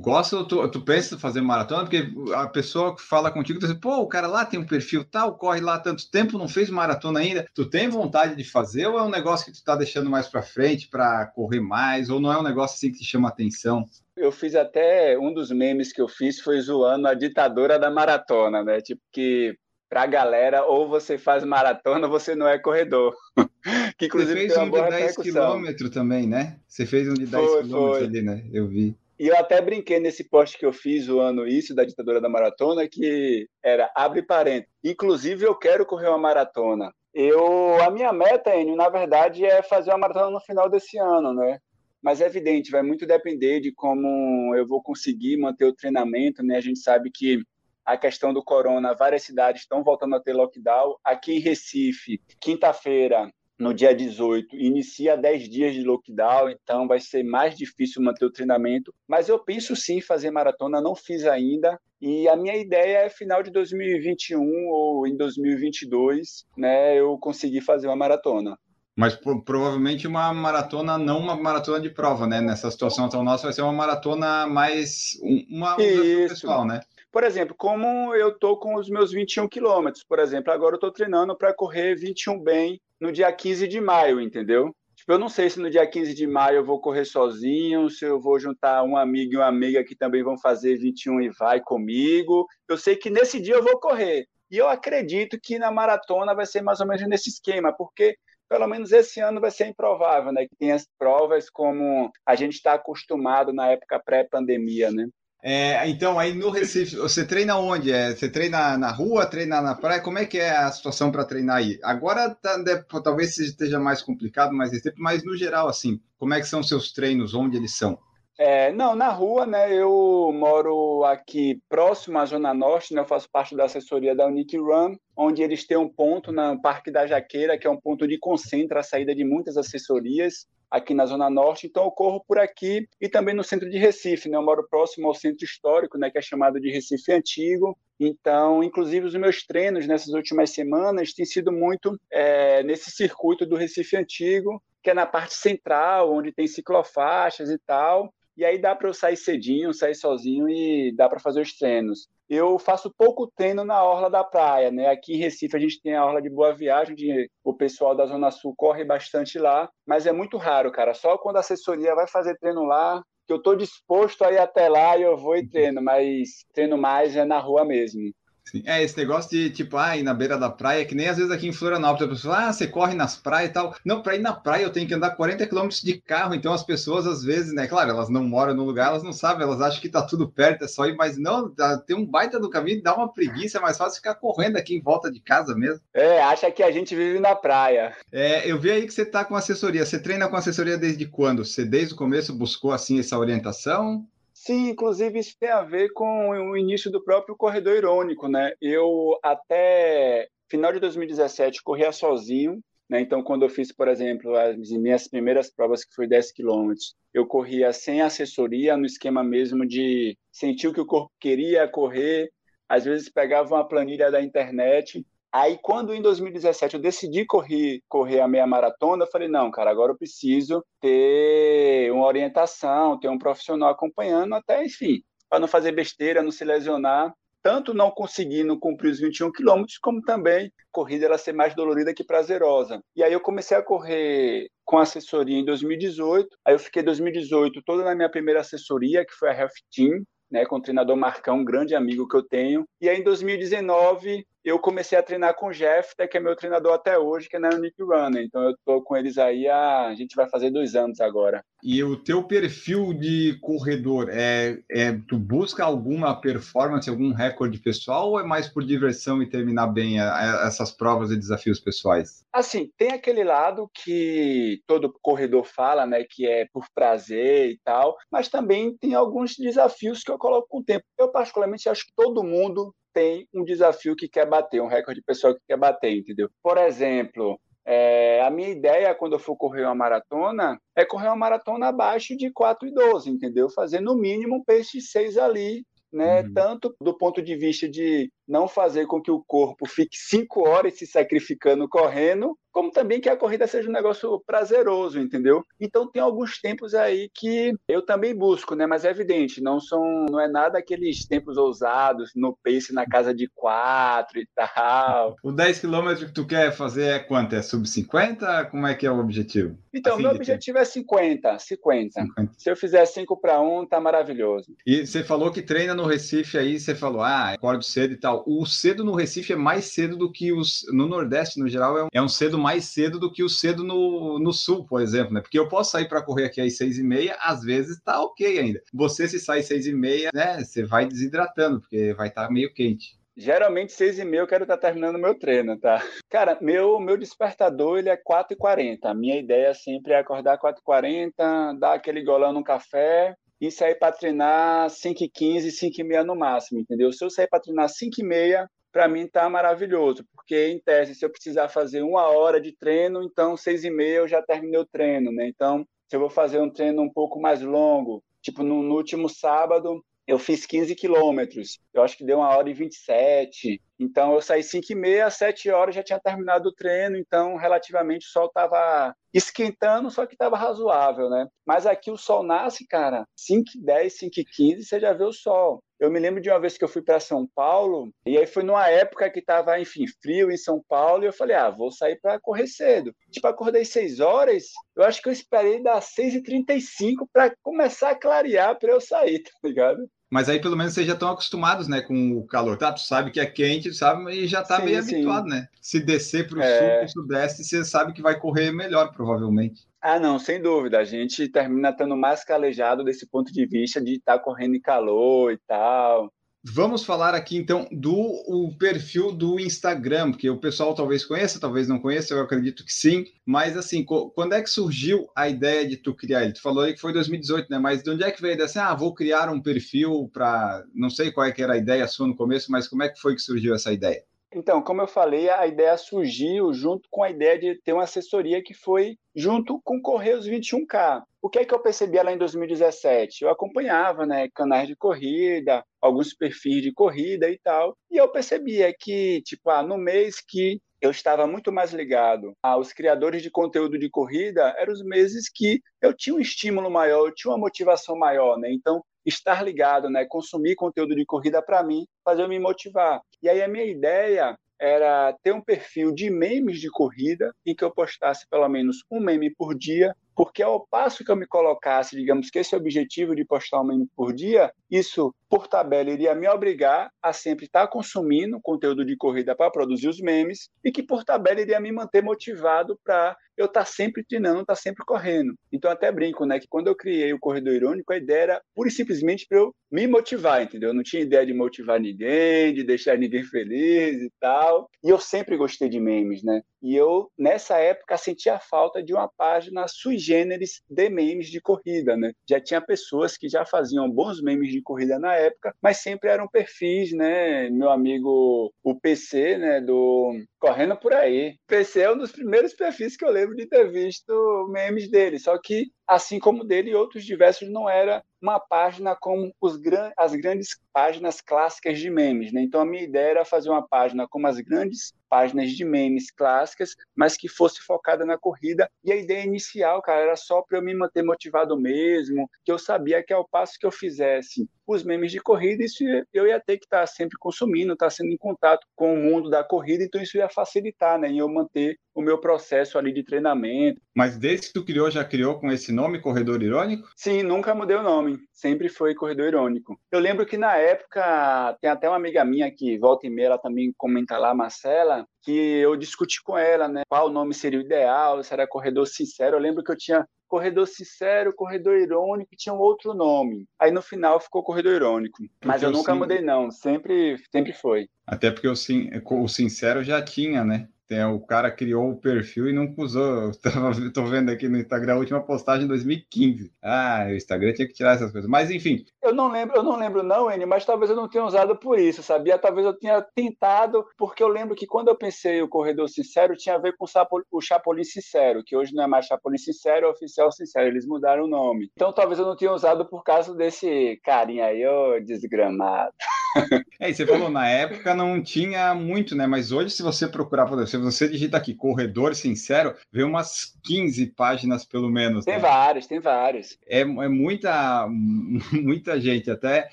gosta 0.00 0.42
tu, 0.44 0.68
tu 0.68 0.80
pensa 0.80 1.14
em 1.14 1.18
fazer 1.18 1.40
maratona? 1.40 1.84
Porque 1.84 2.12
a 2.34 2.48
pessoa 2.48 2.96
que 2.96 3.00
fala 3.00 3.30
contigo, 3.30 3.60
tu 3.60 3.68
diz, 3.68 3.78
pô, 3.78 3.98
o 3.98 4.08
cara 4.08 4.26
lá 4.26 4.44
tem 4.44 4.58
um 4.58 4.66
perfil 4.66 5.04
tal, 5.04 5.38
corre 5.38 5.60
lá 5.60 5.78
tanto 5.78 6.10
tempo, 6.10 6.36
não 6.36 6.48
fez 6.48 6.68
maratona 6.68 7.20
ainda. 7.20 7.48
Tu 7.54 7.70
tem 7.70 7.88
vontade 7.88 8.34
de 8.34 8.42
fazer 8.42 8.88
ou 8.88 8.98
é 8.98 9.02
um 9.04 9.08
negócio 9.08 9.46
que 9.46 9.52
tu 9.52 9.62
tá 9.62 9.76
deixando 9.76 10.10
mais 10.10 10.26
para 10.26 10.42
frente 10.42 10.88
para 10.88 11.24
correr 11.26 11.60
mais? 11.60 12.10
Ou 12.10 12.18
não 12.18 12.32
é 12.32 12.36
um 12.36 12.42
negócio 12.42 12.74
assim 12.74 12.90
que 12.90 12.98
te 12.98 13.04
chama 13.04 13.28
atenção? 13.28 13.84
Eu 14.16 14.32
fiz 14.32 14.56
até 14.56 15.16
um 15.16 15.32
dos 15.32 15.52
memes 15.52 15.92
que 15.92 16.02
eu 16.02 16.08
fiz 16.08 16.40
foi 16.40 16.60
zoando 16.60 17.06
a 17.06 17.14
ditadora 17.14 17.78
da 17.78 17.92
maratona, 17.92 18.64
né? 18.64 18.80
Tipo 18.80 19.02
que 19.12 19.56
para 19.88 20.02
a 20.02 20.06
galera, 20.06 20.64
ou 20.64 20.88
você 20.88 21.16
faz 21.16 21.44
maratona 21.44 22.06
ou 22.06 22.12
você 22.12 22.34
não 22.34 22.48
é 22.48 22.58
corredor. 22.58 23.14
que 23.98 24.06
inclusive 24.06 24.48
você 24.48 24.54
fez 24.54 24.58
um 24.58 24.70
de 24.70 24.90
10 24.90 25.16
quilômetros 25.16 25.90
também, 25.90 26.26
né? 26.26 26.58
Você 26.66 26.86
fez 26.86 27.08
um 27.08 27.14
de 27.14 27.26
10 27.26 27.30
foi, 27.30 27.62
quilômetros 27.62 27.98
foi. 27.98 28.06
ali, 28.06 28.22
né? 28.22 28.44
Eu 28.52 28.66
vi. 28.66 28.96
E 29.18 29.28
eu 29.28 29.36
até 29.36 29.60
brinquei 29.62 29.98
nesse 29.98 30.24
post 30.24 30.58
que 30.58 30.66
eu 30.66 30.72
fiz 30.72 31.08
o 31.08 31.20
ano 31.20 31.46
isso 31.46 31.74
da 31.74 31.84
ditadura 31.84 32.20
da 32.20 32.28
maratona, 32.28 32.86
que 32.86 33.48
era 33.62 33.90
abre 33.94 34.22
parênteses. 34.22 34.70
Inclusive 34.84 35.46
eu 35.46 35.54
quero 35.54 35.86
correr 35.86 36.08
uma 36.08 36.18
maratona. 36.18 36.92
Eu, 37.14 37.80
a 37.80 37.90
minha 37.90 38.12
meta, 38.12 38.54
Enio, 38.54 38.76
na 38.76 38.90
verdade, 38.90 39.42
é 39.42 39.62
fazer 39.62 39.90
uma 39.90 39.98
maratona 39.98 40.30
no 40.30 40.40
final 40.40 40.68
desse 40.68 40.98
ano, 40.98 41.32
né? 41.32 41.58
Mas 42.02 42.20
é 42.20 42.26
evidente, 42.26 42.70
vai 42.70 42.82
muito 42.82 43.06
depender 43.06 43.58
de 43.60 43.72
como 43.72 44.54
eu 44.54 44.66
vou 44.66 44.82
conseguir 44.82 45.38
manter 45.38 45.64
o 45.64 45.72
treinamento, 45.72 46.42
né? 46.42 46.58
A 46.58 46.60
gente 46.60 46.78
sabe 46.78 47.10
que 47.10 47.42
a 47.86 47.96
questão 47.96 48.34
do 48.34 48.42
corona, 48.42 48.94
várias 48.94 49.22
cidades 49.22 49.62
estão 49.62 49.84
voltando 49.84 50.16
a 50.16 50.20
ter 50.20 50.32
lockdown. 50.32 50.96
Aqui 51.04 51.36
em 51.36 51.40
Recife, 51.40 52.20
quinta-feira, 52.40 53.30
no 53.58 53.72
dia 53.72 53.94
18, 53.94 54.54
inicia 54.56 55.16
10 55.16 55.48
dias 55.48 55.74
de 55.74 55.82
lockdown, 55.82 56.50
então 56.50 56.86
vai 56.86 57.00
ser 57.00 57.22
mais 57.22 57.56
difícil 57.56 58.02
manter 58.02 58.26
o 58.26 58.32
treinamento. 58.32 58.92
Mas 59.08 59.28
eu 59.28 59.38
penso 59.38 59.74
sim 59.76 60.00
fazer 60.00 60.30
maratona, 60.30 60.80
não 60.80 60.94
fiz 60.94 61.24
ainda. 61.24 61.80
E 62.00 62.28
a 62.28 62.36
minha 62.36 62.56
ideia 62.56 62.98
é 62.98 63.08
final 63.08 63.42
de 63.42 63.50
2021 63.50 64.38
ou 64.68 65.06
em 65.06 65.16
2022, 65.16 66.44
né, 66.56 66.98
eu 66.98 67.16
conseguir 67.16 67.62
fazer 67.62 67.86
uma 67.86 67.96
maratona. 67.96 68.58
Mas 68.94 69.14
provavelmente 69.14 70.06
uma 70.06 70.32
maratona, 70.32 70.98
não 70.98 71.18
uma 71.18 71.36
maratona 71.36 71.78
de 71.80 71.90
prova, 71.90 72.26
né? 72.26 72.40
Nessa 72.40 72.70
situação 72.70 73.10
tão 73.10 73.22
nossa, 73.22 73.44
vai 73.44 73.52
ser 73.52 73.60
uma 73.60 73.72
maratona 73.72 74.46
mais 74.46 75.18
uma 75.50 75.76
Isso. 75.78 76.28
pessoal, 76.28 76.64
né? 76.64 76.80
Por 77.16 77.24
exemplo, 77.24 77.54
como 77.56 78.14
eu 78.14 78.28
estou 78.28 78.58
com 78.58 78.74
os 78.74 78.90
meus 78.90 79.10
21 79.10 79.48
quilômetros, 79.48 80.04
por 80.04 80.18
exemplo, 80.18 80.52
agora 80.52 80.74
eu 80.74 80.76
estou 80.76 80.92
treinando 80.92 81.34
para 81.34 81.54
correr 81.54 81.94
21 81.94 82.38
bem 82.38 82.78
no 83.00 83.10
dia 83.10 83.32
15 83.32 83.66
de 83.66 83.80
maio, 83.80 84.20
entendeu? 84.20 84.76
Tipo, 84.94 85.12
eu 85.12 85.18
não 85.18 85.30
sei 85.30 85.48
se 85.48 85.58
no 85.58 85.70
dia 85.70 85.86
15 85.86 86.14
de 86.14 86.26
maio 86.26 86.56
eu 86.56 86.64
vou 86.66 86.78
correr 86.78 87.06
sozinho, 87.06 87.88
se 87.88 88.04
eu 88.04 88.20
vou 88.20 88.38
juntar 88.38 88.82
um 88.82 88.98
amigo 88.98 89.32
e 89.32 89.36
uma 89.38 89.46
amiga 89.46 89.82
que 89.82 89.96
também 89.96 90.22
vão 90.22 90.36
fazer 90.36 90.76
21 90.76 91.22
e 91.22 91.30
vai 91.30 91.58
comigo. 91.58 92.46
Eu 92.68 92.76
sei 92.76 92.96
que 92.96 93.08
nesse 93.08 93.40
dia 93.40 93.54
eu 93.54 93.64
vou 93.64 93.80
correr. 93.80 94.28
E 94.50 94.58
eu 94.58 94.68
acredito 94.68 95.40
que 95.42 95.58
na 95.58 95.70
maratona 95.70 96.34
vai 96.34 96.44
ser 96.44 96.60
mais 96.60 96.80
ou 96.80 96.86
menos 96.86 97.08
nesse 97.08 97.30
esquema, 97.30 97.72
porque 97.72 98.18
pelo 98.46 98.66
menos 98.66 98.92
esse 98.92 99.20
ano 99.20 99.40
vai 99.40 99.50
ser 99.50 99.68
improvável, 99.68 100.32
né? 100.32 100.46
Que 100.46 100.54
tem 100.54 100.70
as 100.70 100.86
provas 100.98 101.48
como 101.48 102.10
a 102.26 102.34
gente 102.34 102.56
está 102.56 102.74
acostumado 102.74 103.54
na 103.54 103.68
época 103.68 104.02
pré-pandemia, 104.04 104.92
né? 104.92 105.08
É, 105.48 105.88
então, 105.88 106.18
aí 106.18 106.34
no 106.34 106.50
Recife, 106.50 106.96
você 106.96 107.24
treina 107.24 107.56
onde? 107.56 107.92
É, 107.92 108.12
você 108.12 108.28
treina 108.28 108.76
na 108.76 108.90
rua, 108.90 109.24
treina 109.26 109.62
na 109.62 109.76
praia? 109.76 110.00
Como 110.00 110.18
é 110.18 110.26
que 110.26 110.38
é 110.38 110.50
a 110.50 110.72
situação 110.72 111.12
para 111.12 111.24
treinar 111.24 111.58
aí? 111.58 111.78
Agora 111.84 112.34
tá, 112.34 112.56
deve, 112.56 112.82
talvez 113.04 113.38
esteja 113.38 113.78
mais 113.78 114.02
complicado, 114.02 114.52
mais 114.52 114.72
tempo, 114.82 114.96
mas 114.98 115.24
no 115.24 115.36
geral, 115.36 115.68
assim, 115.68 116.00
como 116.18 116.34
é 116.34 116.40
que 116.40 116.48
são 116.48 116.64
seus 116.64 116.92
treinos? 116.92 117.32
Onde 117.32 117.56
eles 117.56 117.76
são? 117.76 117.96
É, 118.36 118.72
não, 118.72 118.96
na 118.96 119.08
rua, 119.10 119.46
né? 119.46 119.72
Eu 119.72 120.32
moro 120.34 121.04
aqui 121.04 121.62
próximo 121.68 122.18
à 122.18 122.24
Zona 122.24 122.52
Norte, 122.52 122.92
né? 122.92 123.00
Eu 123.00 123.06
faço 123.06 123.30
parte 123.30 123.54
da 123.54 123.66
assessoria 123.66 124.16
da 124.16 124.26
Unique 124.26 124.58
Run, 124.58 124.96
onde 125.16 125.42
eles 125.42 125.64
têm 125.64 125.76
um 125.76 125.88
ponto 125.88 126.32
no 126.32 126.60
Parque 126.60 126.90
da 126.90 127.06
Jaqueira, 127.06 127.56
que 127.56 127.68
é 127.68 127.70
um 127.70 127.80
ponto 127.80 128.08
de 128.08 128.18
concentra 128.18 128.80
a 128.80 128.82
saída 128.82 129.14
de 129.14 129.24
muitas 129.24 129.56
assessorias 129.56 130.44
aqui 130.70 130.94
na 130.94 131.06
Zona 131.06 131.30
Norte. 131.30 131.66
Então, 131.66 131.84
eu 131.84 131.90
corro 131.90 132.22
por 132.26 132.38
aqui 132.38 132.88
e 133.00 133.08
também 133.08 133.34
no 133.34 133.44
centro 133.44 133.68
de 133.68 133.78
Recife, 133.78 134.28
né? 134.28 134.36
Eu 134.36 134.42
moro 134.42 134.66
próximo 134.68 135.08
ao 135.08 135.14
centro 135.14 135.44
histórico, 135.44 135.98
né? 135.98 136.10
Que 136.10 136.18
é 136.18 136.22
chamado 136.22 136.60
de 136.60 136.70
Recife 136.70 137.12
Antigo. 137.12 137.76
Então, 137.98 138.62
inclusive, 138.62 139.06
os 139.06 139.14
meus 139.14 139.44
treinos 139.44 139.86
nessas 139.86 140.12
últimas 140.12 140.50
semanas 140.50 141.12
têm 141.12 141.24
sido 141.24 141.50
muito 141.50 141.98
é, 142.10 142.62
nesse 142.62 142.90
circuito 142.90 143.46
do 143.46 143.56
Recife 143.56 143.96
Antigo, 143.96 144.62
que 144.82 144.90
é 144.90 144.94
na 144.94 145.06
parte 145.06 145.34
central, 145.34 146.12
onde 146.12 146.32
tem 146.32 146.46
ciclofaixas 146.46 147.50
e 147.50 147.58
tal 147.58 148.12
e 148.36 148.44
aí 148.44 148.58
dá 148.58 148.74
para 148.74 148.88
eu 148.88 148.94
sair 148.94 149.16
cedinho, 149.16 149.72
sair 149.72 149.94
sozinho 149.94 150.48
e 150.48 150.92
dá 150.94 151.08
para 151.08 151.20
fazer 151.20 151.40
os 151.40 151.56
treinos. 151.56 152.08
Eu 152.28 152.58
faço 152.58 152.92
pouco 152.96 153.30
treino 153.36 153.64
na 153.64 153.82
orla 153.84 154.10
da 154.10 154.24
praia, 154.24 154.70
né? 154.70 154.88
Aqui 154.88 155.14
em 155.14 155.18
Recife 155.18 155.56
a 155.56 155.60
gente 155.60 155.80
tem 155.80 155.94
a 155.94 156.04
orla 156.04 156.20
de 156.20 156.28
Boa 156.28 156.52
Viagem, 156.52 157.28
o 157.44 157.54
pessoal 157.54 157.94
da 157.94 158.04
Zona 158.04 158.30
Sul 158.30 158.52
corre 158.56 158.84
bastante 158.84 159.38
lá, 159.38 159.70
mas 159.86 160.06
é 160.06 160.12
muito 160.12 160.36
raro, 160.36 160.72
cara. 160.72 160.92
Só 160.92 161.16
quando 161.16 161.36
a 161.36 161.40
assessoria 161.40 161.94
vai 161.94 162.08
fazer 162.08 162.36
treino 162.38 162.64
lá, 162.64 163.02
que 163.26 163.32
eu 163.32 163.38
estou 163.38 163.56
disposto 163.56 164.24
a 164.24 164.32
ir 164.32 164.38
até 164.38 164.68
lá 164.68 164.96
e 164.96 165.02
eu 165.02 165.16
vou 165.16 165.36
e 165.36 165.48
treino, 165.48 165.80
mas 165.82 166.44
treino 166.52 166.76
mais 166.76 167.16
é 167.16 167.24
na 167.24 167.38
rua 167.38 167.64
mesmo. 167.64 168.12
Sim. 168.50 168.62
É, 168.64 168.82
esse 168.82 168.96
negócio 168.96 169.30
de, 169.30 169.50
tipo, 169.50 169.76
ah, 169.76 169.96
ir 169.96 170.02
na 170.02 170.14
beira 170.14 170.38
da 170.38 170.48
praia, 170.48 170.84
que 170.84 170.94
nem 170.94 171.08
às 171.08 171.16
vezes 171.16 171.32
aqui 171.32 171.48
em 171.48 171.52
Florianópolis, 171.52 172.06
a 172.06 172.14
pessoa, 172.14 172.36
ah, 172.36 172.52
você 172.52 172.66
corre 172.66 172.94
nas 172.94 173.16
praias 173.16 173.50
e 173.50 173.52
tal. 173.52 173.74
Não, 173.84 174.02
para 174.02 174.14
ir 174.14 174.20
na 174.20 174.32
praia 174.32 174.62
eu 174.62 174.72
tenho 174.72 174.86
que 174.86 174.94
andar 174.94 175.10
40 175.10 175.46
quilômetros 175.46 175.82
de 175.82 176.00
carro, 176.00 176.34
então 176.34 176.52
as 176.52 176.62
pessoas, 176.62 177.06
às 177.06 177.24
vezes, 177.24 177.52
né, 177.52 177.66
claro, 177.66 177.90
elas 177.90 178.08
não 178.08 178.24
moram 178.24 178.54
no 178.54 178.64
lugar, 178.64 178.88
elas 178.88 179.02
não 179.02 179.12
sabem, 179.12 179.42
elas 179.42 179.60
acham 179.60 179.80
que 179.80 179.88
tá 179.88 180.02
tudo 180.02 180.28
perto, 180.28 180.64
é 180.64 180.68
só 180.68 180.86
ir, 180.86 180.94
mas 180.94 181.18
não, 181.18 181.52
tem 181.86 181.96
um 181.96 182.06
baita 182.06 182.38
do 182.38 182.48
caminho, 182.48 182.82
dá 182.82 182.94
uma 182.94 183.12
preguiça, 183.12 183.58
é 183.58 183.60
mais 183.60 183.76
fácil 183.76 183.96
ficar 183.96 184.14
correndo 184.14 184.56
aqui 184.56 184.76
em 184.76 184.80
volta 184.80 185.10
de 185.10 185.20
casa 185.20 185.54
mesmo. 185.54 185.80
É, 185.92 186.22
acha 186.22 186.50
que 186.50 186.62
a 186.62 186.70
gente 186.70 186.94
vive 186.94 187.18
na 187.18 187.34
praia. 187.34 187.94
É, 188.12 188.48
eu 188.50 188.58
vi 188.58 188.70
aí 188.70 188.86
que 188.86 188.94
você 188.94 189.04
tá 189.04 189.24
com 189.24 189.34
assessoria, 189.34 189.84
você 189.84 189.98
treina 189.98 190.28
com 190.28 190.36
assessoria 190.36 190.78
desde 190.78 191.06
quando? 191.06 191.44
Você 191.44 191.64
desde 191.64 191.94
o 191.94 191.96
começo 191.96 192.32
buscou, 192.32 192.72
assim, 192.72 193.00
essa 193.00 193.18
orientação? 193.18 194.06
Sim, 194.46 194.68
inclusive 194.68 195.18
isso 195.18 195.36
tem 195.40 195.48
a 195.48 195.62
ver 195.62 195.92
com 195.92 196.30
o 196.30 196.56
início 196.56 196.88
do 196.88 197.02
próprio 197.02 197.34
corredor 197.36 197.76
irônico, 197.76 198.28
né? 198.28 198.52
Eu 198.60 199.18
até 199.20 200.28
final 200.48 200.72
de 200.72 200.78
2017 200.78 201.64
corria 201.64 201.90
sozinho, 201.90 202.62
né? 202.88 203.00
Então 203.00 203.24
quando 203.24 203.42
eu 203.44 203.48
fiz, 203.48 203.72
por 203.72 203.88
exemplo, 203.88 204.36
as 204.36 204.70
minhas 204.70 205.08
primeiras 205.08 205.50
provas 205.52 205.84
que 205.84 205.92
foi 205.92 206.06
10 206.06 206.30
quilômetros, 206.30 206.94
eu 207.12 207.26
corria 207.26 207.72
sem 207.72 208.00
assessoria, 208.02 208.76
no 208.76 208.86
esquema 208.86 209.24
mesmo 209.24 209.66
de 209.66 210.16
sentir 210.30 210.68
o 210.68 210.72
que 210.72 210.80
o 210.80 210.86
corpo 210.86 211.10
queria 211.18 211.66
correr, 211.66 212.30
às 212.68 212.84
vezes 212.84 213.08
pegava 213.10 213.52
uma 213.56 213.66
planilha 213.66 214.12
da 214.12 214.22
internet 214.22 215.04
Aí, 215.32 215.58
quando 215.62 215.92
em 215.92 216.00
2017 216.00 216.74
eu 216.76 216.80
decidi 216.80 217.26
correr, 217.26 217.80
correr 217.88 218.20
a 218.20 218.28
meia 218.28 218.46
maratona, 218.46 219.04
eu 219.04 219.10
falei: 219.10 219.28
não, 219.28 219.50
cara, 219.50 219.70
agora 219.70 219.92
eu 219.92 219.98
preciso 219.98 220.64
ter 220.80 221.90
uma 221.92 222.06
orientação, 222.06 222.98
ter 222.98 223.08
um 223.08 223.18
profissional 223.18 223.70
acompanhando, 223.70 224.34
até, 224.34 224.64
enfim, 224.64 225.02
para 225.28 225.38
não 225.38 225.48
fazer 225.48 225.72
besteira, 225.72 226.22
não 226.22 226.30
se 226.30 226.44
lesionar. 226.44 227.12
Tanto 227.42 227.72
não 227.72 227.92
conseguindo 227.92 228.58
cumprir 228.58 228.90
os 228.90 228.98
21 228.98 229.30
quilômetros, 229.30 229.78
como 229.78 230.02
também 230.02 230.50
corrida 230.72 231.06
ela 231.06 231.16
ser 231.16 231.32
mais 231.32 231.54
dolorida 231.54 231.94
que 231.94 232.02
prazerosa. 232.02 232.80
E 232.96 233.04
aí 233.04 233.12
eu 233.12 233.20
comecei 233.20 233.56
a 233.56 233.62
correr 233.62 234.48
com 234.64 234.78
assessoria 234.78 235.38
em 235.38 235.44
2018. 235.44 236.28
Aí 236.44 236.54
eu 236.54 236.58
fiquei 236.58 236.82
2018 236.82 237.62
toda 237.64 237.84
na 237.84 237.94
minha 237.94 238.10
primeira 238.10 238.40
assessoria, 238.40 239.06
que 239.06 239.12
foi 239.12 239.30
a 239.30 239.38
Health 239.38 239.52
Team, 239.72 240.02
né, 240.28 240.44
com 240.44 240.56
o 240.56 240.60
treinador 240.60 240.96
Marcão, 240.96 241.36
um 241.36 241.44
grande 241.44 241.74
amigo 241.74 242.08
que 242.08 242.16
eu 242.16 242.22
tenho. 242.26 242.64
E 242.80 242.88
aí 242.88 242.98
em 242.98 243.04
2019 243.04 244.26
eu 244.46 244.60
comecei 244.60 244.96
a 244.96 245.02
treinar 245.02 245.34
com 245.34 245.48
o 245.48 245.52
Jeff, 245.52 245.92
que 246.08 246.16
é 246.16 246.20
meu 246.20 246.36
treinador 246.36 246.72
até 246.72 246.96
hoje, 246.96 247.28
que 247.28 247.34
é 247.34 247.38
na 247.40 247.48
Unique 247.48 247.82
Runner. 247.82 248.22
Então 248.22 248.40
eu 248.44 248.56
tô 248.64 248.80
com 248.80 248.96
eles 248.96 249.18
aí, 249.18 249.48
a, 249.48 249.88
a 249.88 249.94
gente 249.96 250.14
vai 250.14 250.28
fazer 250.28 250.50
dois 250.50 250.76
anos 250.76 251.00
agora. 251.00 251.44
E 251.64 251.82
o 251.82 251.96
teu 251.96 252.22
perfil 252.22 252.94
de 252.94 253.36
corredor, 253.40 254.08
é, 254.08 254.60
é 254.70 254.92
tu 255.08 255.18
busca 255.18 255.64
alguma 255.64 256.20
performance, 256.20 256.88
algum 256.88 257.12
recorde 257.12 257.58
pessoal 257.58 258.10
ou 258.10 258.20
é 258.20 258.22
mais 258.22 258.46
por 258.46 258.64
diversão 258.64 259.20
e 259.20 259.28
terminar 259.28 259.66
bem 259.66 259.98
a, 259.98 260.44
a, 260.44 260.46
essas 260.46 260.70
provas 260.70 261.10
e 261.10 261.16
desafios 261.16 261.58
pessoais? 261.58 262.24
Assim, 262.32 262.70
tem 262.78 262.92
aquele 262.92 263.24
lado 263.24 263.68
que 263.74 264.62
todo 264.64 264.94
corredor 265.02 265.44
fala, 265.44 265.84
né, 265.84 266.04
que 266.08 266.24
é 266.24 266.46
por 266.52 266.66
prazer 266.72 267.50
e 267.50 267.58
tal, 267.64 267.96
mas 268.12 268.28
também 268.28 268.76
tem 268.76 268.94
alguns 268.94 269.34
desafios 269.36 270.04
que 270.04 270.10
eu 270.12 270.18
coloco 270.18 270.46
com 270.48 270.58
o 270.58 270.64
tempo. 270.64 270.84
Eu 270.96 271.10
particularmente 271.10 271.68
acho 271.68 271.84
que 271.84 271.92
todo 271.96 272.22
mundo 272.22 272.72
tem 272.96 273.28
um 273.34 273.44
desafio 273.44 273.94
que 273.94 274.08
quer 274.08 274.26
bater, 274.26 274.62
um 274.62 274.66
recorde 274.66 275.02
pessoal 275.02 275.34
que 275.34 275.40
quer 275.46 275.58
bater, 275.58 275.94
entendeu? 275.94 276.30
Por 276.42 276.56
exemplo, 276.56 277.38
é, 277.62 278.22
a 278.22 278.30
minha 278.30 278.48
ideia 278.48 278.94
quando 278.94 279.12
eu 279.12 279.18
for 279.18 279.36
correr 279.36 279.64
uma 279.64 279.74
maratona 279.74 280.58
é 280.74 280.82
correr 280.82 281.08
uma 281.08 281.16
maratona 281.16 281.68
abaixo 281.68 282.16
de 282.16 282.32
4 282.32 282.66
e 282.66 282.72
12, 282.72 283.10
entendeu? 283.10 283.50
Fazer 283.50 283.80
no 283.80 283.94
mínimo 283.94 284.36
um 284.36 284.42
pace 284.42 284.80
6 284.80 285.18
ali, 285.18 285.62
né? 285.92 286.22
Uhum. 286.22 286.32
Tanto 286.32 286.74
do 286.80 286.96
ponto 286.96 287.20
de 287.20 287.36
vista 287.36 287.68
de 287.68 288.10
não 288.26 288.48
fazer 288.48 288.86
com 288.86 289.00
que 289.00 289.10
o 289.10 289.22
corpo 289.26 289.66
fique 289.66 289.96
cinco 289.96 290.48
horas 290.48 290.74
se 290.74 290.86
sacrificando 290.86 291.68
correndo, 291.68 292.36
como 292.50 292.70
também 292.70 293.02
que 293.02 293.10
a 293.10 293.16
corrida 293.16 293.46
seja 293.46 293.68
um 293.68 293.72
negócio 293.72 294.18
prazeroso, 294.26 294.98
entendeu? 294.98 295.44
Então 295.60 295.86
tem 295.86 296.00
alguns 296.00 296.40
tempos 296.40 296.74
aí 296.74 297.10
que 297.14 297.52
eu 297.68 297.82
também 297.82 298.14
busco, 298.14 298.54
né? 298.54 298.66
Mas 298.66 298.82
é 298.82 298.90
evidente, 298.90 299.42
não 299.42 299.60
são, 299.60 300.06
não 300.10 300.18
é 300.18 300.26
nada 300.26 300.58
aqueles 300.58 301.06
tempos 301.06 301.36
ousados 301.36 302.12
no 302.16 302.34
pace 302.42 302.72
na 302.72 302.86
casa 302.86 303.14
de 303.14 303.28
quatro 303.34 304.18
e 304.18 304.26
tal. 304.34 305.16
O 305.22 305.32
10 305.32 305.60
km 305.60 305.94
que 305.98 306.12
tu 306.12 306.26
quer 306.26 306.50
fazer 306.50 306.84
é 306.84 306.98
quanto? 306.98 307.34
É 307.34 307.42
sub 307.42 307.68
50? 307.68 308.46
Como 308.46 308.66
é 308.66 308.74
que 308.74 308.86
é 308.86 308.90
o 308.90 308.98
objetivo? 308.98 309.58
Então, 309.74 309.94
assim, 309.94 310.02
meu 310.04 310.12
objetivo 310.12 310.56
é 310.56 310.64
50, 310.64 311.38
50, 311.38 312.00
50. 312.00 312.32
Se 312.38 312.50
eu 312.50 312.56
fizer 312.56 312.86
5 312.86 313.20
para 313.20 313.38
1, 313.38 313.66
tá 313.66 313.78
maravilhoso. 313.78 314.56
E 314.66 314.86
você 314.86 315.04
falou 315.04 315.30
que 315.30 315.42
treina 315.42 315.74
no 315.74 315.84
Recife 315.84 316.38
aí, 316.38 316.58
você 316.58 316.74
falou, 316.74 317.02
ah, 317.02 317.34
acordo 317.34 317.62
cedo 317.62 317.92
e 317.92 317.98
tal 317.98 318.15
o 318.26 318.46
cedo 318.46 318.84
no 318.84 318.94
Recife 318.94 319.32
é 319.32 319.36
mais 319.36 319.66
cedo 319.66 319.96
do 319.96 320.10
que 320.10 320.32
os. 320.32 320.64
No 320.72 320.86
Nordeste, 320.86 321.38
no 321.38 321.48
geral, 321.48 321.78
é 321.78 321.84
um, 321.84 321.88
é 321.92 322.02
um 322.02 322.08
cedo 322.08 322.38
mais 322.38 322.66
cedo 322.66 322.98
do 322.98 323.10
que 323.10 323.22
o 323.22 323.28
cedo 323.28 323.64
no, 323.64 324.18
no 324.18 324.32
Sul, 324.32 324.64
por 324.64 324.80
exemplo, 324.80 325.12
né? 325.12 325.20
Porque 325.20 325.38
eu 325.38 325.48
posso 325.48 325.72
sair 325.72 325.88
para 325.88 326.02
correr 326.02 326.24
aqui 326.24 326.40
às 326.40 326.56
seis 326.56 326.78
e 326.78 326.82
meia, 326.82 327.16
às 327.20 327.42
vezes 327.42 327.80
tá 327.82 328.00
ok 328.00 328.38
ainda. 328.38 328.62
Você, 328.72 329.08
se 329.08 329.18
sai 329.18 329.42
seis 329.42 329.66
e 329.66 329.72
meia, 329.72 330.10
né? 330.14 330.42
Você 330.42 330.64
vai 330.64 330.86
desidratando, 330.86 331.60
porque 331.60 331.92
vai 331.94 332.08
estar 332.08 332.26
tá 332.26 332.32
meio 332.32 332.52
quente. 332.52 332.96
Geralmente, 333.18 333.72
seis 333.72 333.98
e 333.98 334.04
meia 334.04 334.20
eu 334.20 334.26
quero 334.26 334.44
estar 334.44 334.58
tá 334.58 334.66
terminando 334.66 334.98
meu 334.98 335.18
treino, 335.18 335.58
tá? 335.58 335.82
Cara, 336.10 336.36
meu, 336.40 336.78
meu 336.78 336.98
despertador, 336.98 337.78
ele 337.78 337.88
é 337.88 337.96
4h40. 337.96 338.80
A 338.84 338.92
minha 338.92 339.18
ideia 339.18 339.54
sempre 339.54 339.94
é 339.94 339.98
acordar 339.98 340.38
4h40, 340.38 341.58
dar 341.58 341.72
aquele 341.72 342.02
golão 342.02 342.32
no 342.34 342.44
café, 342.44 343.16
e 343.40 343.50
sair 343.50 343.74
para 343.76 343.92
treinar 343.92 344.68
5h15, 344.68 345.48
5h30 345.48 346.04
no 346.04 346.16
máximo, 346.16 346.60
entendeu? 346.60 346.92
Se 346.92 347.04
eu 347.04 347.10
sair 347.10 347.28
para 347.28 347.40
treinar 347.40 347.68
5h30, 347.68 348.46
para 348.72 348.88
mim 348.88 349.08
tá 349.08 349.28
maravilhoso, 349.28 350.04
porque 350.14 350.48
em 350.48 350.60
tese, 350.60 350.94
se 350.94 351.04
eu 351.04 351.10
precisar 351.10 351.48
fazer 351.48 351.82
uma 351.82 352.08
hora 352.08 352.40
de 352.40 352.54
treino, 352.56 353.02
então 353.02 353.36
6 353.36 353.64
e 353.64 353.70
meia 353.70 353.96
eu 353.98 354.08
já 354.08 354.22
terminei 354.22 354.60
o 354.60 354.66
treino, 354.66 355.10
né? 355.10 355.26
Então, 355.28 355.66
se 355.88 355.96
eu 355.96 356.00
vou 356.00 356.10
fazer 356.10 356.40
um 356.40 356.50
treino 356.50 356.82
um 356.82 356.92
pouco 356.92 357.20
mais 357.20 357.40
longo, 357.40 358.02
tipo 358.20 358.42
no, 358.42 358.62
no 358.62 358.74
último 358.74 359.08
sábado, 359.08 359.82
eu 360.06 360.18
fiz 360.18 360.46
15 360.46 360.74
quilômetros, 360.74 361.58
eu 361.74 361.82
acho 361.82 361.96
que 361.96 362.04
deu 362.04 362.18
uma 362.18 362.28
hora 362.28 362.48
e 362.48 362.54
27, 362.54 363.60
então 363.78 364.14
eu 364.14 364.22
saí 364.22 364.42
5 364.42 364.66
e 364.70 364.74
meia, 364.74 365.10
7 365.10 365.50
horas 365.50 365.74
já 365.74 365.82
tinha 365.82 365.98
terminado 365.98 366.48
o 366.48 366.54
treino, 366.54 366.96
então 366.96 367.36
relativamente 367.36 368.06
o 368.06 368.10
sol 368.10 368.26
estava 368.26 368.94
esquentando, 369.12 369.90
só 369.90 370.06
que 370.06 370.14
estava 370.14 370.36
razoável, 370.36 371.08
né? 371.08 371.26
Mas 371.44 371.66
aqui 371.66 371.90
o 371.90 371.96
sol 371.96 372.22
nasce, 372.22 372.66
cara, 372.66 373.04
5 373.16 373.44
e 373.56 373.64
10, 373.64 373.98
5 373.98 374.20
e 374.20 374.24
15, 374.24 374.64
você 374.64 374.80
já 374.80 374.92
vê 374.92 375.04
o 375.04 375.12
sol. 375.12 375.60
Eu 375.78 375.90
me 375.90 375.98
lembro 375.98 376.22
de 376.22 376.30
uma 376.30 376.40
vez 376.40 376.56
que 376.56 376.64
eu 376.64 376.68
fui 376.68 376.80
para 376.80 377.00
São 377.00 377.28
Paulo, 377.34 377.90
e 378.06 378.16
aí 378.16 378.26
foi 378.26 378.42
numa 378.42 378.66
época 378.68 379.10
que 379.10 379.18
estava, 379.18 379.58
enfim, 379.60 379.84
frio 380.02 380.30
em 380.30 380.36
São 380.36 380.62
Paulo, 380.66 381.04
e 381.04 381.06
eu 381.06 381.12
falei, 381.12 381.36
ah, 381.36 381.50
vou 381.50 381.70
sair 381.70 382.00
para 382.00 382.18
correr 382.18 382.46
cedo. 382.46 382.94
Tipo, 383.10 383.26
acordei 383.26 383.64
6 383.64 384.00
horas, 384.00 384.44
eu 384.74 384.84
acho 384.84 385.02
que 385.02 385.08
eu 385.08 385.12
esperei 385.12 385.62
das 385.62 385.92
6h35 385.94 387.06
para 387.12 387.34
começar 387.42 387.90
a 387.90 387.98
clarear 387.98 388.58
para 388.58 388.70
eu 388.70 388.80
sair, 388.80 389.22
tá 389.24 389.30
ligado? 389.44 389.86
Mas 390.10 390.28
aí 390.28 390.40
pelo 390.40 390.56
menos 390.56 390.72
vocês 390.72 390.86
já 390.86 390.94
estão 390.94 391.10
acostumados, 391.10 391.66
né, 391.66 391.80
com 391.80 392.12
o 392.12 392.26
calor, 392.26 392.56
tá? 392.56 392.72
Tu 392.72 392.80
sabe 392.80 393.10
que 393.10 393.18
é 393.18 393.26
quente, 393.26 393.72
sabe, 393.74 394.10
e 394.12 394.26
já 394.26 394.42
tá 394.42 394.58
sim, 394.58 394.64
meio 394.64 394.82
sim. 394.82 394.94
habituado, 394.94 395.26
né? 395.26 395.48
Se 395.60 395.80
descer 395.80 396.28
para 396.28 396.38
o 396.38 396.42
é... 396.42 396.58
sul, 396.58 396.68
para 396.68 396.84
o 396.84 396.88
sudeste, 396.88 397.44
você 397.44 397.64
sabe 397.64 397.92
que 397.92 398.02
vai 398.02 398.18
correr 398.18 398.52
melhor, 398.52 398.92
provavelmente. 398.92 399.66
Ah, 399.80 400.00
não, 400.00 400.18
sem 400.18 400.40
dúvida. 400.40 400.78
A 400.78 400.84
gente 400.84 401.28
termina 401.28 401.70
estando 401.70 401.96
mais 401.96 402.24
calejado 402.24 402.82
desse 402.82 403.06
ponto 403.06 403.32
de 403.32 403.46
vista 403.46 403.80
de 403.80 403.94
estar 403.94 404.18
tá 404.18 404.18
correndo 404.18 404.56
em 404.56 404.60
calor 404.60 405.32
e 405.32 405.38
tal. 405.46 406.12
Vamos 406.48 406.84
falar 406.84 407.12
aqui 407.12 407.36
então 407.36 407.66
do 407.72 407.92
o 407.92 408.56
perfil 408.56 409.10
do 409.10 409.38
Instagram, 409.40 410.12
que 410.12 410.30
o 410.30 410.38
pessoal 410.38 410.74
talvez 410.74 411.04
conheça, 411.04 411.40
talvez 411.40 411.66
não 411.66 411.80
conheça, 411.80 412.14
eu 412.14 412.20
acredito 412.20 412.64
que 412.64 412.72
sim. 412.72 413.04
Mas 413.26 413.56
assim, 413.56 413.84
quando 413.84 414.32
é 414.32 414.40
que 414.40 414.48
surgiu 414.48 415.10
a 415.14 415.28
ideia 415.28 415.66
de 415.66 415.76
tu 415.76 415.92
criar 415.92 416.22
ele? 416.22 416.34
Tu 416.34 416.40
falou 416.40 416.62
aí 416.62 416.72
que 416.72 416.80
foi 416.80 416.92
2018, 416.92 417.50
né? 417.50 417.58
Mas 417.58 417.82
de 417.82 417.90
onde 417.90 418.04
é 418.04 418.12
que 418.12 418.22
veio 418.22 418.40
a 418.40 418.44
assim, 418.44 418.60
ah, 418.60 418.74
vou 418.74 418.94
criar 418.94 419.28
um 419.28 419.42
perfil 419.42 420.08
para, 420.12 420.64
não 420.72 420.88
sei 420.88 421.10
qual 421.10 421.26
é 421.26 421.32
que 421.32 421.42
era 421.42 421.54
a 421.54 421.58
ideia 421.58 421.86
sua 421.88 422.06
no 422.06 422.16
começo, 422.16 422.50
mas 422.50 422.68
como 422.68 422.84
é 422.84 422.88
que 422.88 423.00
foi 423.00 423.16
que 423.16 423.22
surgiu 423.22 423.52
essa 423.52 423.72
ideia? 423.72 424.04
Então, 424.34 424.60
como 424.60 424.82
eu 424.82 424.86
falei, 424.86 425.30
a 425.30 425.46
ideia 425.46 425.76
surgiu 425.76 426.52
junto 426.52 426.88
com 426.90 427.02
a 427.02 427.10
ideia 427.10 427.38
de 427.38 427.60
ter 427.62 427.72
uma 427.72 427.84
assessoria 427.84 428.42
que 428.42 428.52
foi 428.52 428.98
junto 429.14 429.60
com 429.64 429.80
Correios 429.80 430.28
21K. 430.28 431.02
O 431.22 431.30
que 431.30 431.38
é 431.38 431.44
que 431.44 431.54
eu 431.54 431.58
percebia 431.58 432.02
lá 432.02 432.12
em 432.12 432.18
2017? 432.18 433.24
Eu 433.24 433.30
acompanhava, 433.30 434.04
né, 434.04 434.28
canais 434.34 434.68
de 434.68 434.76
corrida, 434.76 435.64
alguns 435.86 436.14
perfis 436.14 436.62
de 436.62 436.72
corrida 436.72 437.28
e 437.30 437.38
tal, 437.38 437.76
e 437.90 437.96
eu 437.96 438.08
percebia 438.08 438.74
que, 438.78 439.22
tipo, 439.22 439.50
ah, 439.50 439.62
no 439.62 439.78
mês 439.78 440.20
que 440.20 440.60
eu 440.80 440.90
estava 440.90 441.26
muito 441.26 441.50
mais 441.50 441.72
ligado 441.72 442.34
aos 442.42 442.72
criadores 442.72 443.22
de 443.22 443.30
conteúdo 443.30 443.78
de 443.78 443.88
corrida, 443.88 444.54
eram 444.58 444.72
os 444.72 444.84
meses 444.84 445.28
que 445.32 445.60
eu 445.80 445.94
tinha 445.94 446.14
um 446.14 446.20
estímulo 446.20 446.70
maior, 446.70 447.06
eu 447.06 447.14
tinha 447.14 447.32
uma 447.32 447.38
motivação 447.38 447.96
maior, 447.96 448.38
né? 448.38 448.52
Então, 448.52 448.82
estar 449.04 449.42
ligado, 449.42 449.88
né, 449.88 450.04
consumir 450.04 450.56
conteúdo 450.56 450.94
de 450.94 451.04
corrida 451.04 451.40
para 451.40 451.62
mim, 451.62 451.86
fazer 452.04 452.22
eu 452.22 452.28
me 452.28 452.38
motivar. 452.38 453.00
E 453.22 453.28
aí 453.28 453.40
a 453.40 453.48
minha 453.48 453.64
ideia 453.64 454.36
era 454.58 455.14
ter 455.22 455.32
um 455.32 455.40
perfil 455.40 455.92
de 455.92 456.10
memes 456.10 456.60
de 456.60 456.70
corrida 456.70 457.32
em 457.44 457.54
que 457.54 457.62
eu 457.62 457.70
postasse 457.70 458.26
pelo 458.28 458.48
menos 458.48 458.84
um 458.90 459.00
meme 459.00 459.30
por 459.30 459.54
dia 459.54 459.94
porque 460.16 460.42
ao 460.42 460.66
passo 460.66 461.04
que 461.04 461.10
eu 461.10 461.16
me 461.16 461.26
colocasse, 461.26 461.94
digamos 461.94 462.30
que 462.30 462.38
esse 462.38 462.56
objetivo 462.56 463.14
de 463.14 463.22
postar 463.22 463.60
um 463.60 463.64
meme 463.64 463.86
por 463.94 464.14
dia, 464.14 464.50
isso, 464.70 465.14
por 465.28 465.46
tabela, 465.46 465.90
iria 465.90 466.14
me 466.14 466.26
obrigar 466.26 466.90
a 467.02 467.12
sempre 467.12 467.44
estar 467.44 467.68
consumindo 467.68 468.40
conteúdo 468.40 468.82
de 468.82 468.96
corrida 468.96 469.36
para 469.36 469.50
produzir 469.50 469.88
os 469.88 470.00
memes, 470.00 470.48
e 470.64 470.72
que, 470.72 470.82
por 470.82 471.04
tabela, 471.04 471.42
iria 471.42 471.60
me 471.60 471.70
manter 471.70 472.02
motivado 472.02 472.78
para 472.82 473.14
eu 473.36 473.46
estar 473.46 473.66
sempre 473.66 474.02
treinando, 474.02 474.40
estar 474.40 474.54
sempre 474.54 474.84
correndo. 474.86 475.34
Então, 475.52 475.70
até 475.70 475.92
brinco, 475.92 476.24
né, 476.24 476.40
que 476.40 476.48
quando 476.48 476.68
eu 476.68 476.74
criei 476.74 477.12
o 477.12 477.18
Corredor 477.18 477.52
Irônico, 477.52 477.92
a 477.92 477.98
ideia 477.98 478.22
era 478.22 478.42
pura 478.54 478.68
e 478.68 478.72
simplesmente 478.72 479.26
para 479.28 479.38
eu 479.38 479.54
me 479.70 479.86
motivar, 479.86 480.42
entendeu? 480.42 480.70
Eu 480.70 480.74
não 480.74 480.82
tinha 480.82 481.02
ideia 481.02 481.26
de 481.26 481.34
motivar 481.34 481.78
ninguém, 481.78 482.54
de 482.54 482.64
deixar 482.64 482.96
ninguém 482.96 483.22
feliz 483.24 484.00
e 484.00 484.10
tal. 484.18 484.70
E 484.82 484.88
eu 484.88 484.98
sempre 484.98 485.36
gostei 485.36 485.68
de 485.68 485.78
memes, 485.78 486.22
né? 486.22 486.40
E 486.62 486.74
eu, 486.74 487.10
nessa 487.18 487.58
época, 487.58 487.96
sentia 487.96 488.38
falta 488.38 488.82
de 488.82 488.92
uma 488.92 489.08
página 489.08 489.66
sui 489.68 489.98
generis 489.98 490.62
de 490.68 490.88
memes 490.88 491.28
de 491.28 491.40
corrida, 491.40 491.96
né? 491.96 492.12
Já 492.28 492.40
tinha 492.40 492.60
pessoas 492.60 493.16
que 493.16 493.28
já 493.28 493.44
faziam 493.44 493.90
bons 493.90 494.20
memes 494.22 494.50
de 494.50 494.62
corrida 494.62 494.98
na 494.98 495.14
época, 495.14 495.54
mas 495.62 495.78
sempre 495.78 496.10
eram 496.10 496.28
perfis, 496.28 496.92
né? 496.92 497.50
Meu 497.50 497.70
amigo, 497.70 498.52
o 498.62 498.80
PC, 498.80 499.38
né, 499.38 499.60
do 499.60 500.12
Correndo 500.38 500.76
por 500.76 500.92
aí. 500.92 501.30
O 501.30 501.46
PC 501.48 501.80
é 501.80 501.92
um 501.92 501.98
dos 501.98 502.12
primeiros 502.12 502.54
perfis 502.54 502.96
que 502.96 503.04
eu 503.04 503.10
lembro 503.10 503.34
de 503.34 503.46
ter 503.46 503.70
visto 503.70 504.48
memes 504.50 504.90
dele, 504.90 505.18
só 505.18 505.36
que 505.38 505.70
assim 505.86 506.18
como 506.18 506.44
dele 506.44 506.70
e 506.70 506.74
outros 506.74 507.04
diversos 507.04 507.48
não 507.48 507.68
era 507.68 508.02
uma 508.20 508.40
página 508.40 508.96
como 508.96 509.32
os, 509.40 509.60
as 509.96 510.14
grandes 510.14 510.58
páginas 510.72 511.20
clássicas 511.20 511.78
de 511.78 511.88
memes. 511.88 512.32
Né? 512.32 512.42
Então, 512.42 512.60
a 512.60 512.64
minha 512.64 512.82
ideia 512.82 513.10
era 513.10 513.24
fazer 513.24 513.50
uma 513.50 513.66
página 513.66 514.06
como 514.08 514.26
as 514.26 514.40
grandes 514.40 514.92
páginas 515.08 515.50
de 515.52 515.64
memes 515.64 516.10
clássicas, 516.10 516.74
mas 516.94 517.16
que 517.16 517.28
fosse 517.28 517.60
focada 517.60 518.04
na 518.04 518.18
corrida. 518.18 518.68
E 518.82 518.92
a 518.92 518.96
ideia 518.96 519.24
inicial, 519.24 519.80
cara, 519.80 520.00
era 520.00 520.16
só 520.16 520.42
para 520.42 520.58
eu 520.58 520.62
me 520.62 520.74
manter 520.74 521.02
motivado 521.02 521.56
mesmo, 521.56 522.28
que 522.44 522.50
eu 522.50 522.58
sabia 522.58 523.02
que 523.02 523.12
ao 523.12 523.26
passo 523.28 523.58
que 523.58 523.66
eu 523.66 523.70
fizesse 523.70 524.48
os 524.66 524.82
memes 524.82 525.12
de 525.12 525.20
corrida, 525.20 525.64
isso 525.64 525.84
eu 526.12 526.26
ia 526.26 526.40
ter 526.40 526.58
que 526.58 526.64
estar 526.64 526.86
sempre 526.86 527.16
consumindo, 527.18 527.72
estar 527.72 527.90
sendo 527.90 528.10
em 528.10 528.16
contato 528.16 528.66
com 528.74 528.94
o 528.94 528.96
mundo 528.96 529.30
da 529.30 529.44
corrida, 529.44 529.84
então 529.84 530.00
isso 530.00 530.16
ia 530.16 530.28
facilitar, 530.28 530.98
né, 530.98 531.08
em 531.08 531.18
eu 531.18 531.28
manter 531.28 531.78
o 531.94 532.02
meu 532.02 532.18
processo 532.18 532.76
ali 532.78 532.92
de 532.92 533.02
treinamento. 533.02 533.80
Mas 533.94 534.18
desde 534.18 534.48
que 534.48 534.52
tu 534.52 534.64
criou, 534.64 534.90
já 534.90 535.04
criou 535.04 535.38
com 535.38 535.50
esse 535.50 535.72
nome, 535.72 536.00
Corredor 536.00 536.42
Irônico? 536.42 536.88
Sim, 536.94 537.22
nunca 537.22 537.54
mudei 537.54 537.76
o 537.76 537.82
nome, 537.82 538.18
sempre 538.32 538.68
foi 538.68 538.94
Corredor 538.94 539.28
Irônico. 539.28 539.78
Eu 539.90 540.00
lembro 540.00 540.26
que 540.26 540.36
na 540.36 540.56
época, 540.56 541.56
tem 541.60 541.70
até 541.70 541.88
uma 541.88 541.96
amiga 541.96 542.24
minha 542.24 542.50
que 542.50 542.78
volta 542.78 543.06
e 543.06 543.10
meia, 543.10 543.26
ela 543.26 543.38
também 543.38 543.72
comenta 543.76 544.18
lá, 544.18 544.34
Marcela, 544.34 545.06
que 545.26 545.32
eu 545.32 545.74
discuti 545.74 546.22
com 546.22 546.38
ela, 546.38 546.68
né, 546.68 546.82
qual 546.88 547.10
nome 547.10 547.34
seria 547.34 547.58
o 547.58 547.62
ideal, 547.62 548.22
se 548.22 548.32
era 548.32 548.46
Corredor 548.46 548.86
Sincero. 548.86 549.36
Eu 549.36 549.40
lembro 549.40 549.64
que 549.64 549.72
eu 549.72 549.76
tinha 549.76 550.06
corredor 550.28 550.66
sincero, 550.66 551.32
corredor 551.34 551.76
irônico 551.76 552.30
e 552.32 552.36
tinha 552.36 552.52
um 552.52 552.58
outro 552.58 552.92
nome. 552.94 553.46
Aí 553.58 553.70
no 553.70 553.80
final 553.80 554.18
ficou 554.18 554.42
corredor 554.42 554.74
irônico. 554.74 555.18
Porque 555.18 555.46
Mas 555.46 555.62
eu 555.62 555.70
nunca 555.70 555.92
sim... 555.92 555.98
mudei, 555.98 556.20
não. 556.20 556.50
Sempre, 556.50 557.16
sempre 557.30 557.52
foi. 557.52 557.88
Até 558.06 558.30
porque 558.30 558.48
o, 558.48 559.22
o 559.22 559.28
sincero 559.28 559.84
já 559.84 560.02
tinha, 560.02 560.44
né? 560.44 560.68
Tem, 560.88 561.04
o 561.04 561.18
cara 561.20 561.50
criou 561.50 561.90
o 561.90 561.96
perfil 561.96 562.48
e 562.48 562.52
não 562.52 562.72
usou. 562.78 563.30
Estou 563.30 564.06
vendo 564.06 564.30
aqui 564.30 564.48
no 564.48 564.58
Instagram 564.58 564.94
a 564.94 564.98
última 564.98 565.20
postagem 565.20 565.64
em 565.64 565.68
2015. 565.68 566.52
Ah, 566.62 567.06
o 567.08 567.14
Instagram 567.14 567.52
tinha 567.52 567.66
que 567.66 567.74
tirar 567.74 567.94
essas 567.94 568.12
coisas. 568.12 568.30
Mas 568.30 568.50
enfim. 568.50 568.84
Eu 569.02 569.14
não 569.14 569.28
lembro, 569.28 569.56
eu 569.56 569.62
não 569.62 569.76
lembro, 569.76 570.02
não, 570.02 570.30
N, 570.30 570.46
mas 570.46 570.64
talvez 570.64 570.90
eu 570.90 570.96
não 570.96 571.08
tenha 571.08 571.24
usado 571.24 571.56
por 571.56 571.78
isso, 571.78 572.02
sabia? 572.02 572.38
Talvez 572.38 572.66
eu 572.66 572.72
tenha 572.72 573.00
tentado, 573.14 573.84
porque 573.96 574.22
eu 574.22 574.28
lembro 574.28 574.54
que 574.54 574.66
quando 574.66 574.88
eu 574.88 574.96
pensei 574.96 575.42
o 575.42 575.48
Corredor 575.48 575.88
Sincero, 575.88 576.36
tinha 576.36 576.56
a 576.56 576.58
ver 576.58 576.74
com 576.76 576.86
o 577.32 577.40
Chapolin 577.40 577.84
Sincero, 577.84 578.42
que 578.44 578.56
hoje 578.56 578.74
não 578.74 578.84
é 578.84 578.86
mais 578.86 579.06
Chapolin 579.06 579.38
Sincero, 579.38 579.86
é 579.86 579.90
Oficial 579.90 580.30
Sincero. 580.30 580.66
Eles 580.66 580.86
mudaram 580.86 581.24
o 581.24 581.28
nome. 581.28 581.70
Então 581.72 581.92
talvez 581.92 582.18
eu 582.18 582.26
não 582.26 582.36
tenha 582.36 582.52
usado 582.52 582.88
por 582.88 583.02
causa 583.02 583.34
desse 583.34 584.00
carinha 584.04 584.46
aí, 584.46 584.66
ô 584.66 585.00
desgramado. 585.00 585.92
É, 586.78 586.90
e 586.90 586.94
você 586.94 587.06
falou, 587.06 587.30
na 587.30 587.48
época 587.48 587.94
não 587.94 588.22
tinha 588.22 588.74
muito, 588.74 589.14
né? 589.16 589.26
Mas 589.26 589.52
hoje, 589.52 589.70
se 589.70 589.82
você 589.82 590.06
procurar, 590.06 590.44
se 590.76 590.82
você 590.82 591.08
digita 591.08 591.36
aqui 591.36 591.54
corredor 591.54 592.14
sincero, 592.14 592.74
vê 592.92 593.02
umas 593.02 593.56
15 593.64 594.06
páginas 594.08 594.64
pelo 594.64 594.90
menos. 594.90 595.24
Tem 595.24 595.34
né? 595.34 595.40
vários, 595.40 595.86
tem 595.86 596.00
vários. 596.00 596.58
É, 596.66 596.80
é 596.80 596.84
muita, 596.84 597.86
muita 598.52 599.00
gente. 599.00 599.30
Até 599.30 599.68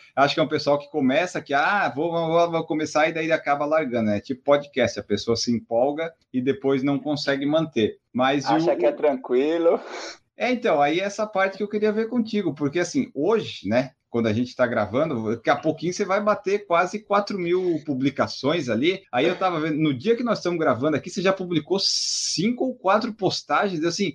acho 0.16 0.34
que 0.34 0.40
é 0.40 0.44
um 0.44 0.48
pessoal 0.48 0.80
que 0.80 0.90
começa 0.90 1.42
que, 1.42 1.54
ah, 1.54 1.92
vou, 1.96 2.12
vou, 2.12 2.52
vou 2.52 2.66
começar 2.66 3.08
e 3.08 3.14
daí 3.14 3.32
acaba 3.32 3.66
largando, 3.66 4.10
né? 4.10 4.20
Tipo 4.20 4.44
podcast, 4.44 5.00
a 5.00 5.04
pessoa 5.04 5.36
se 5.36 5.52
empolga 5.52 6.14
e 6.34 6.42
depois 6.42 6.84
não 6.84 7.00
consegue 7.00 7.46
manter. 7.46 7.98
Mas 8.12 8.46
Acha 8.46 8.74
o... 8.74 8.78
que 8.78 8.86
é 8.86 8.92
tranquilo. 8.92 9.80
É, 10.36 10.52
então, 10.52 10.82
aí 10.82 11.00
essa 11.00 11.28
parte 11.28 11.58
que 11.58 11.64
eu 11.64 11.70
queria 11.70 11.92
ver 11.92 12.10
contigo, 12.10 12.54
porque 12.54 12.80
assim, 12.80 13.12
hoje, 13.14 13.68
né, 13.68 13.92
quando 14.14 14.28
a 14.28 14.34
gente 14.34 14.50
está 14.50 14.68
gravando, 14.68 15.36
daqui 15.36 15.50
a 15.50 15.56
pouquinho 15.56 15.92
você 15.92 16.06
vai 16.06 16.22
bater 16.22 16.68
quase 16.68 17.00
4 17.00 17.36
mil 17.36 17.82
publicações 17.84 18.70
ali. 18.70 19.02
Aí 19.12 19.26
eu 19.26 19.34
estava 19.34 19.60
vendo, 19.60 19.80
no 19.80 19.92
dia 19.92 20.16
que 20.16 20.22
nós 20.22 20.38
estamos 20.38 20.60
gravando 20.60 20.96
aqui, 20.96 21.10
você 21.10 21.20
já 21.20 21.34
publicou 21.34 21.80
cinco 21.80 22.66
ou 22.66 22.76
quatro 22.76 23.12
postagens, 23.12 23.84
assim, 23.84 24.14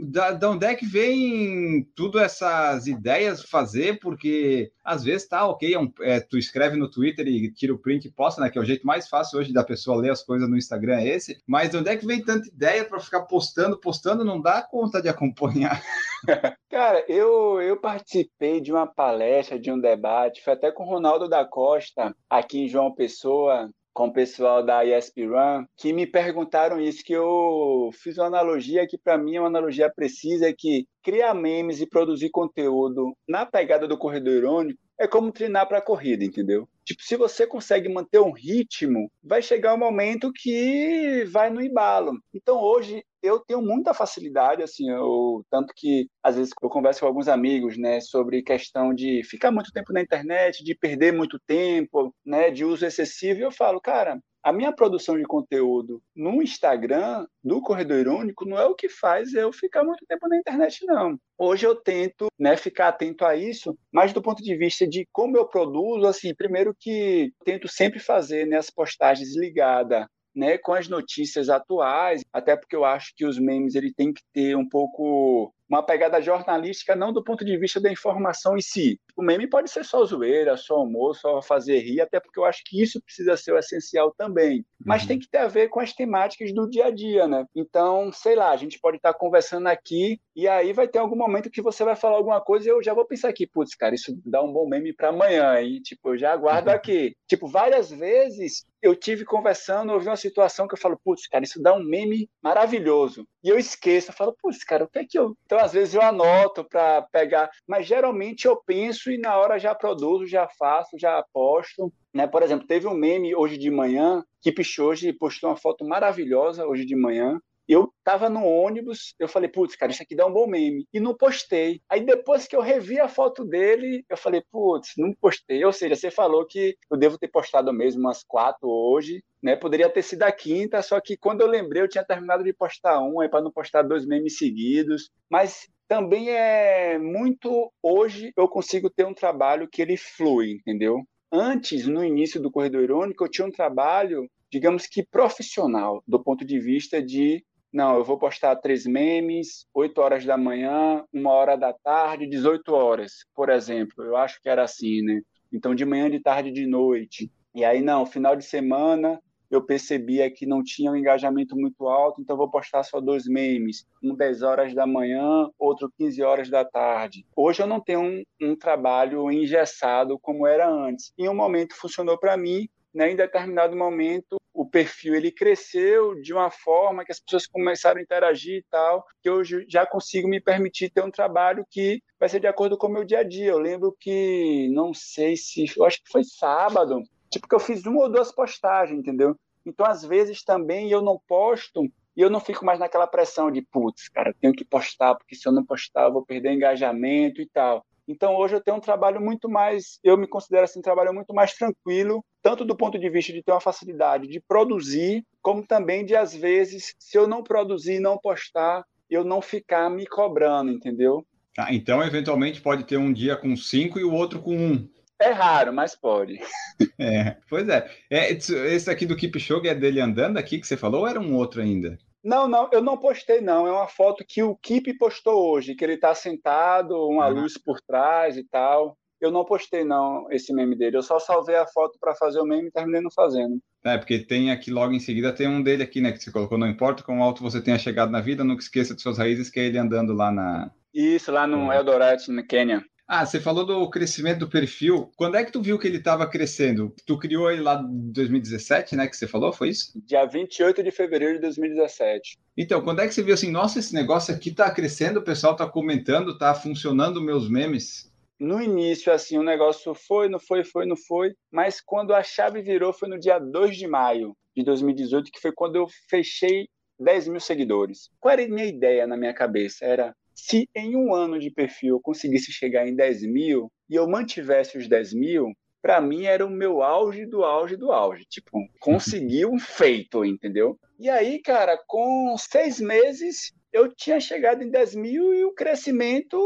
da, 0.00 0.30
da 0.30 0.48
onde 0.48 0.64
é 0.64 0.76
que 0.76 0.86
vem 0.86 1.82
tudo 1.96 2.20
essas 2.20 2.86
ideias 2.86 3.42
fazer? 3.42 3.98
Porque 3.98 4.70
às 4.84 5.02
vezes 5.02 5.26
tá 5.26 5.44
ok, 5.44 5.74
é 5.74 5.78
um, 5.78 5.92
é, 6.02 6.20
tu 6.20 6.38
escreve 6.38 6.76
no 6.76 6.88
Twitter 6.88 7.26
e 7.26 7.52
tira 7.52 7.74
o 7.74 7.78
print 7.78 8.04
e 8.04 8.12
posta, 8.12 8.40
né? 8.40 8.48
Que 8.48 8.58
é 8.58 8.60
o 8.60 8.64
jeito 8.64 8.86
mais 8.86 9.08
fácil 9.08 9.40
hoje 9.40 9.52
da 9.52 9.64
pessoa 9.64 10.00
ler 10.00 10.12
as 10.12 10.22
coisas 10.22 10.48
no 10.48 10.56
Instagram 10.56 11.00
é 11.00 11.08
esse. 11.08 11.38
Mas 11.44 11.70
de 11.70 11.78
onde 11.78 11.88
é 11.88 11.96
que 11.96 12.06
vem 12.06 12.22
tanta 12.22 12.46
ideia 12.46 12.84
para 12.84 13.00
ficar 13.00 13.22
postando, 13.22 13.76
postando? 13.76 14.24
Não 14.24 14.40
dá 14.40 14.62
conta 14.62 15.02
de 15.02 15.08
acompanhar. 15.08 15.82
Cara, 16.70 17.04
eu, 17.06 17.60
eu 17.60 17.76
participei 17.76 18.60
de 18.60 18.72
uma 18.72 18.86
palestra, 18.86 19.31
de 19.60 19.70
um 19.70 19.78
debate, 19.78 20.42
foi 20.42 20.52
até 20.52 20.70
com 20.70 20.84
o 20.84 20.86
Ronaldo 20.86 21.28
da 21.28 21.44
Costa, 21.44 22.14
aqui 22.28 22.64
em 22.64 22.68
João 22.68 22.94
Pessoa, 22.94 23.70
com 23.92 24.06
o 24.06 24.12
pessoal 24.12 24.64
da 24.64 24.84
ESP 24.84 25.26
Run, 25.26 25.64
que 25.76 25.92
me 25.92 26.06
perguntaram 26.06 26.80
isso, 26.80 27.04
que 27.04 27.12
eu 27.12 27.90
fiz 27.92 28.16
uma 28.16 28.26
analogia 28.26 28.86
que 28.86 28.96
para 28.96 29.18
mim 29.18 29.36
é 29.36 29.40
uma 29.40 29.48
analogia 29.48 29.92
precisa, 29.94 30.48
é 30.48 30.52
que 30.56 30.86
criar 31.02 31.34
memes 31.34 31.80
e 31.80 31.86
produzir 31.86 32.30
conteúdo 32.30 33.14
na 33.28 33.44
pegada 33.44 33.86
do 33.86 33.98
corredor 33.98 34.34
irônico 34.34 34.80
é 34.98 35.06
como 35.06 35.32
treinar 35.32 35.66
para 35.66 35.82
corrida, 35.82 36.24
entendeu? 36.24 36.68
Tipo, 36.84 37.02
se 37.02 37.16
você 37.16 37.46
consegue 37.46 37.88
manter 37.88 38.20
um 38.20 38.30
ritmo, 38.30 39.10
vai 39.22 39.42
chegar 39.42 39.74
um 39.74 39.78
momento 39.78 40.32
que 40.32 41.24
vai 41.30 41.50
no 41.50 41.60
embalo. 41.60 42.12
Então, 42.32 42.60
hoje, 42.60 43.04
eu 43.22 43.40
tenho 43.40 43.62
muita 43.62 43.94
facilidade, 43.94 44.62
assim, 44.62 44.90
eu, 44.90 45.44
tanto 45.50 45.72
que 45.74 46.08
às 46.22 46.36
vezes 46.36 46.52
eu 46.62 46.68
converso 46.68 47.00
com 47.00 47.06
alguns 47.06 47.28
amigos, 47.28 47.78
né, 47.78 48.00
sobre 48.00 48.42
questão 48.42 48.94
de 48.94 49.22
ficar 49.24 49.50
muito 49.50 49.70
tempo 49.72 49.92
na 49.92 50.00
internet, 50.00 50.64
de 50.64 50.74
perder 50.74 51.12
muito 51.12 51.38
tempo, 51.46 52.14
né, 52.24 52.50
de 52.50 52.64
uso 52.64 52.84
excessivo, 52.84 53.40
e 53.40 53.42
eu 53.42 53.52
falo, 53.52 53.80
cara, 53.80 54.20
a 54.42 54.52
minha 54.52 54.72
produção 54.72 55.16
de 55.16 55.22
conteúdo 55.22 56.02
no 56.16 56.42
Instagram, 56.42 57.26
do 57.44 57.62
Corredor 57.62 57.98
Irônico, 57.98 58.44
não 58.44 58.58
é 58.58 58.66
o 58.66 58.74
que 58.74 58.88
faz 58.88 59.34
eu 59.34 59.52
ficar 59.52 59.84
muito 59.84 60.04
tempo 60.06 60.28
na 60.28 60.36
internet, 60.36 60.84
não. 60.84 61.16
Hoje 61.38 61.64
eu 61.64 61.76
tento 61.76 62.26
né, 62.38 62.56
ficar 62.56 62.88
atento 62.88 63.24
a 63.24 63.36
isso, 63.36 63.78
mas 63.92 64.12
do 64.12 64.20
ponto 64.20 64.42
de 64.42 64.56
vista 64.56 64.86
de 64.86 65.06
como 65.12 65.36
eu 65.36 65.46
produzo, 65.46 66.06
assim, 66.06 66.34
primeiro 66.34 66.74
que 66.78 67.32
tento 67.44 67.68
sempre 67.68 68.00
fazer 68.00 68.46
né, 68.46 68.56
as 68.56 68.68
postagens 68.68 69.36
ligadas 69.36 70.06
né, 70.34 70.58
com 70.58 70.72
as 70.72 70.88
notícias 70.88 71.48
atuais, 71.48 72.22
até 72.32 72.56
porque 72.56 72.74
eu 72.74 72.84
acho 72.84 73.12
que 73.16 73.24
os 73.24 73.38
memes 73.38 73.74
ele 73.74 73.92
tem 73.92 74.12
que 74.12 74.22
ter 74.32 74.56
um 74.56 74.68
pouco 74.68 75.52
uma 75.72 75.82
pegada 75.82 76.20
jornalística, 76.20 76.94
não 76.94 77.12
do 77.12 77.24
ponto 77.24 77.44
de 77.44 77.56
vista 77.56 77.80
da 77.80 77.90
informação 77.90 78.56
em 78.56 78.60
si. 78.60 79.00
O 79.16 79.22
meme 79.22 79.46
pode 79.46 79.70
ser 79.70 79.84
só 79.84 80.04
zoeira, 80.04 80.56
só 80.56 80.82
humor, 80.82 81.16
só 81.16 81.40
fazer 81.40 81.78
rir, 81.78 82.00
até 82.00 82.20
porque 82.20 82.38
eu 82.38 82.44
acho 82.44 82.62
que 82.64 82.82
isso 82.82 83.00
precisa 83.00 83.36
ser 83.36 83.52
o 83.52 83.58
essencial 83.58 84.12
também. 84.16 84.64
Mas 84.84 85.02
uhum. 85.02 85.08
tem 85.08 85.18
que 85.18 85.28
ter 85.28 85.38
a 85.38 85.48
ver 85.48 85.68
com 85.68 85.80
as 85.80 85.92
temáticas 85.92 86.52
do 86.52 86.68
dia 86.68 86.86
a 86.86 86.90
dia, 86.90 87.26
né? 87.26 87.46
Então, 87.54 88.12
sei 88.12 88.34
lá, 88.34 88.50
a 88.50 88.56
gente 88.56 88.78
pode 88.78 88.98
estar 88.98 89.14
conversando 89.14 89.66
aqui 89.66 90.20
e 90.36 90.46
aí 90.46 90.72
vai 90.72 90.88
ter 90.88 90.98
algum 90.98 91.16
momento 91.16 91.50
que 91.50 91.62
você 91.62 91.84
vai 91.84 91.96
falar 91.96 92.16
alguma 92.16 92.40
coisa 92.40 92.66
e 92.66 92.70
eu 92.70 92.82
já 92.82 92.92
vou 92.92 93.06
pensar 93.06 93.28
aqui, 93.28 93.46
putz, 93.46 93.74
cara, 93.74 93.94
isso 93.94 94.18
dá 94.24 94.42
um 94.42 94.52
bom 94.52 94.68
meme 94.68 94.92
para 94.92 95.08
amanhã, 95.08 95.58
hein? 95.58 95.80
Tipo, 95.82 96.10
eu 96.10 96.18
já 96.18 96.32
aguardo 96.32 96.68
uhum. 96.68 96.76
aqui. 96.76 97.16
Tipo, 97.26 97.46
várias 97.46 97.90
vezes 97.90 98.66
eu 98.82 98.96
tive 98.96 99.24
conversando, 99.24 99.92
ouvi 99.92 100.08
uma 100.08 100.16
situação 100.16 100.66
que 100.66 100.74
eu 100.74 100.78
falo, 100.78 100.98
putz, 101.04 101.28
cara, 101.28 101.44
isso 101.44 101.62
dá 101.62 101.72
um 101.72 101.82
meme 101.82 102.28
maravilhoso. 102.42 103.26
E 103.42 103.48
eu 103.48 103.56
esqueço, 103.56 104.10
eu 104.10 104.14
falo, 104.14 104.36
putz, 104.42 104.64
cara, 104.64 104.84
o 104.84 104.88
que 104.88 104.98
é 104.98 105.04
que 105.04 105.18
eu. 105.18 105.36
Então, 105.46 105.58
às 105.62 105.72
vezes 105.72 105.94
eu 105.94 106.02
anoto 106.02 106.64
para 106.64 107.02
pegar, 107.12 107.50
mas 107.66 107.86
geralmente 107.86 108.46
eu 108.46 108.56
penso 108.56 109.10
e 109.10 109.18
na 109.18 109.36
hora 109.36 109.58
já 109.58 109.74
produzo, 109.74 110.26
já 110.26 110.48
faço, 110.58 110.98
já 110.98 111.18
aposto. 111.18 111.92
Né? 112.12 112.26
Por 112.26 112.42
exemplo, 112.42 112.66
teve 112.66 112.86
um 112.86 112.94
meme 112.94 113.34
hoje 113.34 113.56
de 113.56 113.70
manhã 113.70 114.24
que 114.40 114.52
Pichoji 114.52 115.12
postou 115.12 115.50
uma 115.50 115.56
foto 115.56 115.84
maravilhosa 115.84 116.66
hoje 116.66 116.84
de 116.84 116.96
manhã 116.96 117.40
eu 117.68 117.92
tava 118.04 118.28
no 118.28 118.44
ônibus, 118.44 119.14
eu 119.18 119.28
falei, 119.28 119.48
putz, 119.48 119.76
cara, 119.76 119.92
isso 119.92 120.02
aqui 120.02 120.14
dá 120.14 120.26
um 120.26 120.32
bom 120.32 120.46
meme. 120.46 120.86
E 120.92 121.00
não 121.00 121.14
postei. 121.14 121.80
Aí 121.88 122.04
depois 122.04 122.46
que 122.46 122.56
eu 122.56 122.60
revi 122.60 122.98
a 122.98 123.08
foto 123.08 123.44
dele, 123.44 124.04
eu 124.08 124.16
falei, 124.16 124.42
putz, 124.50 124.92
não 124.96 125.12
postei. 125.14 125.64
Ou 125.64 125.72
seja, 125.72 125.94
você 125.94 126.10
falou 126.10 126.46
que 126.46 126.76
eu 126.90 126.96
devo 126.96 127.18
ter 127.18 127.28
postado 127.28 127.72
mesmo 127.72 128.00
umas 128.00 128.22
quatro 128.24 128.68
hoje, 128.68 129.22
né? 129.42 129.56
Poderia 129.56 129.88
ter 129.88 130.02
sido 130.02 130.22
a 130.22 130.32
quinta, 130.32 130.82
só 130.82 131.00
que 131.00 131.16
quando 131.16 131.40
eu 131.40 131.46
lembrei, 131.46 131.82
eu 131.82 131.88
tinha 131.88 132.04
terminado 132.04 132.44
de 132.44 132.52
postar 132.52 133.00
um, 133.00 133.20
aí 133.20 133.28
para 133.28 133.42
não 133.42 133.50
postar 133.50 133.82
dois 133.82 134.04
memes 134.06 134.38
seguidos. 134.38 135.10
Mas 135.30 135.68
também 135.88 136.30
é 136.30 136.98
muito. 136.98 137.72
Hoje 137.82 138.32
eu 138.36 138.48
consigo 138.48 138.90
ter 138.90 139.06
um 139.06 139.14
trabalho 139.14 139.68
que 139.68 139.80
ele 139.80 139.96
flui, 139.96 140.52
entendeu? 140.52 141.02
Antes, 141.30 141.86
no 141.86 142.04
início 142.04 142.40
do 142.40 142.50
Corredor 142.50 142.82
Irônico, 142.82 143.24
eu 143.24 143.30
tinha 143.30 143.46
um 143.46 143.50
trabalho 143.50 144.28
digamos 144.52 144.86
que 144.86 145.02
profissional, 145.02 146.04
do 146.06 146.22
ponto 146.22 146.44
de 146.44 146.60
vista 146.60 147.02
de 147.02 147.42
não, 147.72 147.96
eu 147.96 148.04
vou 148.04 148.18
postar 148.18 148.56
três 148.56 148.84
memes, 148.84 149.66
8 149.72 149.98
horas 149.98 150.24
da 150.24 150.36
manhã, 150.36 151.02
uma 151.12 151.30
hora 151.30 151.56
da 151.56 151.72
tarde, 151.72 152.26
18 152.26 152.74
horas, 152.74 153.24
por 153.34 153.48
exemplo. 153.48 154.04
Eu 154.04 154.16
acho 154.16 154.40
que 154.42 154.48
era 154.48 154.62
assim, 154.62 155.00
né? 155.02 155.22
Então, 155.50 155.74
de 155.74 155.84
manhã, 155.84 156.10
de 156.10 156.20
tarde, 156.20 156.50
de 156.50 156.66
noite. 156.66 157.30
E 157.54 157.64
aí, 157.64 157.80
não, 157.80 158.04
final 158.04 158.36
de 158.36 158.44
semana, 158.44 159.18
eu 159.50 159.62
percebia 159.62 160.30
que 160.30 160.46
não 160.46 160.62
tinha 160.62 160.90
um 160.90 160.96
engajamento 160.96 161.54
muito 161.56 161.86
alto, 161.86 162.20
então 162.20 162.36
vou 162.36 162.50
postar 162.50 162.82
só 162.82 163.00
dois 163.00 163.26
memes, 163.26 163.86
um 164.02 164.14
10 164.14 164.42
horas 164.42 164.74
da 164.74 164.86
manhã, 164.86 165.48
outro 165.58 165.92
15 165.98 166.22
horas 166.22 166.50
da 166.50 166.64
tarde. 166.64 167.26
Hoje 167.36 167.62
eu 167.62 167.66
não 167.66 167.78
tenho 167.78 168.00
um, 168.00 168.22
um 168.40 168.56
trabalho 168.56 169.30
engessado 169.30 170.18
como 170.18 170.46
era 170.46 170.68
antes. 170.68 171.12
Em 171.18 171.28
um 171.28 171.34
momento 171.34 171.74
funcionou 171.76 172.18
para 172.18 172.36
mim, 172.36 172.66
né, 172.94 173.10
em 173.10 173.16
determinado 173.16 173.76
momento 173.76 174.36
perfil 174.72 175.14
ele 175.14 175.30
cresceu 175.30 176.14
de 176.20 176.32
uma 176.32 176.50
forma 176.50 177.04
que 177.04 177.12
as 177.12 177.20
pessoas 177.20 177.46
começaram 177.46 178.00
a 178.00 178.02
interagir 178.02 178.56
e 178.56 178.66
tal, 178.70 179.06
que 179.22 179.30
hoje 179.30 179.66
já 179.68 179.86
consigo 179.86 180.26
me 180.26 180.40
permitir 180.40 180.90
ter 180.90 181.04
um 181.04 181.10
trabalho 181.10 181.64
que 181.70 182.02
vai 182.18 182.28
ser 182.28 182.40
de 182.40 182.46
acordo 182.46 182.78
com 182.78 182.86
o 182.86 182.92
meu 182.92 183.04
dia 183.04 183.18
a 183.18 183.22
dia. 183.22 183.50
Eu 183.50 183.58
lembro 183.58 183.94
que, 184.00 184.68
não 184.72 184.94
sei 184.94 185.36
se, 185.36 185.66
eu 185.76 185.84
acho 185.84 186.02
que 186.02 186.10
foi 186.10 186.24
sábado, 186.24 187.02
tipo 187.30 187.46
que 187.46 187.54
eu 187.54 187.60
fiz 187.60 187.84
uma 187.84 188.00
ou 188.00 188.10
duas 188.10 188.32
postagens, 188.32 188.98
entendeu? 188.98 189.36
Então, 189.64 189.86
às 189.86 190.04
vezes 190.04 190.42
também 190.42 190.90
eu 190.90 191.02
não 191.02 191.20
posto 191.28 191.84
e 192.16 192.20
eu 192.20 192.30
não 192.30 192.40
fico 192.40 192.64
mais 192.64 192.78
naquela 192.78 193.06
pressão 193.06 193.50
de, 193.50 193.62
putz, 193.62 194.08
cara, 194.08 194.30
eu 194.30 194.34
tenho 194.34 194.52
que 194.52 194.64
postar, 194.64 195.14
porque 195.14 195.34
se 195.34 195.46
eu 195.46 195.52
não 195.52 195.64
postar 195.64 196.04
eu 196.04 196.12
vou 196.12 196.24
perder 196.24 196.52
engajamento 196.52 197.40
e 197.40 197.46
tal. 197.46 197.84
Então 198.06 198.34
hoje 198.36 198.54
eu 198.54 198.60
tenho 198.60 198.76
um 198.76 198.80
trabalho 198.80 199.20
muito 199.20 199.48
mais, 199.48 199.98
eu 200.02 200.16
me 200.16 200.26
considero 200.26 200.64
assim, 200.64 200.80
um 200.80 200.82
trabalho 200.82 201.14
muito 201.14 201.32
mais 201.32 201.54
tranquilo, 201.54 202.24
tanto 202.42 202.64
do 202.64 202.76
ponto 202.76 202.98
de 202.98 203.08
vista 203.08 203.32
de 203.32 203.42
ter 203.42 203.52
uma 203.52 203.60
facilidade 203.60 204.26
de 204.26 204.40
produzir, 204.40 205.24
como 205.40 205.66
também 205.66 206.04
de 206.04 206.16
às 206.16 206.34
vezes, 206.34 206.94
se 206.98 207.16
eu 207.16 207.26
não 207.26 207.42
produzir, 207.42 208.00
não 208.00 208.18
postar, 208.18 208.84
eu 209.08 209.24
não 209.24 209.40
ficar 209.40 209.88
me 209.90 210.06
cobrando, 210.06 210.70
entendeu? 210.70 211.24
Ah, 211.56 211.72
então 211.72 212.02
eventualmente 212.02 212.60
pode 212.60 212.84
ter 212.84 212.96
um 212.96 213.12
dia 213.12 213.36
com 213.36 213.54
cinco 213.56 213.98
e 213.98 214.04
o 214.04 214.12
outro 214.12 214.40
com 214.40 214.56
um. 214.56 214.88
É 215.20 215.30
raro, 215.30 215.72
mas 215.72 215.94
pode. 215.94 216.38
É, 216.98 217.36
pois 217.48 217.68
é. 217.68 217.88
é 218.10 218.32
esse 218.32 218.90
aqui 218.90 219.06
do 219.06 219.14
Keep 219.14 219.38
Show 219.38 219.64
é 219.64 219.74
dele 219.74 220.00
andando 220.00 220.36
aqui 220.36 220.58
que 220.58 220.66
você 220.66 220.76
falou 220.76 221.02
ou 221.02 221.06
era 221.06 221.20
um 221.20 221.36
outro 221.36 221.62
ainda? 221.62 221.96
Não, 222.22 222.46
não, 222.46 222.68
eu 222.72 222.80
não 222.80 222.96
postei, 222.96 223.40
não. 223.40 223.66
É 223.66 223.72
uma 223.72 223.88
foto 223.88 224.24
que 224.26 224.42
o 224.42 224.56
Kip 224.56 224.92
postou 224.96 225.50
hoje, 225.50 225.74
que 225.74 225.84
ele 225.84 225.94
está 225.94 226.14
sentado, 226.14 226.94
uma 227.08 227.28
uhum. 227.28 227.40
luz 227.40 227.58
por 227.58 227.80
trás 227.80 228.36
e 228.36 228.44
tal. 228.44 228.96
Eu 229.20 229.30
não 229.30 229.44
postei, 229.44 229.84
não, 229.84 230.26
esse 230.30 230.52
meme 230.52 230.76
dele. 230.76 230.96
Eu 230.96 231.02
só 231.02 231.18
salvei 231.18 231.56
a 231.56 231.66
foto 231.66 231.96
para 232.00 232.14
fazer 232.14 232.40
o 232.40 232.44
meme 232.44 232.68
e 232.68 232.72
terminei 232.72 233.00
não 233.00 233.10
fazendo. 233.10 233.60
É, 233.84 233.96
porque 233.96 234.18
tem 234.18 234.50
aqui 234.50 234.70
logo 234.70 234.92
em 234.92 235.00
seguida, 235.00 235.32
tem 235.32 235.48
um 235.48 235.62
dele 235.62 235.82
aqui, 235.82 236.00
né, 236.00 236.12
que 236.12 236.22
você 236.22 236.30
colocou, 236.30 236.56
não 236.56 236.68
importa 236.68 237.02
quão 237.02 237.22
alto 237.22 237.42
você 237.42 237.60
tenha 237.60 237.78
chegado 237.78 238.10
na 238.10 238.20
vida, 238.20 238.44
nunca 238.44 238.62
esqueça 238.62 238.94
de 238.94 239.02
suas 239.02 239.18
raízes, 239.18 239.50
que 239.50 239.58
é 239.58 239.64
ele 239.64 239.78
andando 239.78 240.12
lá 240.12 240.30
na... 240.30 240.70
Isso, 240.94 241.32
lá 241.32 241.46
no 241.46 241.72
é. 241.72 241.78
Eldoret, 241.78 242.28
no 242.28 242.44
Quênia. 242.46 242.84
Ah, 243.06 243.26
você 243.26 243.40
falou 243.40 243.66
do 243.66 243.90
crescimento 243.90 244.40
do 244.40 244.48
perfil. 244.48 245.10
Quando 245.16 245.36
é 245.36 245.44
que 245.44 245.52
tu 245.52 245.60
viu 245.60 245.78
que 245.78 245.86
ele 245.86 245.98
estava 245.98 246.26
crescendo? 246.26 246.94
Tu 247.06 247.18
criou 247.18 247.50
ele 247.50 247.60
lá 247.60 247.80
em 247.82 248.12
2017, 248.12 248.96
né? 248.96 249.06
Que 249.06 249.16
você 249.16 249.26
falou, 249.26 249.52
foi 249.52 249.70
isso? 249.70 249.92
Dia 250.06 250.24
28 250.24 250.82
de 250.82 250.90
fevereiro 250.90 251.34
de 251.34 251.40
2017. 251.40 252.38
Então, 252.56 252.80
quando 252.80 253.00
é 253.00 253.08
que 253.08 253.14
você 253.14 253.22
viu 253.22 253.34
assim, 253.34 253.50
nossa, 253.50 253.78
esse 253.78 253.92
negócio 253.92 254.34
aqui 254.34 254.50
tá 254.52 254.70
crescendo, 254.70 255.18
o 255.18 255.24
pessoal 255.24 255.56
tá 255.56 255.66
comentando, 255.66 256.38
tá 256.38 256.54
funcionando 256.54 257.20
meus 257.20 257.50
memes? 257.50 258.10
No 258.38 258.60
início, 258.60 259.12
assim, 259.12 259.38
o 259.38 259.42
negócio 259.42 259.94
foi, 259.94 260.28
não 260.28 260.40
foi, 260.40 260.64
foi, 260.64 260.86
não 260.86 260.96
foi. 260.96 261.34
Mas 261.50 261.80
quando 261.80 262.14
a 262.14 262.22
chave 262.22 262.62
virou 262.62 262.92
foi 262.92 263.08
no 263.08 263.18
dia 263.18 263.38
2 263.38 263.76
de 263.76 263.86
maio 263.86 264.36
de 264.56 264.64
2018, 264.64 265.30
que 265.30 265.40
foi 265.40 265.52
quando 265.52 265.76
eu 265.76 265.86
fechei 266.08 266.66
10 266.98 267.28
mil 267.28 267.40
seguidores. 267.40 268.10
Qual 268.20 268.32
era 268.32 268.44
a 268.44 268.48
minha 268.48 268.66
ideia 268.66 269.06
na 269.06 269.16
minha 269.16 269.34
cabeça? 269.34 269.84
Era 269.84 270.14
se 270.34 270.68
em 270.74 270.96
um 270.96 271.14
ano 271.14 271.38
de 271.38 271.50
perfil 271.50 271.96
eu 271.96 272.00
conseguisse 272.00 272.52
chegar 272.52 272.86
em 272.86 272.94
10 272.94 273.22
mil 273.22 273.70
e 273.88 273.94
eu 273.94 274.08
mantivesse 274.08 274.78
os 274.78 274.88
10 274.88 275.14
mil, 275.14 275.52
para 275.82 276.00
mim 276.00 276.24
era 276.24 276.46
o 276.46 276.50
meu 276.50 276.82
auge 276.82 277.26
do 277.26 277.44
auge 277.44 277.76
do 277.76 277.92
auge. 277.92 278.24
Tipo, 278.26 278.58
consegui 278.80 279.44
um 279.44 279.58
feito, 279.58 280.24
entendeu? 280.24 280.78
E 280.98 281.10
aí, 281.10 281.40
cara, 281.40 281.78
com 281.86 282.36
seis 282.38 282.80
meses 282.80 283.52
eu 283.72 283.92
tinha 283.94 284.20
chegado 284.20 284.62
em 284.62 284.70
10 284.70 284.94
mil 284.94 285.34
e 285.34 285.44
o 285.44 285.54
crescimento 285.54 286.38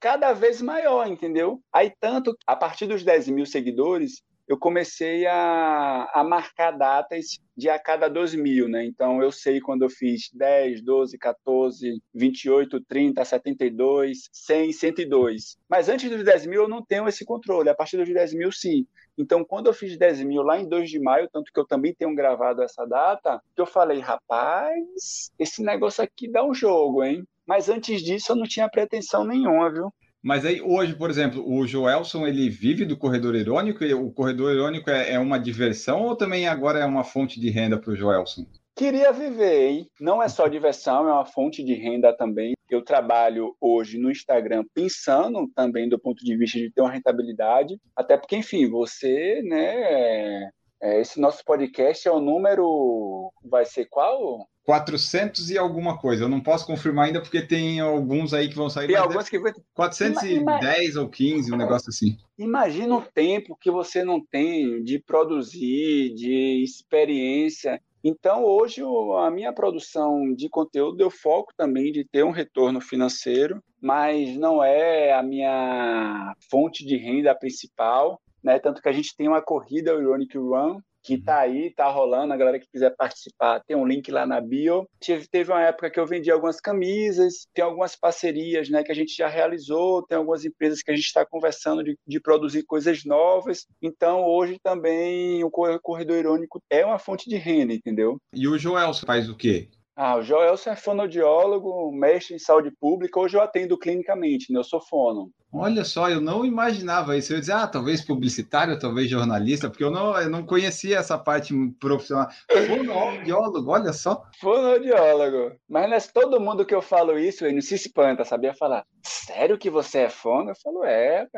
cada 0.00 0.32
vez 0.32 0.60
maior, 0.60 1.06
entendeu? 1.06 1.60
Aí, 1.72 1.92
tanto 2.00 2.36
a 2.44 2.56
partir 2.56 2.86
dos 2.86 3.04
10 3.04 3.28
mil 3.28 3.46
seguidores, 3.46 4.20
eu 4.52 4.58
comecei 4.58 5.26
a, 5.26 6.10
a 6.12 6.22
marcar 6.22 6.72
datas 6.72 7.40
de 7.56 7.70
a 7.70 7.78
cada 7.78 8.06
2 8.06 8.34
mil, 8.34 8.68
né? 8.68 8.84
Então 8.84 9.22
eu 9.22 9.32
sei 9.32 9.62
quando 9.62 9.80
eu 9.80 9.88
fiz 9.88 10.28
10, 10.34 10.82
12, 10.82 11.16
14, 11.16 12.02
28, 12.14 12.84
30, 12.84 13.24
72, 13.24 14.28
100, 14.30 14.72
102. 14.72 15.56
Mas 15.66 15.88
antes 15.88 16.10
dos 16.10 16.22
10 16.22 16.44
mil 16.44 16.62
eu 16.64 16.68
não 16.68 16.84
tenho 16.84 17.08
esse 17.08 17.24
controle, 17.24 17.70
a 17.70 17.74
partir 17.74 17.96
dos 17.96 18.12
10 18.12 18.34
mil 18.34 18.52
sim. 18.52 18.86
Então 19.16 19.42
quando 19.42 19.68
eu 19.68 19.72
fiz 19.72 19.96
10 19.96 20.22
mil 20.24 20.42
lá 20.42 20.60
em 20.60 20.68
2 20.68 20.90
de 20.90 21.00
maio, 21.00 21.30
tanto 21.32 21.50
que 21.50 21.58
eu 21.58 21.66
também 21.66 21.94
tenho 21.94 22.14
gravado 22.14 22.62
essa 22.62 22.84
data, 22.84 23.40
eu 23.56 23.64
falei, 23.64 24.00
rapaz, 24.00 25.32
esse 25.38 25.62
negócio 25.62 26.04
aqui 26.04 26.30
dá 26.30 26.44
um 26.44 26.52
jogo, 26.52 27.02
hein? 27.02 27.24
Mas 27.46 27.70
antes 27.70 28.02
disso 28.02 28.32
eu 28.32 28.36
não 28.36 28.44
tinha 28.44 28.68
pretensão 28.68 29.24
nenhuma, 29.24 29.72
viu? 29.72 29.90
Mas 30.22 30.44
aí 30.44 30.60
hoje, 30.60 30.94
por 30.94 31.10
exemplo, 31.10 31.42
o 31.44 31.66
Joelson 31.66 32.26
ele 32.26 32.48
vive 32.48 32.84
do 32.84 32.96
corredor 32.96 33.34
irônico 33.34 33.82
e 33.82 33.92
o 33.92 34.10
corredor 34.12 34.52
irônico 34.52 34.88
é, 34.88 35.14
é 35.14 35.18
uma 35.18 35.38
diversão 35.38 36.02
ou 36.02 36.14
também 36.14 36.46
agora 36.46 36.78
é 36.78 36.84
uma 36.84 37.02
fonte 37.02 37.40
de 37.40 37.50
renda 37.50 37.76
para 37.76 37.92
o 37.92 37.96
Joelson? 37.96 38.46
Queria 38.74 39.12
viver, 39.12 39.68
hein? 39.68 39.90
Não 40.00 40.22
é 40.22 40.28
só 40.28 40.48
diversão, 40.48 41.08
é 41.08 41.12
uma 41.12 41.26
fonte 41.26 41.62
de 41.62 41.74
renda 41.74 42.12
também. 42.16 42.54
eu 42.70 42.82
trabalho 42.82 43.54
hoje 43.60 43.98
no 43.98 44.10
Instagram 44.10 44.64
pensando 44.72 45.46
também 45.54 45.88
do 45.88 45.98
ponto 45.98 46.24
de 46.24 46.36
vista 46.36 46.58
de 46.58 46.70
ter 46.70 46.80
uma 46.80 46.90
rentabilidade, 46.90 47.78
até 47.94 48.16
porque, 48.16 48.36
enfim, 48.36 48.70
você, 48.70 49.42
né, 49.42 50.48
é, 50.82 51.00
esse 51.00 51.20
nosso 51.20 51.44
podcast 51.44 52.08
é 52.08 52.10
o 52.10 52.20
número, 52.20 53.30
vai 53.44 53.66
ser 53.66 53.86
qual? 53.90 54.48
400 54.64 55.50
e 55.50 55.58
alguma 55.58 55.98
coisa. 55.98 56.24
Eu 56.24 56.28
não 56.28 56.40
posso 56.40 56.66
confirmar 56.66 57.06
ainda 57.06 57.20
porque 57.20 57.42
tem 57.42 57.80
alguns 57.80 58.32
aí 58.32 58.48
que 58.48 58.54
vão 58.54 58.70
sair. 58.70 58.86
Tem 58.86 58.96
alguns 58.96 59.28
que 59.28 59.40
410 59.74 60.96
ou 60.96 61.08
15, 61.08 61.52
um 61.52 61.56
negócio 61.56 61.90
assim. 61.90 62.16
Imagina 62.38 62.94
o 62.96 63.02
tempo 63.02 63.56
que 63.60 63.70
você 63.70 64.04
não 64.04 64.24
tem 64.24 64.82
de 64.82 64.98
produzir, 64.98 66.14
de 66.14 66.62
experiência. 66.62 67.80
Então, 68.04 68.44
hoje, 68.44 68.82
a 69.24 69.30
minha 69.30 69.52
produção 69.52 70.32
de 70.34 70.48
conteúdo, 70.48 71.00
eu 71.00 71.10
foco 71.10 71.52
também 71.56 71.92
de 71.92 72.04
ter 72.04 72.24
um 72.24 72.32
retorno 72.32 72.80
financeiro, 72.80 73.62
mas 73.80 74.36
não 74.36 74.62
é 74.62 75.12
a 75.12 75.22
minha 75.22 76.34
fonte 76.50 76.84
de 76.84 76.96
renda 76.96 77.34
principal. 77.34 78.20
Né? 78.42 78.58
Tanto 78.58 78.82
que 78.82 78.88
a 78.88 78.92
gente 78.92 79.16
tem 79.16 79.28
uma 79.28 79.40
corrida, 79.40 79.96
o 79.96 80.00
Ironic 80.00 80.36
Run, 80.36 80.80
que 81.02 81.18
tá 81.18 81.40
aí, 81.40 81.72
tá 81.74 81.88
rolando. 81.88 82.32
A 82.32 82.36
galera 82.36 82.58
que 82.58 82.68
quiser 82.70 82.94
participar, 82.96 83.60
tem 83.66 83.76
um 83.76 83.86
link 83.86 84.10
lá 84.10 84.26
na 84.26 84.40
bio. 84.40 84.86
Teve, 85.00 85.26
teve 85.28 85.50
uma 85.50 85.62
época 85.62 85.90
que 85.90 85.98
eu 85.98 86.06
vendi 86.06 86.30
algumas 86.30 86.60
camisas, 86.60 87.46
tem 87.52 87.64
algumas 87.64 87.96
parcerias 87.96 88.68
né, 88.68 88.82
que 88.82 88.92
a 88.92 88.94
gente 88.94 89.14
já 89.16 89.28
realizou, 89.28 90.02
tem 90.02 90.16
algumas 90.16 90.44
empresas 90.44 90.82
que 90.82 90.90
a 90.90 90.94
gente 90.94 91.06
está 91.06 91.26
conversando 91.26 91.82
de, 91.82 91.96
de, 92.06 92.20
produzir 92.20 92.62
coisas 92.64 93.04
novas. 93.04 93.66
Então, 93.80 94.24
hoje 94.24 94.58
também 94.62 95.42
o 95.44 95.50
Corredor 95.50 96.16
Irônico 96.16 96.60
é 96.70 96.84
uma 96.84 96.98
fonte 96.98 97.28
de 97.28 97.36
renda, 97.36 97.72
entendeu? 97.72 98.18
E 98.32 98.46
o 98.46 98.58
Joel 98.58 98.94
faz 98.94 99.28
o 99.28 99.36
quê? 99.36 99.68
Ah, 99.94 100.16
o 100.16 100.22
Joelson 100.22 100.70
é 100.70 100.76
fonoaudiólogo, 100.76 101.92
mestre 101.92 102.34
em 102.34 102.38
saúde 102.38 102.70
pública. 102.80 103.20
Hoje 103.20 103.36
eu 103.36 103.42
atendo 103.42 103.78
clinicamente, 103.78 104.50
né? 104.50 104.58
Eu 104.58 104.64
sou 104.64 104.80
fono. 104.80 105.30
Olha 105.54 105.84
só, 105.84 106.08
eu 106.08 106.20
não 106.20 106.46
imaginava 106.46 107.16
isso. 107.16 107.34
Eu 107.34 107.40
dizia, 107.40 107.56
ah, 107.56 107.66
talvez 107.66 108.02
publicitário, 108.02 108.78
talvez 108.78 109.10
jornalista, 109.10 109.68
porque 109.68 109.84
eu 109.84 109.90
não, 109.90 110.18
eu 110.18 110.30
não 110.30 110.46
conhecia 110.46 110.98
essa 110.98 111.18
parte 111.18 111.54
profissional. 111.78 112.28
Fonoaudiólogo, 112.50 113.70
olha 113.70 113.92
só. 113.92 114.24
Fonoaudiólogo. 114.40 115.54
Mas 115.68 115.90
não 115.90 115.96
é 115.96 116.00
todo 116.00 116.40
mundo 116.40 116.64
que 116.64 116.74
eu 116.74 116.80
falo 116.80 117.18
isso, 117.18 117.44
ele 117.44 117.54
não 117.54 117.60
se 117.60 117.74
espanta, 117.74 118.24
sabia 118.24 118.54
falar. 118.54 118.86
Sério 119.02 119.58
que 119.58 119.68
você 119.68 120.00
é 120.00 120.08
fono? 120.08 120.50
Eu 120.50 120.56
falo, 120.56 120.84
é. 120.84 121.28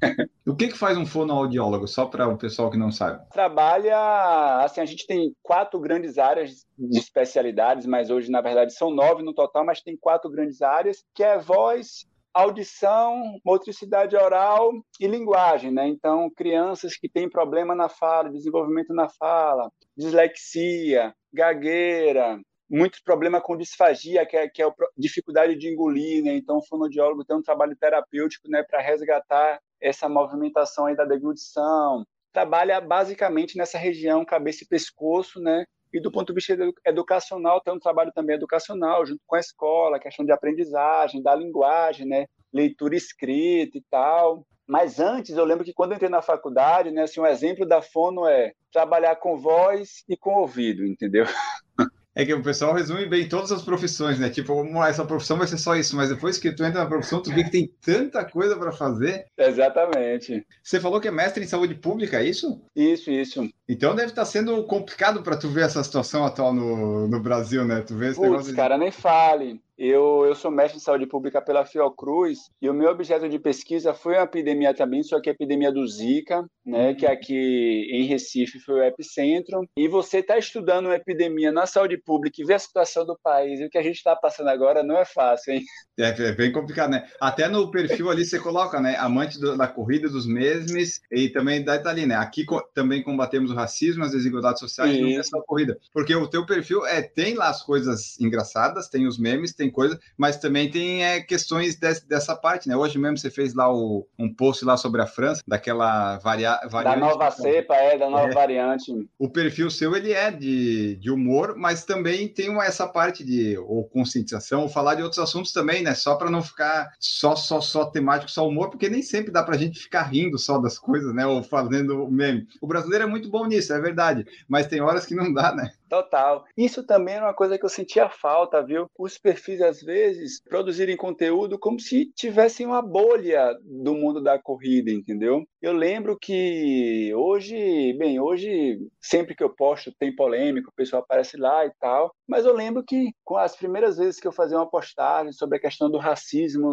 o 0.46 0.56
que, 0.56 0.68
que 0.68 0.78
faz 0.78 0.98
um 0.98 1.06
fonoaudiólogo, 1.06 1.86
só 1.86 2.06
para 2.06 2.26
o 2.26 2.36
pessoal 2.36 2.70
que 2.70 2.76
não 2.76 2.90
sabe? 2.90 3.24
Trabalha, 3.30 4.64
assim, 4.64 4.80
a 4.80 4.86
gente 4.86 5.06
tem 5.06 5.32
quatro 5.42 5.78
grandes 5.78 6.18
áreas 6.18 6.66
de 6.76 6.98
especialidades, 6.98 7.86
mas 7.86 8.10
hoje, 8.10 8.30
na 8.30 8.40
verdade, 8.40 8.74
são 8.74 8.90
nove 8.90 9.22
no 9.22 9.32
total, 9.32 9.64
mas 9.64 9.80
tem 9.80 9.96
quatro 9.96 10.30
grandes 10.30 10.60
áreas, 10.60 11.04
que 11.14 11.22
é 11.22 11.38
voz, 11.38 12.06
audição, 12.32 13.38
motricidade 13.44 14.16
oral 14.16 14.72
e 15.00 15.06
linguagem, 15.06 15.70
né? 15.70 15.88
Então, 15.88 16.30
crianças 16.30 16.96
que 16.96 17.08
têm 17.08 17.28
problema 17.28 17.74
na 17.74 17.88
fala, 17.88 18.30
desenvolvimento 18.30 18.94
na 18.94 19.08
fala, 19.08 19.70
dislexia, 19.96 21.14
gagueira, 21.32 22.40
muitos 22.70 23.00
problemas 23.00 23.42
com 23.42 23.56
disfagia, 23.56 24.24
que 24.24 24.36
é, 24.36 24.48
que 24.48 24.62
é 24.62 24.66
a 24.66 24.72
dificuldade 24.96 25.56
de 25.56 25.68
engolir, 25.68 26.22
né? 26.22 26.36
Então, 26.36 26.58
o 26.58 26.66
fonoaudiólogo 26.66 27.24
tem 27.24 27.36
um 27.36 27.42
trabalho 27.42 27.76
terapêutico, 27.76 28.48
né, 28.48 28.62
para 28.62 28.80
resgatar 28.80 29.58
essa 29.80 30.08
movimentação 30.08 30.86
aí 30.86 30.96
da 30.96 31.04
deglutição. 31.04 32.04
Trabalha 32.32 32.80
basicamente 32.80 33.56
nessa 33.58 33.76
região 33.76 34.24
cabeça 34.24 34.62
e 34.62 34.68
pescoço, 34.68 35.40
né? 35.40 35.64
E 35.92 36.00
do 36.00 36.10
ponto 36.10 36.28
de 36.28 36.34
vista 36.34 36.56
educacional, 36.86 37.60
tem 37.60 37.74
um 37.74 37.78
trabalho 37.78 38.12
também 38.12 38.36
educacional, 38.36 39.04
junto 39.04 39.20
com 39.26 39.36
a 39.36 39.40
escola, 39.40 39.98
questão 39.98 40.24
de 40.24 40.32
aprendizagem, 40.32 41.22
da 41.22 41.34
linguagem, 41.34 42.06
né? 42.06 42.26
leitura 42.52 42.96
escrita 42.96 43.78
e 43.78 43.82
tal. 43.90 44.46
Mas 44.66 45.00
antes, 45.00 45.36
eu 45.36 45.44
lembro 45.44 45.64
que 45.64 45.72
quando 45.72 45.92
eu 45.92 45.96
entrei 45.96 46.10
na 46.10 46.22
faculdade, 46.22 46.90
né, 46.90 47.02
assim, 47.02 47.20
um 47.20 47.26
exemplo 47.26 47.66
da 47.66 47.82
fono 47.82 48.26
é 48.26 48.52
trabalhar 48.72 49.16
com 49.16 49.36
voz 49.36 50.04
e 50.08 50.16
com 50.16 50.34
ouvido, 50.34 50.86
entendeu? 50.86 51.24
É 52.14 52.24
que 52.24 52.34
o 52.34 52.42
pessoal 52.42 52.74
resume 52.74 53.06
bem 53.06 53.28
todas 53.28 53.52
as 53.52 53.62
profissões, 53.62 54.18
né? 54.18 54.28
Tipo, 54.28 54.64
essa 54.84 55.04
profissão 55.04 55.38
vai 55.38 55.46
ser 55.46 55.58
só 55.58 55.76
isso, 55.76 55.96
mas 55.96 56.08
depois 56.08 56.38
que 56.38 56.50
tu 56.50 56.64
entra 56.64 56.82
na 56.82 56.88
profissão, 56.88 57.22
tu 57.22 57.32
vê 57.32 57.44
que 57.44 57.50
tem 57.50 57.72
tanta 57.80 58.24
coisa 58.24 58.56
para 58.56 58.72
fazer. 58.72 59.26
Exatamente. 59.38 60.44
Você 60.62 60.80
falou 60.80 61.00
que 61.00 61.08
é 61.08 61.12
mestre 61.12 61.44
em 61.44 61.46
saúde 61.46 61.74
pública, 61.76 62.20
é 62.20 62.24
isso? 62.24 62.60
Isso, 62.74 63.10
isso. 63.10 63.48
Então 63.68 63.94
deve 63.94 64.08
estar 64.08 64.22
tá 64.22 64.26
sendo 64.26 64.64
complicado 64.64 65.22
para 65.22 65.36
tu 65.36 65.48
ver 65.48 65.64
essa 65.64 65.82
situação 65.84 66.24
atual 66.24 66.52
no, 66.52 67.06
no 67.06 67.20
Brasil, 67.20 67.64
né? 67.64 67.80
Tu 67.86 67.94
vê 67.96 68.08
esse 68.08 68.16
Putz, 68.16 68.30
negócio 68.30 68.56
cara, 68.56 68.74
de... 68.74 68.80
nem 68.80 68.90
fale. 68.90 69.60
Eu, 69.82 70.26
eu 70.26 70.34
sou 70.34 70.50
mestre 70.50 70.76
em 70.76 70.82
saúde 70.82 71.06
pública 71.06 71.40
pela 71.40 71.64
Fiocruz 71.64 72.50
e 72.60 72.68
o 72.68 72.74
meu 72.74 72.90
objeto 72.90 73.26
de 73.26 73.38
pesquisa 73.38 73.94
foi 73.94 74.12
uma 74.12 74.24
epidemia 74.24 74.74
também, 74.74 75.02
só 75.02 75.18
que 75.18 75.30
a 75.30 75.32
epidemia 75.32 75.72
do 75.72 75.86
Zika, 75.86 76.44
né, 76.66 76.92
que 76.92 77.06
aqui 77.06 77.88
em 77.90 78.04
Recife 78.04 78.60
foi 78.60 78.74
o 78.74 78.84
epicentro. 78.84 79.66
E 79.74 79.88
você 79.88 80.18
está 80.18 80.36
estudando 80.36 80.84
uma 80.84 80.96
epidemia 80.96 81.50
na 81.50 81.64
saúde 81.64 81.96
pública 81.96 82.42
e 82.42 82.44
ver 82.44 82.54
a 82.54 82.58
situação 82.58 83.06
do 83.06 83.18
país 83.24 83.58
e 83.58 83.64
o 83.64 83.70
que 83.70 83.78
a 83.78 83.82
gente 83.82 83.96
está 83.96 84.14
passando 84.14 84.48
agora 84.48 84.82
não 84.82 84.98
é 84.98 85.06
fácil, 85.06 85.54
hein? 85.54 85.62
É, 85.98 86.08
é, 86.08 86.32
bem 86.32 86.52
complicado, 86.52 86.90
né? 86.90 87.08
Até 87.18 87.48
no 87.48 87.70
perfil 87.70 88.10
ali 88.10 88.26
você 88.26 88.38
coloca, 88.38 88.78
né, 88.82 88.96
amante 88.98 89.40
do, 89.40 89.56
da 89.56 89.66
corrida 89.66 90.10
dos 90.10 90.26
mesmes 90.26 91.00
e 91.10 91.30
também 91.30 91.64
da 91.64 91.76
Itália, 91.76 92.06
né? 92.06 92.16
Aqui 92.16 92.44
co 92.44 92.60
também 92.74 93.02
combatemos 93.02 93.50
o 93.50 93.54
racismo, 93.54 94.04
as 94.04 94.12
desigualdades 94.12 94.60
sociais, 94.60 94.92
Isso. 94.92 95.02
não 95.02 95.20
é 95.20 95.22
só 95.22 95.40
corrida. 95.40 95.78
Porque 95.90 96.14
o 96.14 96.28
teu 96.28 96.44
perfil 96.44 96.84
é 96.84 97.00
tem 97.00 97.32
lá 97.32 97.48
as 97.48 97.62
coisas 97.62 98.20
engraçadas, 98.20 98.86
tem 98.86 99.06
os 99.06 99.18
memes, 99.18 99.54
tem 99.54 99.69
coisa, 99.70 99.98
mas 100.16 100.38
também 100.38 100.70
tem 100.70 101.04
é, 101.04 101.20
questões 101.20 101.76
desse, 101.76 102.06
dessa 102.08 102.36
parte, 102.36 102.68
né? 102.68 102.76
Hoje 102.76 102.98
mesmo 102.98 103.18
você 103.18 103.30
fez 103.30 103.54
lá 103.54 103.72
o, 103.72 104.06
um 104.18 104.32
post 104.32 104.64
lá 104.64 104.76
sobre 104.76 105.02
a 105.02 105.06
França, 105.06 105.42
daquela 105.46 106.18
varia, 106.18 106.58
variante. 106.68 107.00
Da 107.00 107.06
nova 107.06 107.30
cepa, 107.30 107.74
é, 107.74 107.98
da 107.98 108.08
nova 108.08 108.28
é. 108.28 108.32
variante. 108.32 108.92
O 109.18 109.28
perfil 109.28 109.70
seu, 109.70 109.94
ele 109.96 110.12
é 110.12 110.30
de, 110.30 110.96
de 110.96 111.10
humor, 111.10 111.54
mas 111.56 111.84
também 111.84 112.28
tem 112.28 112.48
uma, 112.48 112.64
essa 112.64 112.86
parte 112.86 113.24
de 113.24 113.58
ou 113.58 113.84
conscientização, 113.84 114.62
ou 114.62 114.68
falar 114.68 114.94
de 114.94 115.02
outros 115.02 115.20
assuntos 115.20 115.52
também, 115.52 115.82
né? 115.82 115.94
Só 115.94 116.16
para 116.16 116.30
não 116.30 116.42
ficar 116.42 116.90
só, 116.98 117.36
só, 117.36 117.60
só 117.60 117.86
temático, 117.86 118.30
só 118.30 118.46
humor, 118.46 118.70
porque 118.70 118.88
nem 118.88 119.02
sempre 119.02 119.32
dá 119.32 119.42
pra 119.42 119.56
gente 119.56 119.80
ficar 119.80 120.02
rindo 120.02 120.38
só 120.38 120.58
das 120.58 120.78
coisas, 120.78 121.14
né? 121.14 121.26
Ou 121.26 121.42
fazendo 121.42 122.10
meme. 122.10 122.46
O 122.60 122.66
brasileiro 122.66 123.04
é 123.04 123.06
muito 123.06 123.30
bom 123.30 123.46
nisso, 123.46 123.72
é 123.72 123.80
verdade, 123.80 124.24
mas 124.48 124.66
tem 124.66 124.80
horas 124.80 125.06
que 125.06 125.14
não 125.14 125.32
dá, 125.32 125.54
né? 125.54 125.70
Total. 125.90 126.44
Isso 126.56 126.86
também 126.86 127.16
é 127.16 127.20
uma 127.20 127.34
coisa 127.34 127.58
que 127.58 127.64
eu 127.64 127.68
sentia 127.68 128.08
falta, 128.08 128.64
viu? 128.64 128.86
Os 128.96 129.18
perfis, 129.18 129.60
às 129.60 129.82
vezes, 129.82 130.40
produzirem 130.48 130.96
conteúdo 130.96 131.58
como 131.58 131.80
se 131.80 132.12
tivessem 132.14 132.64
uma 132.64 132.80
bolha 132.80 133.52
do 133.64 133.92
mundo 133.92 134.22
da 134.22 134.38
corrida, 134.38 134.92
entendeu? 134.92 135.42
Eu 135.60 135.72
lembro 135.72 136.16
que 136.16 137.12
hoje, 137.12 137.92
bem, 137.98 138.20
hoje, 138.20 138.78
sempre 139.00 139.34
que 139.34 139.42
eu 139.42 139.52
posto 139.52 139.92
tem 139.98 140.14
polêmica, 140.14 140.68
o 140.70 140.74
pessoal 140.76 141.02
aparece 141.02 141.36
lá 141.36 141.66
e 141.66 141.72
tal, 141.80 142.14
mas 142.28 142.46
eu 142.46 142.54
lembro 142.54 142.84
que 142.84 143.10
com 143.24 143.36
as 143.36 143.56
primeiras 143.56 143.96
vezes 143.98 144.20
que 144.20 144.28
eu 144.28 144.32
fazia 144.32 144.56
uma 144.58 144.70
postagem 144.70 145.32
sobre 145.32 145.58
a 145.58 145.60
questão 145.60 145.90
do 145.90 145.98
racismo 145.98 146.72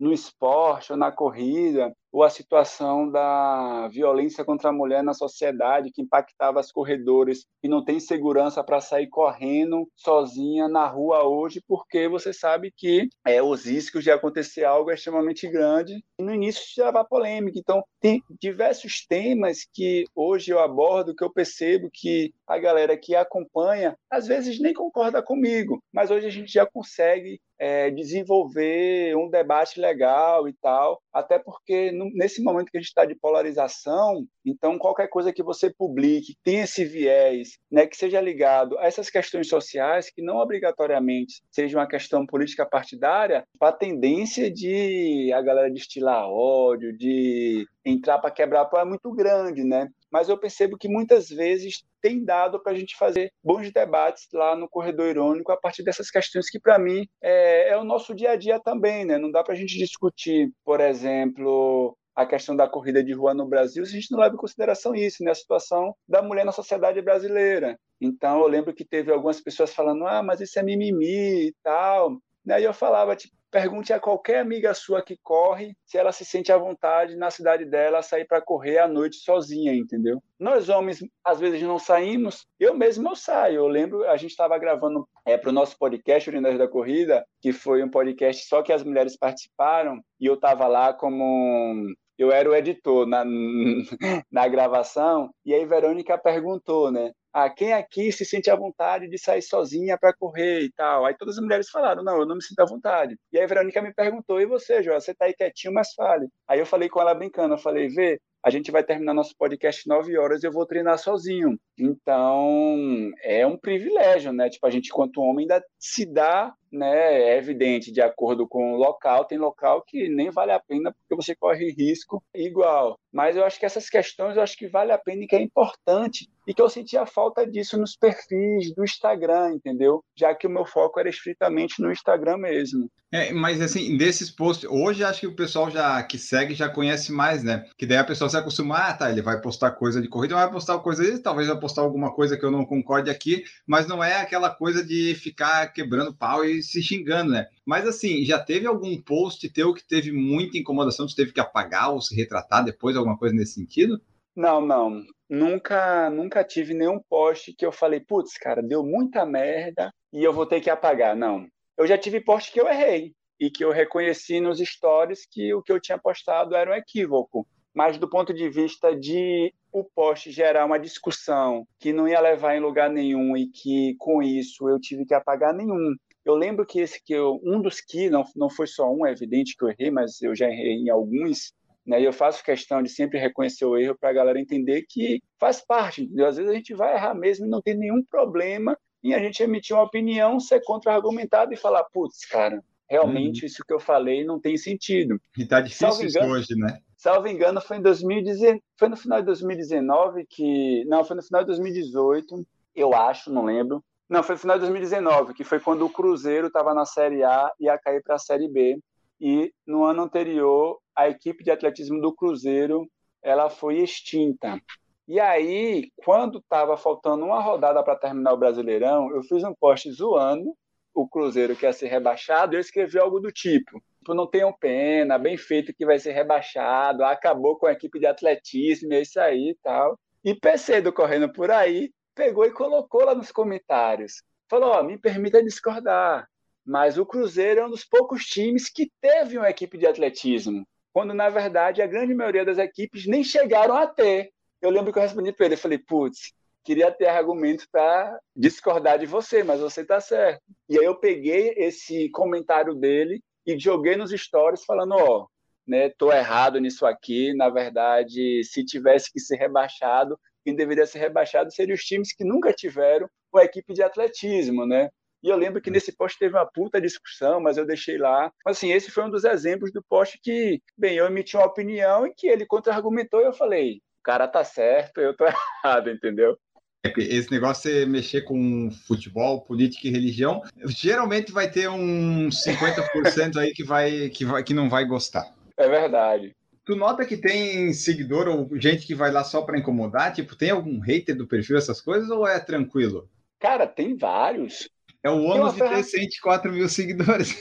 no 0.00 0.12
esporte 0.12 0.92
ou 0.92 0.98
na 0.98 1.12
corrida, 1.12 1.92
ou 2.12 2.22
a 2.22 2.30
situação 2.30 3.10
da 3.10 3.88
violência 3.88 4.44
contra 4.44 4.70
a 4.70 4.72
mulher 4.72 5.02
na 5.02 5.14
sociedade 5.14 5.90
que 5.90 6.02
impactava 6.02 6.60
as 6.60 6.72
corredoras 6.72 7.46
que 7.60 7.68
não 7.68 7.84
tem 7.84 8.00
segurança 8.00 8.62
para 8.64 8.80
sair 8.80 9.08
correndo 9.08 9.88
sozinha 9.94 10.68
na 10.68 10.86
rua 10.86 11.24
hoje, 11.24 11.62
porque 11.66 12.08
você 12.08 12.32
sabe 12.32 12.72
que 12.76 13.08
é, 13.26 13.42
os 13.42 13.66
riscos 13.66 14.04
de 14.04 14.10
acontecer 14.10 14.64
algo 14.64 14.90
é 14.90 14.94
extremamente 14.94 15.48
grande 15.48 16.02
e 16.18 16.22
no 16.22 16.34
início 16.34 16.62
gerava 16.74 17.04
polêmica. 17.04 17.58
Então, 17.58 17.82
tem 18.00 18.22
diversos 18.40 19.04
temas 19.06 19.66
que 19.72 20.04
hoje 20.14 20.50
eu 20.50 20.58
abordo 20.58 21.14
que 21.14 21.24
eu 21.24 21.32
percebo 21.32 21.90
que 21.92 22.32
a 22.46 22.58
galera 22.58 22.96
que 22.96 23.14
acompanha 23.14 23.96
às 24.10 24.26
vezes 24.26 24.60
nem 24.60 24.72
concorda 24.72 25.22
comigo, 25.22 25.82
mas 25.92 26.10
hoje 26.10 26.26
a 26.26 26.30
gente 26.30 26.52
já 26.52 26.66
consegue 26.66 27.40
é, 27.58 27.90
desenvolver 27.90 29.16
um 29.16 29.28
debate 29.28 29.80
legal 29.80 30.48
e 30.48 30.52
tal, 30.54 31.00
até 31.12 31.38
porque 31.38 31.90
nesse 32.14 32.42
momento 32.42 32.70
que 32.70 32.76
a 32.76 32.80
gente 32.80 32.88
está 32.88 33.04
de 33.04 33.14
polarização, 33.14 34.24
então 34.44 34.78
qualquer 34.78 35.08
coisa 35.08 35.32
que 35.32 35.42
você 35.42 35.72
publique 35.72 36.36
tem 36.44 36.60
esse 36.60 36.84
viés, 36.84 37.58
né, 37.70 37.86
que 37.86 37.96
seja 37.96 38.20
ligado 38.20 38.78
a 38.78 38.86
essas 38.86 39.10
questões 39.10 39.48
sociais, 39.48 40.10
que 40.10 40.22
não 40.22 40.36
obrigatoriamente 40.36 41.42
seja 41.50 41.78
uma 41.78 41.88
questão 41.88 42.24
política 42.24 42.64
partidária, 42.64 43.44
a 43.60 43.72
tendência 43.72 44.50
de 44.50 45.32
a 45.32 45.42
galera 45.42 45.70
destilar 45.70 46.28
ódio, 46.28 46.96
de 46.96 47.66
entrar 47.84 48.18
para 48.18 48.30
quebrar 48.30 48.66
pau 48.66 48.80
é 48.80 48.84
muito 48.84 49.12
grande, 49.12 49.64
né? 49.64 49.88
Mas 50.10 50.28
eu 50.28 50.38
percebo 50.38 50.78
que 50.78 50.88
muitas 50.88 51.28
vezes 51.28 51.84
tem 52.00 52.24
dado 52.24 52.60
para 52.62 52.72
a 52.72 52.74
gente 52.74 52.96
fazer 52.96 53.30
bons 53.42 53.70
debates 53.72 54.26
lá 54.32 54.56
no 54.56 54.68
Corredor 54.68 55.08
Irônico 55.08 55.52
a 55.52 55.56
partir 55.56 55.82
dessas 55.82 56.10
questões 56.10 56.50
que, 56.50 56.60
para 56.60 56.78
mim, 56.78 57.06
é, 57.22 57.70
é, 57.70 57.76
o 57.76 57.84
nosso 57.84 58.14
dia 58.14 58.30
a 58.32 58.36
dia 58.36 58.60
também, 58.60 59.04
né? 59.04 59.18
Não 59.18 59.30
dá 59.30 59.42
para 59.42 59.54
a 59.54 59.56
gente 59.56 59.76
discutir, 59.76 60.50
por 60.64 60.80
exemplo, 60.80 61.96
a 62.14 62.26
questão 62.26 62.56
da 62.56 62.68
corrida 62.68 63.02
de 63.02 63.12
rua 63.12 63.32
no 63.32 63.46
Brasil 63.46 63.84
se 63.86 63.96
a 63.96 64.00
gente 64.00 64.10
não 64.10 64.18
leva 64.18 64.34
em 64.34 64.38
consideração 64.38 64.94
isso, 64.94 65.22
né? 65.22 65.30
A 65.30 65.34
situação 65.34 65.94
da 66.08 66.22
mulher 66.22 66.44
na 66.44 66.52
sociedade 66.52 67.00
brasileira. 67.02 67.78
Então, 68.00 68.40
eu 68.40 68.48
lembro 68.48 68.74
que 68.74 68.84
teve 68.84 69.12
algumas 69.12 69.40
pessoas 69.40 69.74
falando, 69.74 70.06
ah, 70.06 70.22
mas 70.22 70.40
isso 70.40 70.58
é 70.58 70.62
mimimi 70.62 71.48
e 71.48 71.54
tal. 71.62 72.18
Né? 72.44 72.60
E 72.60 72.64
eu 72.64 72.72
falava, 72.72 73.14
tipo, 73.14 73.37
Pergunte 73.50 73.92
a 73.92 74.00
qualquer 74.00 74.40
amiga 74.40 74.74
sua 74.74 75.00
que 75.00 75.16
corre 75.22 75.74
se 75.84 75.96
ela 75.96 76.12
se 76.12 76.24
sente 76.24 76.52
à 76.52 76.58
vontade 76.58 77.16
na 77.16 77.30
cidade 77.30 77.64
dela 77.64 78.02
sair 78.02 78.26
para 78.26 78.42
correr 78.42 78.78
à 78.78 78.86
noite 78.86 79.16
sozinha, 79.16 79.74
entendeu? 79.74 80.22
Nós 80.38 80.68
homens 80.68 81.00
às 81.24 81.40
vezes 81.40 81.62
não 81.62 81.78
saímos, 81.78 82.46
eu 82.60 82.74
mesmo 82.74 83.08
eu 83.08 83.16
saio. 83.16 83.56
Eu 83.56 83.68
lembro, 83.68 84.04
a 84.08 84.16
gente 84.16 84.30
estava 84.30 84.58
gravando 84.58 85.08
é, 85.24 85.36
para 85.38 85.50
o 85.50 85.52
nosso 85.52 85.78
podcast 85.78 86.28
Urinários 86.28 86.58
da 86.58 86.68
Corrida, 86.68 87.24
que 87.40 87.52
foi 87.52 87.82
um 87.82 87.90
podcast 87.90 88.46
só 88.46 88.62
que 88.62 88.72
as 88.72 88.84
mulheres 88.84 89.16
participaram, 89.16 90.00
e 90.20 90.26
eu 90.26 90.34
estava 90.34 90.66
lá 90.66 90.92
como 90.92 91.86
eu 92.18 92.32
era 92.32 92.50
o 92.50 92.54
editor 92.54 93.06
na, 93.06 93.24
na 94.30 94.48
gravação, 94.48 95.30
e 95.44 95.54
aí 95.54 95.64
Verônica 95.64 96.18
perguntou, 96.18 96.90
né? 96.90 97.12
Ah, 97.32 97.50
quem 97.50 97.72
aqui 97.72 98.10
se 98.10 98.24
sente 98.24 98.50
à 98.50 98.56
vontade 98.56 99.08
de 99.08 99.18
sair 99.18 99.42
sozinha 99.42 99.98
para 99.98 100.14
correr 100.14 100.62
e 100.62 100.72
tal? 100.72 101.04
Aí 101.04 101.16
todas 101.16 101.36
as 101.36 101.42
mulheres 101.42 101.68
falaram, 101.70 102.02
não, 102.02 102.18
eu 102.18 102.26
não 102.26 102.36
me 102.36 102.42
sinto 102.42 102.60
à 102.60 102.64
vontade. 102.64 103.16
E 103.32 103.38
aí 103.38 103.44
a 103.44 103.46
Verônica 103.46 103.82
me 103.82 103.92
perguntou, 103.92 104.40
e 104.40 104.46
você, 104.46 104.82
João, 104.82 105.00
você 105.00 105.14
tá 105.14 105.26
aí 105.26 105.34
quietinho, 105.34 105.74
mas 105.74 105.92
fale. 105.94 106.28
Aí 106.48 106.58
eu 106.58 106.66
falei 106.66 106.88
com 106.88 107.00
ela 107.00 107.14
brincando, 107.14 107.54
eu 107.54 107.58
falei, 107.58 107.88
vê, 107.88 108.20
a 108.44 108.50
gente 108.50 108.70
vai 108.70 108.84
terminar 108.84 109.14
nosso 109.14 109.34
podcast 109.36 109.86
9 109.88 110.16
horas 110.16 110.42
e 110.42 110.46
eu 110.46 110.52
vou 110.52 110.64
treinar 110.64 110.98
sozinho. 110.98 111.58
Então, 111.76 113.10
é 113.22 113.46
um 113.46 113.58
privilégio, 113.58 114.32
né? 114.32 114.48
Tipo, 114.48 114.66
a 114.66 114.70
gente, 114.70 114.90
quanto 114.90 115.20
homem, 115.20 115.42
ainda 115.42 115.62
se 115.78 116.06
dá, 116.06 116.54
né? 116.70 117.22
É 117.22 117.38
evidente, 117.38 117.92
de 117.92 118.00
acordo 118.00 118.46
com 118.46 118.74
o 118.74 118.76
local, 118.76 119.24
tem 119.24 119.38
local 119.38 119.82
que 119.82 120.08
nem 120.08 120.30
vale 120.30 120.52
a 120.52 120.60
pena 120.60 120.92
porque 120.92 121.22
você 121.22 121.34
corre 121.34 121.70
risco 121.72 122.22
igual. 122.34 122.98
Mas 123.12 123.36
eu 123.36 123.44
acho 123.44 123.58
que 123.58 123.66
essas 123.66 123.88
questões, 123.88 124.36
eu 124.36 124.42
acho 124.42 124.56
que 124.56 124.68
vale 124.68 124.92
a 124.92 124.98
pena 124.98 125.24
e 125.24 125.26
que 125.26 125.36
é 125.36 125.40
importante 125.40 126.28
e 126.46 126.54
que 126.54 126.62
eu 126.62 126.68
sentia 126.68 127.04
falta 127.04 127.46
disso 127.46 127.76
nos 127.76 127.94
perfis 127.94 128.74
do 128.74 128.82
Instagram, 128.82 129.52
entendeu? 129.52 130.02
Já 130.16 130.34
que 130.34 130.46
o 130.46 130.50
meu 130.50 130.64
foco 130.64 130.98
era 130.98 131.08
estritamente 131.08 131.80
no 131.80 131.92
Instagram 131.92 132.38
mesmo. 132.38 132.90
É, 133.10 133.32
mas 133.32 133.60
assim, 133.60 133.96
desses 133.96 134.30
posts, 134.30 134.68
hoje 134.70 135.02
acho 135.02 135.20
que 135.20 135.26
o 135.26 135.34
pessoal 135.34 135.70
já 135.70 136.02
que 136.02 136.18
segue 136.18 136.54
já 136.54 136.68
conhece 136.68 137.10
mais, 137.10 137.42
né? 137.42 137.64
Que 137.76 137.86
daí 137.86 137.96
a 137.96 138.04
pessoa 138.04 138.28
se 138.28 138.36
acostuma, 138.36 138.76
ah, 138.76 138.94
tá, 138.94 139.10
ele 139.10 139.22
vai 139.22 139.40
postar 139.40 139.70
coisa 139.72 140.00
de 140.00 140.08
corrida, 140.08 140.34
vai 140.34 140.50
postar 140.50 140.78
coisa, 140.78 141.18
talvez 141.22 141.48
vai 141.48 141.58
postar 141.58 141.82
alguma 141.82 142.12
coisa 142.12 142.36
que 142.36 142.44
eu 142.44 142.50
não 142.50 142.66
concorde 142.66 143.10
aqui, 143.10 143.44
mas 143.66 143.86
não 143.86 144.04
é 144.04 144.20
aquela 144.20 144.50
coisa 144.50 144.84
de 144.84 145.14
ficar 145.14 145.66
quebrando 145.72 146.14
pau 146.14 146.44
e 146.44 146.57
se 146.62 146.82
xingando, 146.82 147.32
né? 147.32 147.46
Mas 147.64 147.86
assim, 147.86 148.24
já 148.24 148.38
teve 148.38 148.66
algum 148.66 149.00
post 149.00 149.48
teu 149.50 149.74
que 149.74 149.86
teve 149.86 150.12
muita 150.12 150.58
incomodação, 150.58 151.06
teve 151.06 151.32
que 151.32 151.40
apagar 151.40 151.92
ou 151.92 152.00
se 152.00 152.14
retratar 152.14 152.64
depois, 152.64 152.96
alguma 152.96 153.18
coisa 153.18 153.34
nesse 153.34 153.54
sentido? 153.54 154.00
Não, 154.36 154.60
não. 154.60 155.02
Nunca, 155.28 156.08
nunca 156.10 156.44
tive 156.44 156.72
nenhum 156.72 157.00
post 157.08 157.52
que 157.54 157.66
eu 157.66 157.72
falei, 157.72 158.00
putz, 158.00 158.38
cara, 158.38 158.62
deu 158.62 158.84
muita 158.84 159.26
merda 159.26 159.92
e 160.12 160.22
eu 160.22 160.32
vou 160.32 160.46
ter 160.46 160.60
que 160.60 160.70
apagar. 160.70 161.16
Não. 161.16 161.46
Eu 161.76 161.86
já 161.86 161.98
tive 161.98 162.20
post 162.20 162.52
que 162.52 162.60
eu 162.60 162.68
errei 162.68 163.12
e 163.40 163.50
que 163.50 163.64
eu 163.64 163.70
reconheci 163.70 164.40
nos 164.40 164.58
stories 164.58 165.26
que 165.30 165.52
o 165.54 165.62
que 165.62 165.72
eu 165.72 165.80
tinha 165.80 165.98
postado 165.98 166.54
era 166.54 166.70
um 166.70 166.74
equívoco. 166.74 167.46
Mas 167.74 167.98
do 167.98 168.08
ponto 168.08 168.34
de 168.34 168.48
vista 168.48 168.96
de 168.96 169.52
o 169.72 169.84
post 169.84 170.30
gerar 170.30 170.64
uma 170.64 170.78
discussão 170.78 171.66
que 171.78 171.92
não 171.92 172.08
ia 172.08 172.20
levar 172.20 172.56
em 172.56 172.60
lugar 172.60 172.90
nenhum 172.90 173.36
e 173.36 173.46
que 173.46 173.94
com 173.98 174.22
isso 174.22 174.68
eu 174.68 174.80
tive 174.80 175.04
que 175.04 175.14
apagar 175.14 175.54
nenhum. 175.54 175.94
Eu 176.28 176.34
lembro 176.34 176.66
que 176.66 176.78
esse 176.78 177.02
que 177.02 177.14
eu, 177.14 177.40
um 177.42 177.58
dos 177.58 177.80
que 177.80 178.10
não, 178.10 178.22
não 178.36 178.50
foi 178.50 178.66
só 178.66 178.92
um, 178.92 179.06
é 179.06 179.12
evidente 179.12 179.56
que 179.56 179.64
eu 179.64 179.70
errei, 179.70 179.90
mas 179.90 180.20
eu 180.20 180.34
já 180.34 180.46
errei 180.46 180.74
em 180.74 180.90
alguns. 180.90 181.54
Né? 181.86 182.02
E 182.02 182.04
eu 182.04 182.12
faço 182.12 182.44
questão 182.44 182.82
de 182.82 182.90
sempre 182.90 183.18
reconhecer 183.18 183.64
o 183.64 183.78
erro 183.78 183.96
para 183.98 184.10
a 184.10 184.12
galera 184.12 184.38
entender 184.38 184.84
que 184.86 185.22
faz 185.40 185.64
parte. 185.64 186.02
Entendeu? 186.02 186.26
Às 186.26 186.36
vezes 186.36 186.52
a 186.52 186.54
gente 186.54 186.74
vai 186.74 186.94
errar 186.94 187.14
mesmo 187.14 187.46
e 187.46 187.48
não 187.48 187.62
tem 187.62 187.74
nenhum 187.74 188.04
problema 188.04 188.76
em 189.02 189.14
a 189.14 189.18
gente 189.18 189.42
emitir 189.42 189.74
uma 189.74 189.84
opinião, 189.84 190.38
ser 190.38 190.60
contra-argumentado 190.64 191.54
e 191.54 191.56
falar, 191.56 191.84
putz, 191.84 192.26
cara, 192.26 192.62
realmente 192.90 193.40
uhum. 193.40 193.46
isso 193.46 193.64
que 193.66 193.72
eu 193.72 193.80
falei 193.80 194.22
não 194.22 194.38
tem 194.38 194.58
sentido. 194.58 195.18
E 195.38 195.46
tá 195.46 195.62
difícil 195.62 196.06
isso 196.06 196.20
hoje, 196.20 196.54
né? 196.56 196.78
Salvo 196.94 197.28
engano, 197.28 197.58
foi 197.60 197.78
em 197.78 197.82
2019, 197.82 198.62
foi 198.76 198.88
no 198.90 198.96
final 198.96 199.20
de 199.20 199.26
2019 199.26 200.26
que, 200.28 200.84
não, 200.86 201.04
foi 201.04 201.16
no 201.16 201.22
final 201.22 201.42
de 201.42 201.46
2018, 201.46 202.46
eu 202.74 202.92
acho, 202.92 203.32
não 203.32 203.44
lembro. 203.44 203.82
Não, 204.08 204.22
foi 204.22 204.36
no 204.36 204.40
final 204.40 204.56
de 204.56 204.60
2019, 204.60 205.34
que 205.34 205.44
foi 205.44 205.60
quando 205.60 205.84
o 205.84 205.90
Cruzeiro 205.90 206.46
estava 206.46 206.72
na 206.72 206.84
Série 206.84 207.22
A 207.22 207.52
e 207.60 207.64
ia 207.64 207.78
cair 207.78 208.02
para 208.02 208.14
a 208.14 208.18
Série 208.18 208.48
B. 208.48 208.78
E 209.20 209.52
no 209.66 209.84
ano 209.84 210.02
anterior, 210.02 210.78
a 210.96 211.08
equipe 211.08 211.44
de 211.44 211.50
atletismo 211.50 212.00
do 212.00 212.14
Cruzeiro 212.14 212.88
ela 213.22 213.50
foi 213.50 213.78
extinta. 213.78 214.60
E 215.06 215.18
aí, 215.18 215.90
quando 215.96 216.38
estava 216.38 216.76
faltando 216.76 217.24
uma 217.24 217.40
rodada 217.40 217.82
para 217.82 217.96
terminar 217.96 218.32
o 218.32 218.38
Brasileirão, 218.38 219.10
eu 219.10 219.22
fiz 219.22 219.42
um 219.42 219.54
post 219.54 219.90
zoando 219.90 220.54
o 220.94 221.08
Cruzeiro 221.08 221.56
que 221.56 221.66
ia 221.66 221.72
ser 221.72 221.88
rebaixado, 221.88 222.54
eu 222.54 222.60
escrevi 222.60 222.98
algo 222.98 223.20
do 223.20 223.30
tipo: 223.30 223.80
tipo, 224.08 224.14
não 224.14 224.26
tenham 224.26 224.52
pena, 224.52 225.18
bem 225.18 225.36
feito 225.36 225.74
que 225.74 225.84
vai 225.84 225.98
ser 225.98 226.12
rebaixado, 226.12 227.04
acabou 227.04 227.56
com 227.56 227.66
a 227.66 227.72
equipe 227.72 227.98
de 227.98 228.06
atletismo, 228.06 228.92
é 228.94 229.02
isso 229.02 229.20
aí 229.20 229.50
e 229.50 229.56
tal. 229.62 229.98
E 230.24 230.34
do 230.80 230.92
Correndo 230.92 231.32
por 231.32 231.50
aí 231.50 231.90
pegou 232.18 232.44
e 232.44 232.50
colocou 232.50 233.04
lá 233.04 233.14
nos 233.14 233.30
comentários. 233.30 234.22
Falou: 234.50 234.82
me 234.82 234.98
permita 234.98 235.42
discordar, 235.42 236.28
mas 236.66 236.98
o 236.98 237.06
Cruzeiro 237.06 237.60
é 237.60 237.66
um 237.66 237.70
dos 237.70 237.84
poucos 237.84 238.24
times 238.24 238.68
que 238.68 238.90
teve 239.00 239.38
uma 239.38 239.48
equipe 239.48 239.78
de 239.78 239.86
atletismo, 239.86 240.66
quando 240.92 241.14
na 241.14 241.28
verdade 241.28 241.80
a 241.80 241.86
grande 241.86 242.14
maioria 242.14 242.44
das 242.44 242.58
equipes 242.58 243.06
nem 243.06 243.22
chegaram 243.22 243.76
a 243.76 243.86
ter 243.86 244.32
eu 244.60 244.70
lembro 244.70 244.92
que 244.92 244.98
eu 244.98 245.02
respondi 245.02 245.32
para 245.32 245.46
ele, 245.46 245.54
eu 245.54 245.58
falei, 245.58 245.78
putz, 245.78 246.32
queria 246.64 246.90
ter 246.90 247.06
argumento 247.06 247.64
para 247.70 248.18
discordar 248.34 248.98
de 248.98 249.06
você, 249.06 249.44
mas 249.44 249.60
você 249.60 249.82
está 249.82 250.00
certo. 250.00 250.42
E 250.68 250.78
aí 250.78 250.84
eu 250.84 250.96
peguei 250.96 251.54
esse 251.56 252.10
comentário 252.10 252.74
dele 252.74 253.22
e 253.46 253.58
joguei 253.58 253.96
nos 253.96 254.10
stories 254.10 254.64
falando, 254.64 254.94
ó, 254.94 255.22
oh, 255.22 255.28
né, 255.66 255.90
tô 255.90 256.12
errado 256.12 256.58
nisso 256.58 256.84
aqui, 256.86 257.32
na 257.34 257.48
verdade, 257.48 258.42
se 258.44 258.64
tivesse 258.64 259.12
que 259.12 259.20
ser 259.20 259.36
rebaixado, 259.36 260.18
quem 260.44 260.54
deveria 260.54 260.86
ser 260.86 260.98
rebaixado 260.98 261.52
seriam 261.52 261.74
os 261.74 261.82
times 261.82 262.12
que 262.12 262.24
nunca 262.24 262.52
tiveram 262.52 263.08
uma 263.32 263.44
equipe 263.44 263.72
de 263.74 263.82
atletismo, 263.82 264.66
né? 264.66 264.88
E 265.22 265.28
eu 265.28 265.36
lembro 265.36 265.60
que 265.60 265.70
nesse 265.70 265.96
post 265.96 266.16
teve 266.18 266.36
uma 266.36 266.46
puta 266.46 266.80
discussão, 266.80 267.40
mas 267.40 267.56
eu 267.56 267.66
deixei 267.66 267.98
lá. 267.98 268.30
Assim, 268.46 268.72
esse 268.72 268.90
foi 268.90 269.04
um 269.04 269.10
dos 269.10 269.24
exemplos 269.24 269.72
do 269.72 269.82
post 269.82 270.18
que, 270.22 270.60
bem, 270.76 270.96
eu 270.96 271.06
emiti 271.06 271.36
uma 271.36 271.46
opinião 271.46 272.06
e 272.06 272.14
que 272.14 272.28
ele 272.28 272.46
contra-argumentou 272.46 273.20
e 273.20 273.24
eu 273.24 273.32
falei, 273.32 273.80
cara 274.08 274.26
tá 274.26 274.42
certo, 274.42 275.02
eu 275.02 275.14
tô 275.14 275.26
errado, 275.64 275.90
entendeu? 275.90 276.38
É 276.82 276.92
esse 276.96 277.30
negócio 277.30 277.70
de 277.70 277.84
mexer 277.84 278.22
com 278.22 278.70
futebol, 278.86 279.42
política 279.42 279.86
e 279.86 279.90
religião, 279.90 280.42
geralmente 280.66 281.30
vai 281.30 281.50
ter 281.50 281.68
uns 281.68 282.42
50% 282.42 283.36
aí 283.36 283.52
que, 283.52 283.64
vai, 283.64 284.08
que, 284.08 284.24
vai, 284.24 284.42
que 284.42 284.54
não 284.54 284.70
vai 284.70 284.86
gostar. 284.86 285.34
É 285.58 285.68
verdade. 285.68 286.34
Tu 286.68 286.76
nota 286.76 287.06
que 287.06 287.16
tem 287.16 287.72
seguidor 287.72 288.28
ou 288.28 288.46
gente 288.60 288.86
que 288.86 288.94
vai 288.94 289.10
lá 289.10 289.24
só 289.24 289.40
para 289.40 289.58
incomodar? 289.58 290.12
Tipo, 290.12 290.36
tem 290.36 290.50
algum 290.50 290.80
hater 290.80 291.16
do 291.16 291.26
perfil, 291.26 291.56
essas 291.56 291.80
coisas, 291.80 292.10
ou 292.10 292.28
é 292.28 292.38
tranquilo? 292.38 293.08
Cara, 293.38 293.66
tem 293.66 293.96
vários. 293.96 294.68
É 295.02 295.08
o 295.08 295.22
ônus 295.22 295.54
de 295.54 295.60
ter 295.60 295.82
104 295.82 296.52
mil 296.52 296.68
seguidores. 296.68 297.34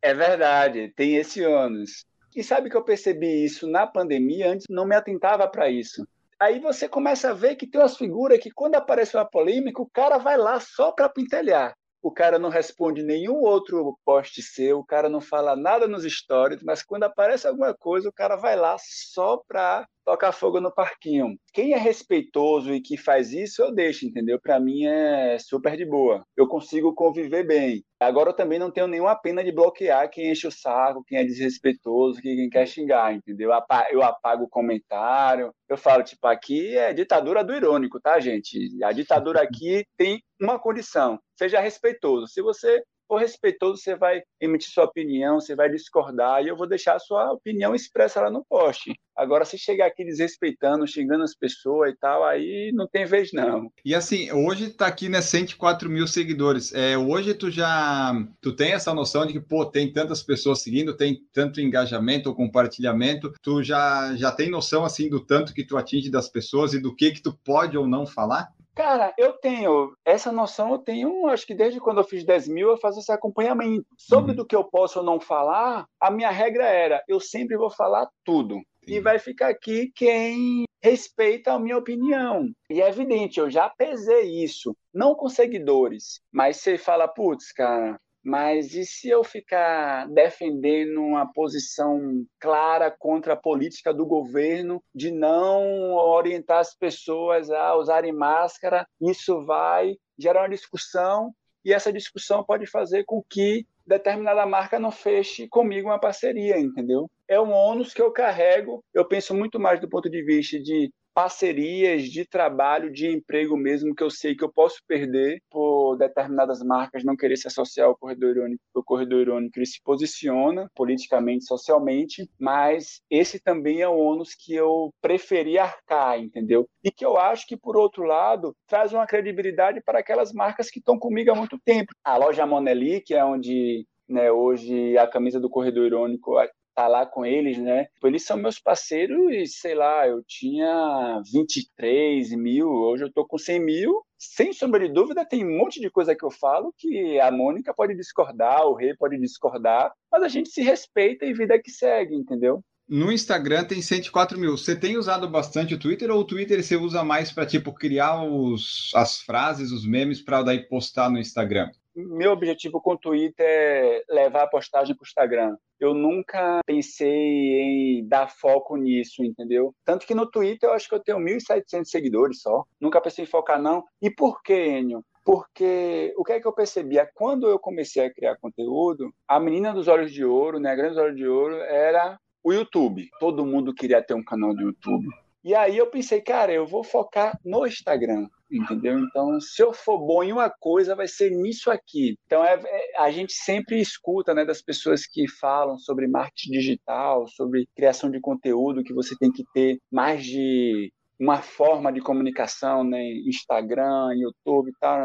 é 0.00 0.14
verdade, 0.14 0.92
tem 0.94 1.16
esse 1.16 1.44
ônus. 1.44 2.04
E 2.36 2.44
sabe 2.44 2.70
que 2.70 2.76
eu 2.76 2.84
percebi 2.84 3.44
isso 3.44 3.66
na 3.68 3.84
pandemia, 3.84 4.52
antes 4.52 4.66
não 4.70 4.86
me 4.86 4.94
atentava 4.94 5.48
para 5.48 5.68
isso. 5.68 6.06
Aí 6.38 6.60
você 6.60 6.88
começa 6.88 7.30
a 7.30 7.34
ver 7.34 7.56
que 7.56 7.66
tem 7.66 7.80
umas 7.80 7.96
figuras 7.96 8.38
que, 8.38 8.52
quando 8.52 8.76
aparece 8.76 9.16
uma 9.16 9.28
polêmica, 9.28 9.82
o 9.82 9.90
cara 9.90 10.18
vai 10.18 10.38
lá 10.38 10.60
só 10.60 10.92
para 10.92 11.08
pintelhar. 11.08 11.74
O 12.04 12.12
cara 12.12 12.38
não 12.38 12.50
responde 12.50 13.02
nenhum 13.02 13.36
outro 13.36 13.98
post 14.04 14.42
seu, 14.42 14.80
o 14.80 14.84
cara 14.84 15.08
não 15.08 15.22
fala 15.22 15.56
nada 15.56 15.88
nos 15.88 16.04
stories, 16.04 16.62
mas 16.62 16.82
quando 16.82 17.04
aparece 17.04 17.46
alguma 17.48 17.72
coisa, 17.72 18.10
o 18.10 18.12
cara 18.12 18.36
vai 18.36 18.54
lá 18.54 18.76
só 18.78 19.38
para 19.48 19.88
tocar 20.04 20.32
fogo 20.32 20.60
no 20.60 20.72
parquinho. 20.72 21.36
Quem 21.52 21.72
é 21.72 21.78
respeitoso 21.78 22.72
e 22.72 22.80
que 22.80 22.96
faz 22.96 23.32
isso, 23.32 23.62
eu 23.62 23.72
deixo, 23.72 24.06
entendeu? 24.06 24.38
Para 24.40 24.60
mim 24.60 24.84
é 24.84 25.38
super 25.38 25.76
de 25.76 25.84
boa. 25.84 26.24
Eu 26.36 26.46
consigo 26.46 26.94
conviver 26.94 27.46
bem. 27.46 27.82
Agora 27.98 28.30
eu 28.30 28.36
também 28.36 28.58
não 28.58 28.70
tenho 28.70 28.86
nenhuma 28.86 29.16
pena 29.16 29.42
de 29.42 29.50
bloquear 29.50 30.10
quem 30.10 30.30
enche 30.30 30.46
o 30.46 30.52
saco, 30.52 31.02
quem 31.06 31.18
é 31.18 31.24
desrespeitoso, 31.24 32.20
quem 32.20 32.50
quer 32.50 32.66
xingar, 32.66 33.14
entendeu? 33.14 33.50
Eu 33.90 34.02
apago 34.02 34.44
o 34.44 34.48
comentário. 34.48 35.52
Eu 35.68 35.78
falo, 35.78 36.02
tipo, 36.02 36.26
aqui 36.26 36.76
é 36.76 36.92
ditadura 36.92 37.42
do 37.42 37.54
irônico, 37.54 37.98
tá, 37.98 38.20
gente? 38.20 38.58
A 38.84 38.92
ditadura 38.92 39.42
aqui 39.42 39.84
tem 39.96 40.20
uma 40.38 40.58
condição: 40.58 41.18
seja 41.38 41.60
respeitoso. 41.60 42.26
Se 42.26 42.42
você 42.42 42.82
for 43.06 43.18
respeitoso, 43.18 43.80
você 43.80 43.94
vai 43.94 44.22
emitir 44.40 44.70
sua 44.70 44.84
opinião, 44.84 45.40
você 45.40 45.54
vai 45.54 45.70
discordar, 45.70 46.42
e 46.42 46.48
eu 46.48 46.56
vou 46.56 46.66
deixar 46.66 46.96
a 46.96 46.98
sua 46.98 47.32
opinião 47.32 47.74
expressa 47.74 48.20
lá 48.20 48.30
no 48.30 48.44
post. 48.44 48.92
Agora, 49.16 49.44
se 49.44 49.56
chegar 49.56 49.86
aqui 49.86 50.04
desrespeitando, 50.04 50.86
xingando 50.86 51.22
as 51.22 51.34
pessoas 51.34 51.92
e 51.92 51.96
tal, 51.96 52.24
aí 52.24 52.72
não 52.74 52.88
tem 52.88 53.04
vez 53.04 53.32
não. 53.32 53.70
E 53.84 53.94
assim, 53.94 54.32
hoje 54.32 54.70
tá 54.70 54.86
aqui, 54.86 55.08
né, 55.08 55.20
104 55.20 55.88
mil 55.88 56.06
seguidores. 56.06 56.74
É, 56.74 56.98
hoje 56.98 57.32
tu 57.34 57.48
já, 57.50 58.12
tu 58.40 58.54
tem 58.54 58.72
essa 58.72 58.92
noção 58.92 59.24
de 59.24 59.32
que, 59.32 59.40
pô, 59.40 59.64
tem 59.64 59.92
tantas 59.92 60.22
pessoas 60.22 60.62
seguindo, 60.62 60.96
tem 60.96 61.20
tanto 61.32 61.60
engajamento 61.60 62.28
ou 62.28 62.34
compartilhamento, 62.34 63.32
tu 63.40 63.62
já, 63.62 64.16
já 64.16 64.32
tem 64.32 64.50
noção, 64.50 64.84
assim, 64.84 65.08
do 65.08 65.20
tanto 65.20 65.54
que 65.54 65.64
tu 65.64 65.76
atinge 65.76 66.10
das 66.10 66.28
pessoas 66.28 66.74
e 66.74 66.80
do 66.80 66.94
que 66.94 67.12
que 67.12 67.22
tu 67.22 67.32
pode 67.44 67.78
ou 67.78 67.86
não 67.86 68.06
falar? 68.06 68.52
Cara, 68.74 69.14
eu 69.16 69.32
tenho 69.34 69.96
essa 70.04 70.32
noção, 70.32 70.72
eu 70.72 70.78
tenho, 70.78 71.28
acho 71.28 71.46
que 71.46 71.54
desde 71.54 71.78
quando 71.78 71.98
eu 71.98 72.04
fiz 72.04 72.24
10 72.24 72.48
mil, 72.48 72.70
eu 72.70 72.76
faço 72.76 72.98
esse 72.98 73.12
acompanhamento. 73.12 73.86
Sobre 73.96 74.32
uhum. 74.32 74.36
do 74.36 74.46
que 74.46 74.56
eu 74.56 74.64
posso 74.64 74.98
ou 74.98 75.04
não 75.04 75.20
falar, 75.20 75.86
a 76.00 76.10
minha 76.10 76.30
regra 76.30 76.64
era, 76.64 77.02
eu 77.06 77.20
sempre 77.20 77.56
vou 77.56 77.70
falar 77.70 78.08
tudo. 78.24 78.60
E 78.86 79.00
vai 79.00 79.18
ficar 79.18 79.48
aqui 79.48 79.90
quem 79.94 80.64
respeita 80.82 81.52
a 81.52 81.58
minha 81.58 81.78
opinião. 81.78 82.50
E 82.68 82.82
é 82.82 82.88
evidente, 82.88 83.40
eu 83.40 83.48
já 83.48 83.70
pesei 83.70 84.42
isso, 84.44 84.76
não 84.92 85.14
com 85.14 85.28
seguidores, 85.28 86.20
mas 86.30 86.58
você 86.58 86.76
fala, 86.76 87.08
putz, 87.08 87.52
cara, 87.52 87.98
mas 88.24 88.74
e 88.74 88.86
se 88.86 89.08
eu 89.10 89.22
ficar 89.22 90.08
defendendo 90.08 91.00
uma 91.00 91.30
posição 91.30 92.24
clara 92.40 92.90
contra 92.90 93.34
a 93.34 93.36
política 93.36 93.92
do 93.92 94.06
governo 94.06 94.82
de 94.94 95.10
não 95.10 95.92
orientar 95.92 96.60
as 96.60 96.74
pessoas 96.74 97.50
a 97.50 97.76
usarem 97.76 98.12
máscara? 98.12 98.86
Isso 99.00 99.44
vai 99.44 99.96
gerar 100.18 100.42
uma 100.42 100.48
discussão 100.48 101.32
e 101.64 101.72
essa 101.72 101.92
discussão 101.92 102.44
pode 102.44 102.66
fazer 102.66 103.04
com 103.04 103.22
que 103.28 103.66
determinada 103.86 104.46
marca 104.46 104.78
não 104.78 104.90
feche 104.90 105.46
comigo 105.48 105.88
uma 105.88 106.00
parceria, 106.00 106.58
entendeu? 106.58 107.10
É 107.28 107.40
um 107.40 107.52
ônus 107.52 107.92
que 107.92 108.00
eu 108.00 108.10
carrego. 108.10 108.82
Eu 108.92 109.06
penso 109.06 109.34
muito 109.34 109.60
mais 109.60 109.80
do 109.80 109.88
ponto 109.88 110.08
de 110.08 110.22
vista 110.22 110.58
de 110.58 110.90
parcerias 111.14 112.04
de 112.04 112.26
trabalho, 112.26 112.92
de 112.92 113.06
emprego 113.06 113.56
mesmo, 113.56 113.94
que 113.94 114.02
eu 114.02 114.10
sei 114.10 114.34
que 114.34 114.44
eu 114.44 114.52
posso 114.52 114.80
perder 114.86 115.40
por 115.50 115.96
determinadas 115.96 116.60
marcas 116.62 117.04
não 117.04 117.16
querer 117.16 117.36
se 117.36 117.46
associar 117.46 117.86
ao 117.86 117.96
corredor 117.96 118.36
irônico, 118.36 118.62
o 118.74 118.82
corredor 118.82 119.20
irônico 119.20 119.58
ele 119.58 119.66
se 119.66 119.80
posiciona 119.82 120.68
politicamente, 120.74 121.44
socialmente, 121.44 122.28
mas 122.38 123.00
esse 123.08 123.38
também 123.38 123.80
é 123.80 123.88
um 123.88 123.98
ônus 123.98 124.34
que 124.34 124.54
eu 124.54 124.90
preferi 125.00 125.58
arcar, 125.58 126.18
entendeu? 126.18 126.68
E 126.82 126.90
que 126.90 127.04
eu 127.04 127.16
acho 127.16 127.46
que, 127.46 127.56
por 127.56 127.76
outro 127.76 128.02
lado, 128.02 128.54
traz 128.66 128.92
uma 128.92 129.06
credibilidade 129.06 129.80
para 129.80 130.00
aquelas 130.00 130.32
marcas 130.32 130.68
que 130.68 130.80
estão 130.80 130.98
comigo 130.98 131.30
há 131.30 131.34
muito 131.34 131.58
tempo. 131.64 131.92
A 132.02 132.16
loja 132.16 132.44
Moneli, 132.44 133.00
que 133.00 133.14
é 133.14 133.24
onde 133.24 133.86
né, 134.08 134.30
hoje 134.30 134.96
a 134.98 135.06
camisa 135.06 135.40
do 135.40 135.48
corredor 135.48 135.86
irônico 135.86 136.36
tá 136.74 136.88
lá 136.88 137.06
com 137.06 137.24
eles, 137.24 137.58
né? 137.58 137.84
Tipo, 137.94 138.08
eles 138.08 138.24
são 138.24 138.36
meus 138.36 138.58
parceiros 138.58 139.32
e, 139.32 139.46
sei 139.46 139.74
lá, 139.74 140.06
eu 140.06 140.22
tinha 140.26 141.22
23 141.32 142.32
mil, 142.32 142.68
hoje 142.68 143.04
eu 143.04 143.12
tô 143.12 143.24
com 143.24 143.38
100 143.38 143.64
mil. 143.64 144.02
Sem 144.18 144.52
sombra 144.52 144.80
de 144.80 144.92
dúvida, 144.92 145.24
tem 145.24 145.44
um 145.44 145.58
monte 145.58 145.80
de 145.80 145.90
coisa 145.90 146.14
que 146.14 146.24
eu 146.24 146.30
falo 146.30 146.74
que 146.76 147.20
a 147.20 147.30
Mônica 147.30 147.74
pode 147.74 147.94
discordar, 147.94 148.66
o 148.66 148.74
Rei 148.74 148.94
pode 148.96 149.18
discordar, 149.18 149.92
mas 150.10 150.22
a 150.22 150.28
gente 150.28 150.48
se 150.48 150.62
respeita 150.62 151.26
e 151.26 151.34
vida 151.34 151.60
que 151.60 151.70
segue, 151.70 152.14
entendeu? 152.14 152.62
No 152.86 153.10
Instagram 153.10 153.64
tem 153.64 153.80
104 153.80 154.38
mil. 154.38 154.56
Você 154.56 154.76
tem 154.76 154.98
usado 154.98 155.28
bastante 155.28 155.74
o 155.74 155.78
Twitter 155.78 156.10
ou 156.10 156.20
o 156.20 156.24
Twitter 156.24 156.62
você 156.62 156.76
usa 156.76 157.02
mais 157.02 157.32
para 157.32 157.46
tipo 157.46 157.72
criar 157.72 158.22
os, 158.22 158.90
as 158.94 159.20
frases, 159.20 159.72
os 159.72 159.86
memes 159.86 160.20
para 160.20 160.42
daí 160.42 160.60
postar 160.68 161.10
no 161.10 161.18
Instagram? 161.18 161.70
Meu 161.94 162.32
objetivo 162.32 162.80
com 162.80 162.92
o 162.92 162.98
Twitter 162.98 163.46
é 163.46 164.02
levar 164.08 164.44
a 164.44 164.48
postagem 164.48 164.94
para 164.94 165.02
o 165.02 165.06
Instagram. 165.06 165.56
Eu 165.78 165.94
nunca 165.94 166.60
pensei 166.66 167.10
em 167.10 168.06
dar 168.06 168.28
foco 168.28 168.76
nisso, 168.76 169.22
entendeu? 169.22 169.74
Tanto 169.84 170.06
que 170.06 170.14
no 170.14 170.30
Twitter 170.30 170.68
eu 170.68 170.74
acho 170.74 170.88
que 170.88 170.94
eu 170.94 171.02
tenho 171.02 171.18
1.700 171.18 171.84
seguidores 171.84 172.40
só. 172.40 172.64
Nunca 172.80 173.00
pensei 173.00 173.24
em 173.24 173.28
focar, 173.28 173.60
não. 173.60 173.84
E 174.00 174.10
por 174.10 174.42
quê, 174.42 174.78
Enio? 174.78 175.04
Porque 175.24 176.12
o 176.18 176.24
que 176.24 176.32
é 176.32 176.40
que 176.40 176.46
eu 176.46 176.52
percebia? 176.52 177.08
Quando 177.14 177.48
eu 177.48 177.58
comecei 177.58 178.04
a 178.04 178.12
criar 178.12 178.36
conteúdo, 178.36 179.12
a 179.26 179.40
menina 179.40 179.72
dos 179.72 179.88
olhos 179.88 180.12
de 180.12 180.24
ouro, 180.24 180.58
né, 180.60 180.70
a 180.70 180.76
grande 180.76 181.00
olhos 181.00 181.16
de 181.16 181.26
ouro, 181.26 181.56
era 181.56 182.18
o 182.42 182.52
YouTube. 182.52 183.08
Todo 183.18 183.46
mundo 183.46 183.74
queria 183.74 184.02
ter 184.02 184.12
um 184.12 184.22
canal 184.22 184.54
de 184.54 184.62
YouTube. 184.62 185.08
E 185.44 185.54
aí 185.54 185.76
eu 185.76 185.86
pensei, 185.88 186.20
cara, 186.20 186.52
eu 186.52 186.66
vou 186.66 186.82
focar 186.82 187.38
no 187.44 187.66
Instagram 187.66 188.26
entendeu? 188.56 188.98
Então, 188.98 189.40
se 189.40 189.62
eu 189.62 189.72
for 189.72 189.98
bom 189.98 190.22
em 190.22 190.32
uma 190.32 190.50
coisa, 190.50 190.94
vai 190.94 191.08
ser 191.08 191.30
nisso 191.30 191.70
aqui. 191.70 192.16
Então, 192.26 192.44
é, 192.44 192.60
é, 192.64 193.00
a 193.00 193.10
gente 193.10 193.32
sempre 193.32 193.80
escuta, 193.80 194.34
né, 194.34 194.44
das 194.44 194.62
pessoas 194.62 195.06
que 195.06 195.28
falam 195.28 195.78
sobre 195.78 196.06
marketing 196.06 196.52
digital, 196.52 197.26
sobre 197.28 197.68
criação 197.74 198.10
de 198.10 198.20
conteúdo, 198.20 198.84
que 198.84 198.94
você 198.94 199.16
tem 199.18 199.30
que 199.30 199.44
ter 199.52 199.78
mais 199.90 200.24
de 200.24 200.92
uma 201.18 201.40
forma 201.40 201.92
de 201.92 202.00
comunicação, 202.00 202.84
né, 202.84 203.02
Instagram, 203.26 204.14
YouTube 204.14 204.72
tal, 204.80 204.98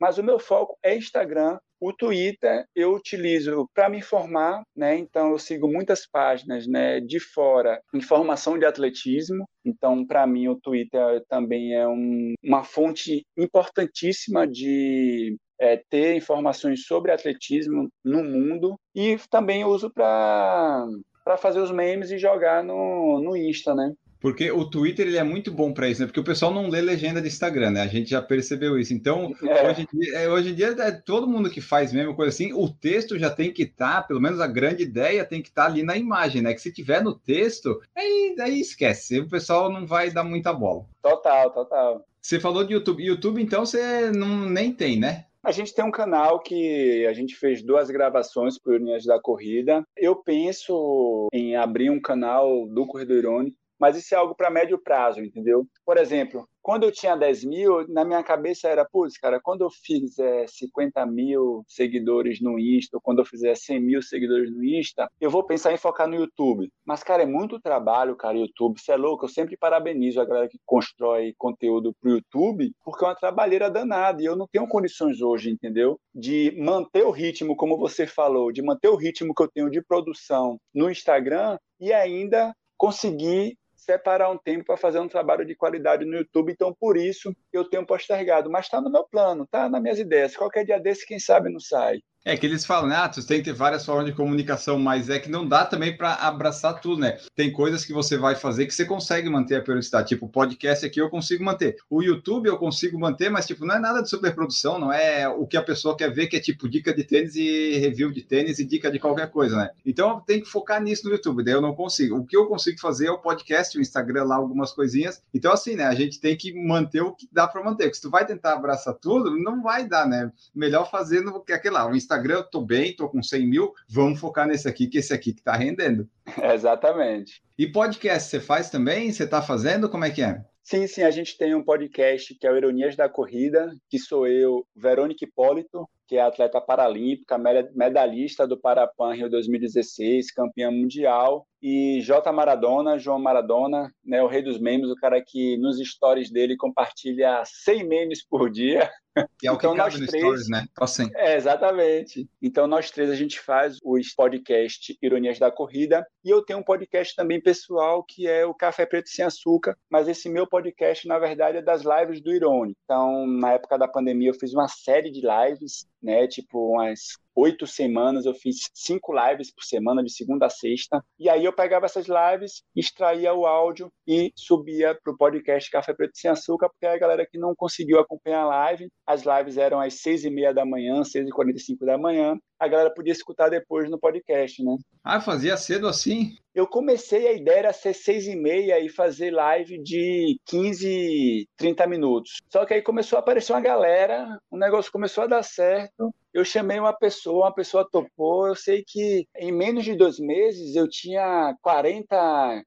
mas 0.00 0.18
o 0.18 0.22
meu 0.22 0.38
foco 0.38 0.76
é 0.82 0.96
Instagram 0.96 1.58
o 1.84 1.92
Twitter 1.92 2.64
eu 2.74 2.94
utilizo 2.94 3.68
para 3.74 3.90
me 3.90 3.98
informar, 3.98 4.62
né? 4.74 4.96
Então 4.96 5.32
eu 5.32 5.38
sigo 5.38 5.70
muitas 5.70 6.06
páginas, 6.06 6.66
né, 6.66 6.98
de 6.98 7.20
fora, 7.20 7.78
informação 7.92 8.58
de 8.58 8.64
atletismo. 8.64 9.44
Então 9.62 10.06
para 10.06 10.26
mim 10.26 10.48
o 10.48 10.56
Twitter 10.56 11.22
também 11.28 11.74
é 11.74 11.86
um, 11.86 12.32
uma 12.42 12.64
fonte 12.64 13.22
importantíssima 13.36 14.46
de 14.46 15.36
é, 15.60 15.76
ter 15.90 16.16
informações 16.16 16.86
sobre 16.86 17.12
atletismo 17.12 17.88
no 18.02 18.24
mundo 18.24 18.76
e 18.94 19.18
também 19.30 19.64
uso 19.64 19.90
para 19.92 20.86
para 21.22 21.36
fazer 21.38 21.60
os 21.60 21.70
memes 21.70 22.10
e 22.10 22.18
jogar 22.18 22.62
no, 22.62 23.18
no 23.22 23.34
Insta, 23.34 23.74
né? 23.74 23.94
Porque 24.24 24.50
o 24.50 24.64
Twitter 24.64 25.06
ele 25.06 25.18
é 25.18 25.22
muito 25.22 25.52
bom 25.52 25.70
para 25.70 25.86
isso, 25.86 26.00
né? 26.00 26.06
Porque 26.06 26.18
o 26.18 26.24
pessoal 26.24 26.50
não 26.50 26.70
lê 26.70 26.80
legenda 26.80 27.20
de 27.20 27.28
Instagram, 27.28 27.72
né? 27.72 27.82
A 27.82 27.86
gente 27.86 28.08
já 28.08 28.22
percebeu 28.22 28.78
isso. 28.78 28.94
Então, 28.94 29.34
é. 29.46 29.68
hoje, 29.68 29.82
em 29.82 29.98
dia, 29.98 30.18
é, 30.18 30.28
hoje 30.30 30.50
em 30.50 30.54
dia, 30.54 30.68
é 30.78 30.92
todo 30.92 31.28
mundo 31.28 31.50
que 31.50 31.60
faz 31.60 31.92
mesmo 31.92 32.14
coisa 32.14 32.30
assim, 32.30 32.50
o 32.54 32.66
texto 32.66 33.18
já 33.18 33.28
tem 33.28 33.52
que 33.52 33.64
estar, 33.64 33.96
tá, 33.96 34.02
pelo 34.02 34.22
menos 34.22 34.40
a 34.40 34.46
grande 34.46 34.82
ideia 34.82 35.26
tem 35.26 35.42
que 35.42 35.50
estar 35.50 35.64
tá 35.64 35.68
ali 35.68 35.82
na 35.82 35.94
imagem, 35.94 36.40
né? 36.40 36.54
Que 36.54 36.62
se 36.62 36.72
tiver 36.72 37.04
no 37.04 37.14
texto, 37.14 37.82
aí, 37.94 38.34
aí 38.40 38.58
esquece. 38.58 39.20
O 39.20 39.28
pessoal 39.28 39.70
não 39.70 39.86
vai 39.86 40.10
dar 40.10 40.24
muita 40.24 40.54
bola. 40.54 40.86
Total, 41.02 41.50
total. 41.50 42.06
Você 42.18 42.40
falou 42.40 42.64
de 42.64 42.72
YouTube. 42.72 43.04
YouTube, 43.04 43.42
então, 43.42 43.66
você 43.66 44.10
não, 44.10 44.48
nem 44.48 44.72
tem, 44.72 44.98
né? 44.98 45.26
A 45.42 45.52
gente 45.52 45.74
tem 45.74 45.84
um 45.84 45.90
canal 45.90 46.40
que 46.40 47.04
a 47.06 47.12
gente 47.12 47.36
fez 47.36 47.62
duas 47.62 47.90
gravações 47.90 48.58
por 48.58 48.76
Uniões 48.76 49.04
da 49.04 49.20
Corrida. 49.20 49.86
Eu 49.94 50.16
penso 50.16 51.28
em 51.30 51.56
abrir 51.56 51.90
um 51.90 52.00
canal 52.00 52.66
do 52.66 52.86
Corredor 52.86 53.18
Irônico 53.18 53.63
mas 53.78 53.96
isso 53.96 54.14
é 54.14 54.18
algo 54.18 54.34
para 54.34 54.50
médio 54.50 54.78
prazo, 54.78 55.20
entendeu? 55.20 55.66
Por 55.84 55.98
exemplo, 55.98 56.48
quando 56.64 56.84
eu 56.84 56.90
tinha 56.90 57.14
10 57.14 57.44
mil, 57.44 57.86
na 57.88 58.06
minha 58.06 58.22
cabeça 58.22 58.68
era, 58.68 58.86
putz, 58.90 59.18
cara, 59.18 59.38
quando 59.38 59.60
eu 59.60 59.70
fizer 59.70 60.48
50 60.48 61.04
mil 61.04 61.62
seguidores 61.68 62.40
no 62.40 62.58
Insta, 62.58 62.96
ou 62.96 63.02
quando 63.02 63.18
eu 63.18 63.24
fizer 63.26 63.54
100 63.54 63.80
mil 63.80 64.00
seguidores 64.00 64.50
no 64.50 64.64
Insta, 64.64 65.06
eu 65.20 65.30
vou 65.30 65.44
pensar 65.44 65.74
em 65.74 65.76
focar 65.76 66.08
no 66.08 66.16
YouTube. 66.16 66.72
Mas, 66.82 67.02
cara, 67.02 67.22
é 67.22 67.26
muito 67.26 67.60
trabalho, 67.60 68.16
cara, 68.16 68.38
YouTube. 68.38 68.80
Você 68.80 68.92
é 68.92 68.96
louco? 68.96 69.26
Eu 69.26 69.28
sempre 69.28 69.58
parabenizo 69.58 70.22
a 70.22 70.24
galera 70.24 70.48
que 70.48 70.58
constrói 70.64 71.34
conteúdo 71.36 71.94
pro 72.00 72.12
YouTube, 72.12 72.72
porque 72.82 73.04
é 73.04 73.08
uma 73.08 73.14
trabalheira 73.14 73.70
danada. 73.70 74.22
E 74.22 74.24
eu 74.24 74.34
não 74.34 74.48
tenho 74.50 74.66
condições 74.66 75.20
hoje, 75.20 75.50
entendeu? 75.50 76.00
De 76.14 76.50
manter 76.58 77.04
o 77.04 77.10
ritmo, 77.10 77.56
como 77.56 77.76
você 77.76 78.06
falou, 78.06 78.50
de 78.50 78.62
manter 78.62 78.88
o 78.88 78.96
ritmo 78.96 79.34
que 79.34 79.42
eu 79.42 79.48
tenho 79.48 79.70
de 79.70 79.82
produção 79.82 80.58
no 80.74 80.90
Instagram 80.90 81.58
e 81.78 81.92
ainda 81.92 82.54
conseguir 82.78 83.56
separar 83.84 84.30
um 84.30 84.38
tempo 84.38 84.64
para 84.64 84.76
fazer 84.76 84.98
um 84.98 85.08
trabalho 85.08 85.44
de 85.44 85.54
qualidade 85.54 86.04
no 86.04 86.16
YouTube. 86.16 86.52
Então, 86.52 86.74
por 86.74 86.96
isso, 86.96 87.34
eu 87.52 87.68
tenho 87.68 87.86
postergado. 87.86 88.50
Mas 88.50 88.66
está 88.66 88.80
no 88.80 88.90
meu 88.90 89.04
plano, 89.04 89.44
está 89.44 89.68
nas 89.68 89.82
minhas 89.82 89.98
ideias. 89.98 90.36
Qualquer 90.36 90.64
dia 90.64 90.80
desse, 90.80 91.06
quem 91.06 91.18
sabe, 91.18 91.50
não 91.50 91.60
sai. 91.60 92.00
É 92.26 92.38
que 92.38 92.46
eles 92.46 92.64
falam, 92.64 92.88
né? 92.88 92.96
Ah, 92.96 93.06
tu 93.06 93.24
tem 93.26 93.40
que 93.40 93.44
ter 93.44 93.52
várias 93.52 93.84
formas 93.84 94.06
de 94.06 94.12
comunicação, 94.14 94.78
mas 94.78 95.10
é 95.10 95.18
que 95.18 95.30
não 95.30 95.46
dá 95.46 95.66
também 95.66 95.94
para 95.94 96.14
abraçar 96.14 96.80
tudo, 96.80 97.02
né? 97.02 97.18
Tem 97.36 97.52
coisas 97.52 97.84
que 97.84 97.92
você 97.92 98.16
vai 98.16 98.34
fazer 98.34 98.64
que 98.64 98.74
você 98.74 98.86
consegue 98.86 99.28
manter 99.28 99.56
a 99.56 99.60
periodicidade. 99.60 100.08
Tipo, 100.08 100.24
o 100.24 100.28
podcast 100.30 100.86
aqui 100.86 100.98
eu 100.98 101.10
consigo 101.10 101.44
manter. 101.44 101.76
O 101.90 102.02
YouTube 102.02 102.46
eu 102.46 102.56
consigo 102.56 102.98
manter, 102.98 103.28
mas, 103.28 103.46
tipo, 103.46 103.66
não 103.66 103.74
é 103.74 103.78
nada 103.78 104.02
de 104.02 104.08
superprodução, 104.08 104.78
não 104.78 104.90
é 104.90 105.28
o 105.28 105.46
que 105.46 105.54
a 105.54 105.62
pessoa 105.62 105.94
quer 105.94 106.10
ver, 106.14 106.26
que 106.26 106.36
é 106.36 106.40
tipo 106.40 106.66
dica 106.66 106.94
de 106.94 107.04
tênis 107.04 107.36
e 107.36 107.76
review 107.76 108.10
de 108.10 108.22
tênis 108.22 108.58
e 108.58 108.64
dica 108.64 108.90
de 108.90 108.98
qualquer 108.98 109.30
coisa, 109.30 109.56
né? 109.56 109.68
Então 109.84 110.18
tenho 110.26 110.42
que 110.42 110.48
focar 110.48 110.82
nisso 110.82 111.04
no 111.04 111.12
YouTube, 111.12 111.44
daí 111.44 111.52
eu 111.52 111.60
não 111.60 111.74
consigo. 111.74 112.16
O 112.16 112.24
que 112.24 112.34
eu 112.34 112.46
consigo 112.46 112.80
fazer 112.80 113.08
é 113.08 113.12
o 113.12 113.18
podcast, 113.18 113.76
o 113.76 113.82
Instagram 113.82 114.24
lá, 114.24 114.36
algumas 114.36 114.72
coisinhas. 114.72 115.22
Então, 115.34 115.52
assim, 115.52 115.76
né? 115.76 115.84
A 115.84 115.94
gente 115.94 116.18
tem 116.18 116.34
que 116.34 116.54
manter 116.54 117.02
o 117.02 117.12
que 117.12 117.28
dá 117.30 117.46
para 117.46 117.62
manter. 117.62 117.84
Porque 117.84 117.96
se 117.96 118.02
tu 118.02 118.08
vai 118.08 118.24
tentar 118.24 118.54
abraçar 118.54 118.94
tudo, 118.94 119.38
não 119.38 119.62
vai 119.62 119.86
dar, 119.86 120.08
né? 120.08 120.32
Melhor 120.54 120.90
fazendo 120.90 121.28
o 121.28 121.40
que 121.40 121.52
aquele 121.52 121.74
lá, 121.74 121.86
o 121.86 121.94
Instagram 121.94 122.13
Instagram, 122.14 122.36
eu 122.36 122.44
tô 122.44 122.60
bem, 122.60 122.94
tô 122.94 123.08
com 123.08 123.22
100 123.22 123.46
mil, 123.46 123.72
vamos 123.88 124.20
focar 124.20 124.46
nesse 124.46 124.68
aqui, 124.68 124.86
que 124.86 124.98
esse 124.98 125.12
aqui 125.12 125.32
que 125.32 125.42
tá 125.42 125.56
rendendo. 125.56 126.08
Exatamente. 126.54 127.42
E 127.58 127.66
podcast 127.66 128.30
você 128.30 128.40
faz 128.40 128.70
também? 128.70 129.10
Você 129.10 129.26
tá 129.26 129.42
fazendo? 129.42 129.88
Como 129.88 130.04
é 130.04 130.10
que 130.10 130.22
é? 130.22 130.40
Sim, 130.62 130.86
sim, 130.86 131.02
a 131.02 131.10
gente 131.10 131.36
tem 131.36 131.54
um 131.54 131.62
podcast 131.62 132.34
que 132.34 132.46
é 132.46 132.50
o 132.50 132.56
Ironias 132.56 132.96
da 132.96 133.08
Corrida, 133.08 133.76
que 133.90 133.98
sou 133.98 134.26
eu, 134.26 134.66
Verônica 134.74 135.24
Hipólito, 135.24 135.86
que 136.06 136.16
é 136.16 136.22
atleta 136.22 136.60
paralímpica, 136.60 137.36
medalhista 137.74 138.46
do 138.46 138.58
Parapan 138.58 139.12
Rio 139.12 139.28
2016, 139.28 140.30
campeã 140.32 140.70
mundial, 140.70 141.46
e 141.62 142.00
J 142.02 142.30
Maradona, 142.32 142.98
João 142.98 143.18
Maradona, 143.18 143.90
né, 144.04 144.22
o 144.22 144.26
rei 144.26 144.42
dos 144.42 144.60
memes, 144.60 144.90
o 144.90 144.96
cara 144.96 145.22
que 145.24 145.56
nos 145.58 145.78
stories 145.78 146.30
dele 146.30 146.56
compartilha 146.56 147.42
100 147.44 147.88
memes 147.88 148.26
por 148.26 148.50
dia. 148.50 148.90
Que 149.38 149.46
é 149.46 149.52
o 149.52 149.54
então, 149.54 149.70
que 149.70 149.78
nós 149.78 149.94
três, 149.94 150.10
stories, 150.10 150.48
né? 150.48 150.66
Assim. 150.76 151.08
É, 151.14 151.36
exatamente. 151.36 152.28
Então 152.42 152.66
nós 152.66 152.90
três 152.90 153.08
a 153.08 153.14
gente 153.14 153.38
faz 153.38 153.78
o 153.84 153.96
podcast 154.16 154.98
Ironias 155.00 155.38
da 155.38 155.52
Corrida 155.52 156.04
e 156.24 156.30
eu 156.30 156.44
tenho 156.44 156.58
um 156.58 156.64
podcast 156.64 157.14
também 157.14 157.40
pessoal 157.40 158.02
que 158.02 158.26
é 158.26 158.44
o 158.44 158.52
Café 158.52 158.84
Preto 158.84 159.08
Sem 159.08 159.24
Açúcar, 159.24 159.76
mas 159.88 160.08
esse 160.08 160.28
meu 160.28 160.48
podcast 160.48 161.06
na 161.06 161.16
verdade 161.16 161.58
é 161.58 161.62
das 161.62 161.82
lives 161.82 162.20
do 162.20 162.32
Irônico. 162.32 162.76
Então, 162.82 163.24
na 163.24 163.52
época 163.52 163.78
da 163.78 163.86
pandemia 163.86 164.30
eu 164.30 164.34
fiz 164.34 164.52
uma 164.52 164.66
série 164.66 165.12
de 165.12 165.20
lives, 165.20 165.86
né, 166.02 166.26
tipo 166.26 166.72
umas 166.72 167.16
oito 167.34 167.66
semanas, 167.66 168.26
eu 168.26 168.34
fiz 168.34 168.70
cinco 168.72 169.12
lives 169.12 169.52
por 169.52 169.64
semana, 169.64 170.02
de 170.02 170.12
segunda 170.12 170.46
a 170.46 170.50
sexta. 170.50 171.02
E 171.18 171.28
aí 171.28 171.44
eu 171.44 171.52
pegava 171.52 171.86
essas 171.86 172.06
lives, 172.06 172.62
extraía 172.74 173.34
o 173.34 173.46
áudio 173.46 173.90
e 174.06 174.32
subia 174.36 174.96
para 175.02 175.12
o 175.12 175.16
podcast 175.16 175.70
Café 175.70 175.92
Preto 175.94 176.16
Sem 176.16 176.30
Açúcar, 176.30 176.68
porque 176.68 176.86
a 176.86 176.98
galera 176.98 177.26
que 177.26 177.38
não 177.38 177.54
conseguiu 177.54 177.98
acompanhar 177.98 178.42
a 178.42 178.46
live, 178.46 178.88
as 179.06 179.22
lives 179.22 179.56
eram 179.56 179.80
às 179.80 180.00
seis 180.00 180.24
e 180.24 180.30
meia 180.30 180.52
da 180.52 180.64
manhã, 180.64 181.02
seis 181.04 181.26
e 181.26 181.30
quarenta 181.30 181.58
e 181.58 181.60
cinco 181.60 181.84
da 181.84 181.98
manhã, 181.98 182.38
a 182.58 182.68
galera 182.68 182.92
podia 182.92 183.12
escutar 183.12 183.48
depois 183.48 183.90
no 183.90 183.98
podcast, 183.98 184.62
né? 184.62 184.76
Ah, 185.02 185.20
fazia 185.20 185.56
cedo 185.56 185.86
assim? 185.86 186.36
Eu 186.54 186.66
comecei, 186.66 187.26
a 187.26 187.32
ideia 187.32 187.58
era 187.58 187.72
ser 187.72 187.94
seis 187.94 188.26
e 188.26 188.36
meia 188.36 188.78
e 188.78 188.88
fazer 188.88 189.32
live 189.32 189.82
de 189.82 190.38
15, 190.46 191.48
30 191.56 191.86
minutos. 191.86 192.38
Só 192.48 192.64
que 192.64 192.74
aí 192.74 192.82
começou 192.82 193.16
a 193.16 193.20
aparecer 193.20 193.52
uma 193.52 193.60
galera, 193.60 194.38
o 194.50 194.56
negócio 194.56 194.92
começou 194.92 195.24
a 195.24 195.26
dar 195.26 195.42
certo, 195.42 196.14
eu 196.34 196.44
chamei 196.44 196.80
uma 196.80 196.92
pessoa, 196.92 197.46
uma 197.46 197.54
pessoa 197.54 197.88
topou. 197.88 198.48
Eu 198.48 198.56
sei 198.56 198.84
que 198.84 199.26
em 199.38 199.52
menos 199.52 199.84
de 199.84 199.94
dois 199.94 200.18
meses 200.18 200.74
eu 200.74 200.88
tinha 200.88 201.56
40 201.62 202.64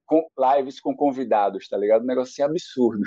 lives 0.56 0.80
com 0.80 0.96
convidados, 0.96 1.68
tá 1.68 1.78
ligado? 1.78 2.04
Um 2.04 2.08
negócio 2.08 2.32
assim 2.32 2.50
absurdo. 2.50 3.04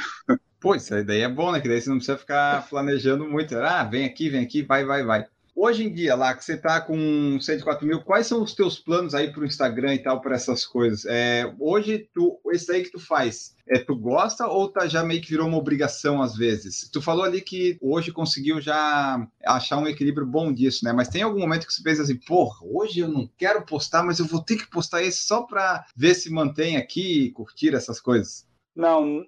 Pô, 0.60 0.74
isso 0.74 0.94
aí 0.94 1.02
daí 1.02 1.22
é 1.22 1.28
bom, 1.28 1.50
né? 1.50 1.60
Que 1.60 1.68
daí 1.68 1.80
você 1.80 1.88
não 1.88 1.96
precisa 1.96 2.18
ficar 2.18 2.68
planejando 2.68 3.26
muito. 3.26 3.56
Ah, 3.56 3.82
vem 3.84 4.04
aqui, 4.04 4.28
vem 4.28 4.44
aqui, 4.44 4.62
vai, 4.62 4.84
vai, 4.84 5.02
vai. 5.02 5.26
Hoje 5.54 5.84
em 5.84 5.92
dia, 5.92 6.14
lá 6.14 6.34
que 6.34 6.44
você 6.44 6.54
está 6.54 6.80
com 6.80 7.38
104 7.40 7.86
mil, 7.86 8.02
quais 8.02 8.26
são 8.26 8.42
os 8.42 8.54
teus 8.54 8.78
planos 8.78 9.14
aí 9.14 9.32
para 9.32 9.42
o 9.42 9.46
Instagram 9.46 9.94
e 9.94 9.98
tal, 9.98 10.20
para 10.20 10.36
essas 10.36 10.64
coisas? 10.64 11.04
É, 11.06 11.52
hoje, 11.58 12.08
tu, 12.14 12.40
esse 12.52 12.70
aí 12.70 12.82
que 12.82 12.92
tu 12.92 13.00
faz, 13.00 13.54
é, 13.68 13.78
tu 13.78 13.96
gosta 13.96 14.46
ou 14.46 14.68
tá, 14.68 14.86
já 14.86 15.02
meio 15.02 15.20
que 15.20 15.30
virou 15.30 15.48
uma 15.48 15.58
obrigação 15.58 16.22
às 16.22 16.36
vezes? 16.36 16.88
Tu 16.92 17.02
falou 17.02 17.24
ali 17.24 17.40
que 17.40 17.78
hoje 17.80 18.12
conseguiu 18.12 18.60
já 18.60 19.26
achar 19.44 19.78
um 19.78 19.86
equilíbrio 19.86 20.26
bom 20.26 20.52
disso, 20.52 20.84
né? 20.84 20.92
Mas 20.92 21.08
tem 21.08 21.22
algum 21.22 21.40
momento 21.40 21.66
que 21.66 21.72
você 21.72 21.82
pensa 21.82 22.02
assim, 22.02 22.16
porra, 22.16 22.58
hoje 22.62 23.00
eu 23.00 23.08
não 23.08 23.28
quero 23.36 23.64
postar, 23.64 24.02
mas 24.02 24.18
eu 24.18 24.26
vou 24.26 24.42
ter 24.42 24.56
que 24.56 24.70
postar 24.70 25.02
esse 25.02 25.22
só 25.22 25.42
para 25.42 25.84
ver 25.96 26.14
se 26.14 26.30
mantém 26.30 26.76
aqui 26.76 27.24
e 27.24 27.30
curtir 27.32 27.74
essas 27.74 28.00
coisas? 28.00 28.49
Não, 28.74 29.24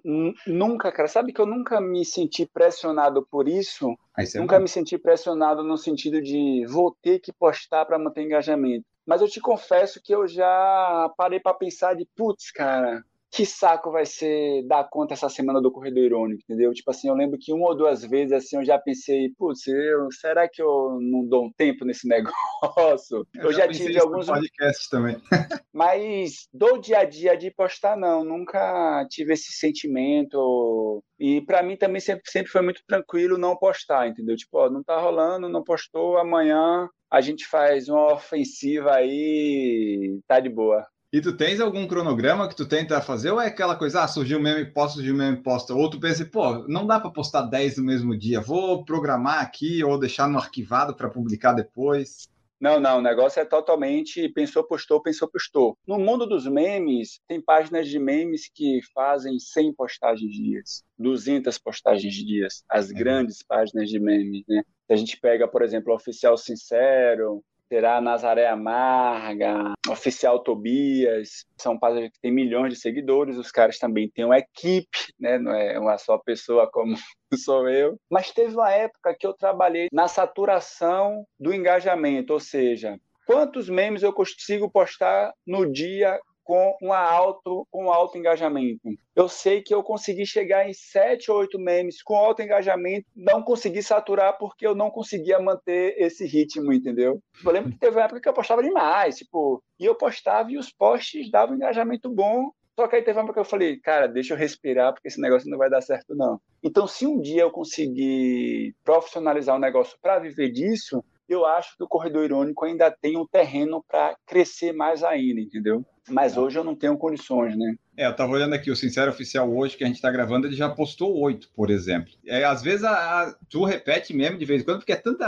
nunca, 0.47 0.91
cara. 0.91 1.07
Sabe 1.07 1.33
que 1.33 1.41
eu 1.41 1.45
nunca 1.45 1.79
me 1.81 2.05
senti 2.05 2.45
pressionado 2.45 3.25
por 3.25 3.47
isso. 3.47 3.97
É 4.17 4.39
nunca 4.39 4.59
me 4.59 4.67
senti 4.67 4.97
pressionado 4.97 5.63
no 5.63 5.77
sentido 5.77 6.21
de 6.21 6.65
vou 6.67 6.95
ter 7.01 7.19
que 7.19 7.31
postar 7.33 7.85
para 7.85 7.99
manter 7.99 8.23
engajamento. 8.23 8.85
Mas 9.05 9.21
eu 9.21 9.27
te 9.27 9.41
confesso 9.41 10.01
que 10.01 10.15
eu 10.15 10.27
já 10.27 11.11
parei 11.17 11.39
para 11.39 11.53
pensar 11.53 11.93
de, 11.93 12.07
putz, 12.15 12.51
cara, 12.51 13.03
que 13.33 13.47
saco 13.47 13.91
vai 13.91 14.05
ser 14.05 14.63
dar 14.67 14.87
conta 14.87 15.15
essa 15.15 15.27
semana 15.27 15.59
do 15.59 15.71
corredor 15.71 16.03
irônico, 16.03 16.43
entendeu? 16.43 16.71
Tipo 16.71 16.91
assim, 16.91 17.07
eu 17.07 17.15
lembro 17.15 17.39
que 17.41 17.51
uma 17.51 17.67
ou 17.67 17.75
duas 17.75 18.05
vezes 18.05 18.31
assim 18.31 18.57
eu 18.57 18.63
já 18.63 18.77
pensei, 18.77 19.31
putz, 19.35 19.65
eu, 19.65 20.07
será 20.11 20.47
que 20.47 20.61
eu 20.61 20.99
não 21.01 21.25
dou 21.25 21.45
um 21.45 21.51
tempo 21.51 21.83
nesse 21.83 22.07
negócio? 22.07 23.25
Eu, 23.33 23.45
eu 23.45 23.51
já, 23.51 23.65
já 23.65 23.69
tive 23.69 23.99
alguns 23.99 24.27
podcasts 24.27 24.87
também. 24.87 25.17
Mas 25.73 26.47
do 26.53 26.77
dia 26.77 26.99
a 26.99 27.05
dia 27.05 27.35
de 27.35 27.49
postar 27.49 27.97
não, 27.97 28.23
nunca 28.23 29.03
tive 29.09 29.33
esse 29.33 29.51
sentimento. 29.51 31.03
E 31.19 31.41
para 31.41 31.63
mim 31.63 31.75
também 31.75 31.99
sempre, 31.99 32.23
sempre 32.27 32.51
foi 32.51 32.61
muito 32.61 32.83
tranquilo 32.87 33.35
não 33.39 33.57
postar, 33.57 34.07
entendeu? 34.07 34.35
Tipo, 34.35 34.59
ó, 34.59 34.69
não 34.69 34.83
tá 34.83 34.99
rolando, 34.99 35.49
não 35.49 35.63
postou, 35.63 36.17
amanhã 36.17 36.87
a 37.11 37.21
gente 37.21 37.47
faz 37.47 37.89
uma 37.89 38.13
ofensiva 38.13 38.93
aí, 38.93 40.19
tá 40.27 40.39
de 40.39 40.49
boa. 40.49 40.85
E 41.13 41.21
tu 41.21 41.37
tens 41.37 41.59
algum 41.59 41.85
cronograma 41.85 42.49
que 42.49 42.55
tu 42.55 42.67
tenta 42.67 42.99
fazer 42.99 43.29
ou 43.29 43.39
é 43.39 43.45
aquela 43.45 43.75
coisa, 43.75 44.01
ah, 44.01 44.07
surgiu 44.07 44.39
meme, 44.39 44.65
posta, 44.65 44.95
surgiu 44.95 45.13
meme, 45.13 45.37
posta? 45.43 45.71
Ou 45.71 45.87
tu 45.87 45.99
pensa, 45.99 46.25
pô, 46.25 46.67
não 46.67 46.87
dá 46.87 46.99
para 46.99 47.11
postar 47.11 47.43
10 47.43 47.77
no 47.77 47.83
mesmo 47.83 48.17
dia, 48.17 48.41
vou 48.41 48.83
programar 48.83 49.39
aqui 49.43 49.83
ou 49.83 49.99
deixar 49.99 50.27
no 50.27 50.39
arquivado 50.39 50.95
para 50.95 51.11
publicar 51.11 51.53
depois? 51.53 52.27
Não, 52.59 52.79
não, 52.79 52.97
o 52.97 53.01
negócio 53.01 53.39
é 53.39 53.45
totalmente 53.45 54.27
pensou, 54.29 54.63
postou, 54.63 55.03
pensou, 55.03 55.27
postou. 55.27 55.77
No 55.85 55.99
mundo 55.99 56.25
dos 56.25 56.47
memes, 56.47 57.19
tem 57.27 57.39
páginas 57.39 57.87
de 57.87 57.99
memes 57.99 58.49
que 58.51 58.79
fazem 58.91 59.37
100 59.37 59.75
postagens 59.75 60.31
dias, 60.31 60.83
200 60.97 61.59
postagens 61.59 62.15
dias, 62.15 62.63
as 62.67 62.89
é. 62.89 62.93
grandes 62.93 63.43
páginas 63.43 63.87
de 63.87 63.99
memes, 63.99 64.43
né? 64.47 64.63
Se 64.87 64.93
a 64.93 64.95
gente 64.95 65.19
pega, 65.19 65.47
por 65.47 65.61
exemplo, 65.61 65.93
o 65.93 65.95
Oficial 65.95 66.35
Sincero, 66.37 67.43
terá 67.73 67.99
Nazaré 67.99 68.47
Amarga, 68.47 69.73
Oficial 69.89 70.37
Tobias, 70.43 71.43
são 71.57 71.75
páginas 71.75 72.11
que 72.11 72.19
têm 72.21 72.31
milhões 72.31 72.71
de 72.71 72.79
seguidores, 72.79 73.35
os 73.35 73.49
caras 73.49 73.79
também 73.79 74.07
têm 74.07 74.25
uma 74.25 74.37
equipe, 74.37 75.11
né? 75.19 75.39
não 75.39 75.51
é 75.51 75.79
uma 75.79 75.97
só 75.97 76.19
pessoa 76.19 76.69
como 76.71 76.93
sou 77.33 77.67
eu. 77.67 77.97
Mas 78.11 78.29
teve 78.29 78.53
uma 78.53 78.71
época 78.71 79.15
que 79.19 79.25
eu 79.25 79.33
trabalhei 79.33 79.87
na 79.91 80.07
saturação 80.07 81.25
do 81.39 81.51
engajamento, 81.51 82.33
ou 82.33 82.39
seja, 82.39 82.99
quantos 83.25 83.67
memes 83.67 84.03
eu 84.03 84.13
consigo 84.13 84.69
postar 84.69 85.33
no 85.43 85.65
dia 85.65 86.19
com, 86.43 86.75
uma 86.81 86.97
alto, 86.97 87.67
com 87.71 87.85
um 87.85 87.91
alto 87.91 88.17
engajamento. 88.17 88.89
Eu 89.15 89.29
sei 89.29 89.61
que 89.61 89.73
eu 89.73 89.83
consegui 89.83 90.25
chegar 90.25 90.67
em 90.67 90.73
sete 90.73 91.31
ou 91.31 91.39
oito 91.39 91.59
memes 91.59 92.01
com 92.01 92.15
alto 92.15 92.41
engajamento, 92.41 93.05
não 93.15 93.41
consegui 93.41 93.81
saturar 93.81 94.37
porque 94.37 94.65
eu 94.65 94.75
não 94.75 94.89
conseguia 94.89 95.39
manter 95.39 95.95
esse 95.97 96.25
ritmo, 96.25 96.73
entendeu? 96.73 97.21
Eu 97.43 97.51
lembro 97.51 97.71
que 97.71 97.77
teve 97.77 97.95
uma 97.95 98.05
época 98.05 98.21
que 98.21 98.29
eu 98.29 98.33
postava 98.33 98.63
demais, 98.63 99.17
tipo, 99.17 99.63
e 99.79 99.85
eu 99.85 99.95
postava 99.95 100.51
e 100.51 100.57
os 100.57 100.71
posts 100.71 101.29
davam 101.29 101.55
engajamento 101.55 102.09
bom, 102.09 102.51
só 102.75 102.87
que 102.87 102.95
aí 102.95 103.03
teve 103.03 103.17
uma 103.17 103.23
época 103.23 103.35
que 103.35 103.39
eu 103.39 103.49
falei, 103.49 103.79
cara, 103.79 104.07
deixa 104.07 104.33
eu 104.33 104.37
respirar, 104.37 104.93
porque 104.93 105.07
esse 105.07 105.21
negócio 105.21 105.49
não 105.49 105.59
vai 105.59 105.69
dar 105.69 105.81
certo, 105.81 106.15
não. 106.15 106.41
Então, 106.63 106.87
se 106.87 107.05
um 107.05 107.21
dia 107.21 107.43
eu 107.43 107.51
conseguir 107.51 108.75
profissionalizar 108.83 109.55
o 109.55 109.59
negócio 109.59 109.97
para 110.01 110.17
viver 110.17 110.49
disso, 110.49 111.03
eu 111.33 111.45
acho 111.45 111.75
que 111.77 111.83
o 111.83 111.87
corredor 111.87 112.23
irônico 112.23 112.65
ainda 112.65 112.89
tem 112.91 113.17
um 113.17 113.27
terreno 113.27 113.83
para 113.87 114.15
crescer 114.25 114.73
mais 114.73 115.03
ainda, 115.03 115.41
entendeu? 115.41 115.85
Mas 116.09 116.35
hoje 116.35 116.59
eu 116.59 116.63
não 116.63 116.75
tenho 116.75 116.97
condições, 116.97 117.57
né? 117.57 117.75
É, 117.95 118.05
eu 118.05 118.11
estava 118.11 118.31
olhando 118.31 118.53
aqui, 118.53 118.69
o 118.69 118.75
Sincero 118.75 119.11
Oficial 119.11 119.49
hoje, 119.49 119.77
que 119.77 119.83
a 119.83 119.87
gente 119.87 119.95
está 119.97 120.11
gravando, 120.11 120.47
ele 120.47 120.55
já 120.55 120.69
postou 120.69 121.17
oito, 121.21 121.49
por 121.55 121.69
exemplo. 121.69 122.11
É, 122.25 122.43
às 122.43 122.61
vezes 122.61 122.83
a, 122.83 123.21
a, 123.21 123.35
tu 123.49 123.63
repete 123.63 124.13
mesmo 124.13 124.37
de 124.37 124.45
vez 124.45 124.61
em 124.61 124.65
quando, 124.65 124.79
porque 124.79 124.91
é 124.91 124.97
tanta 124.97 125.25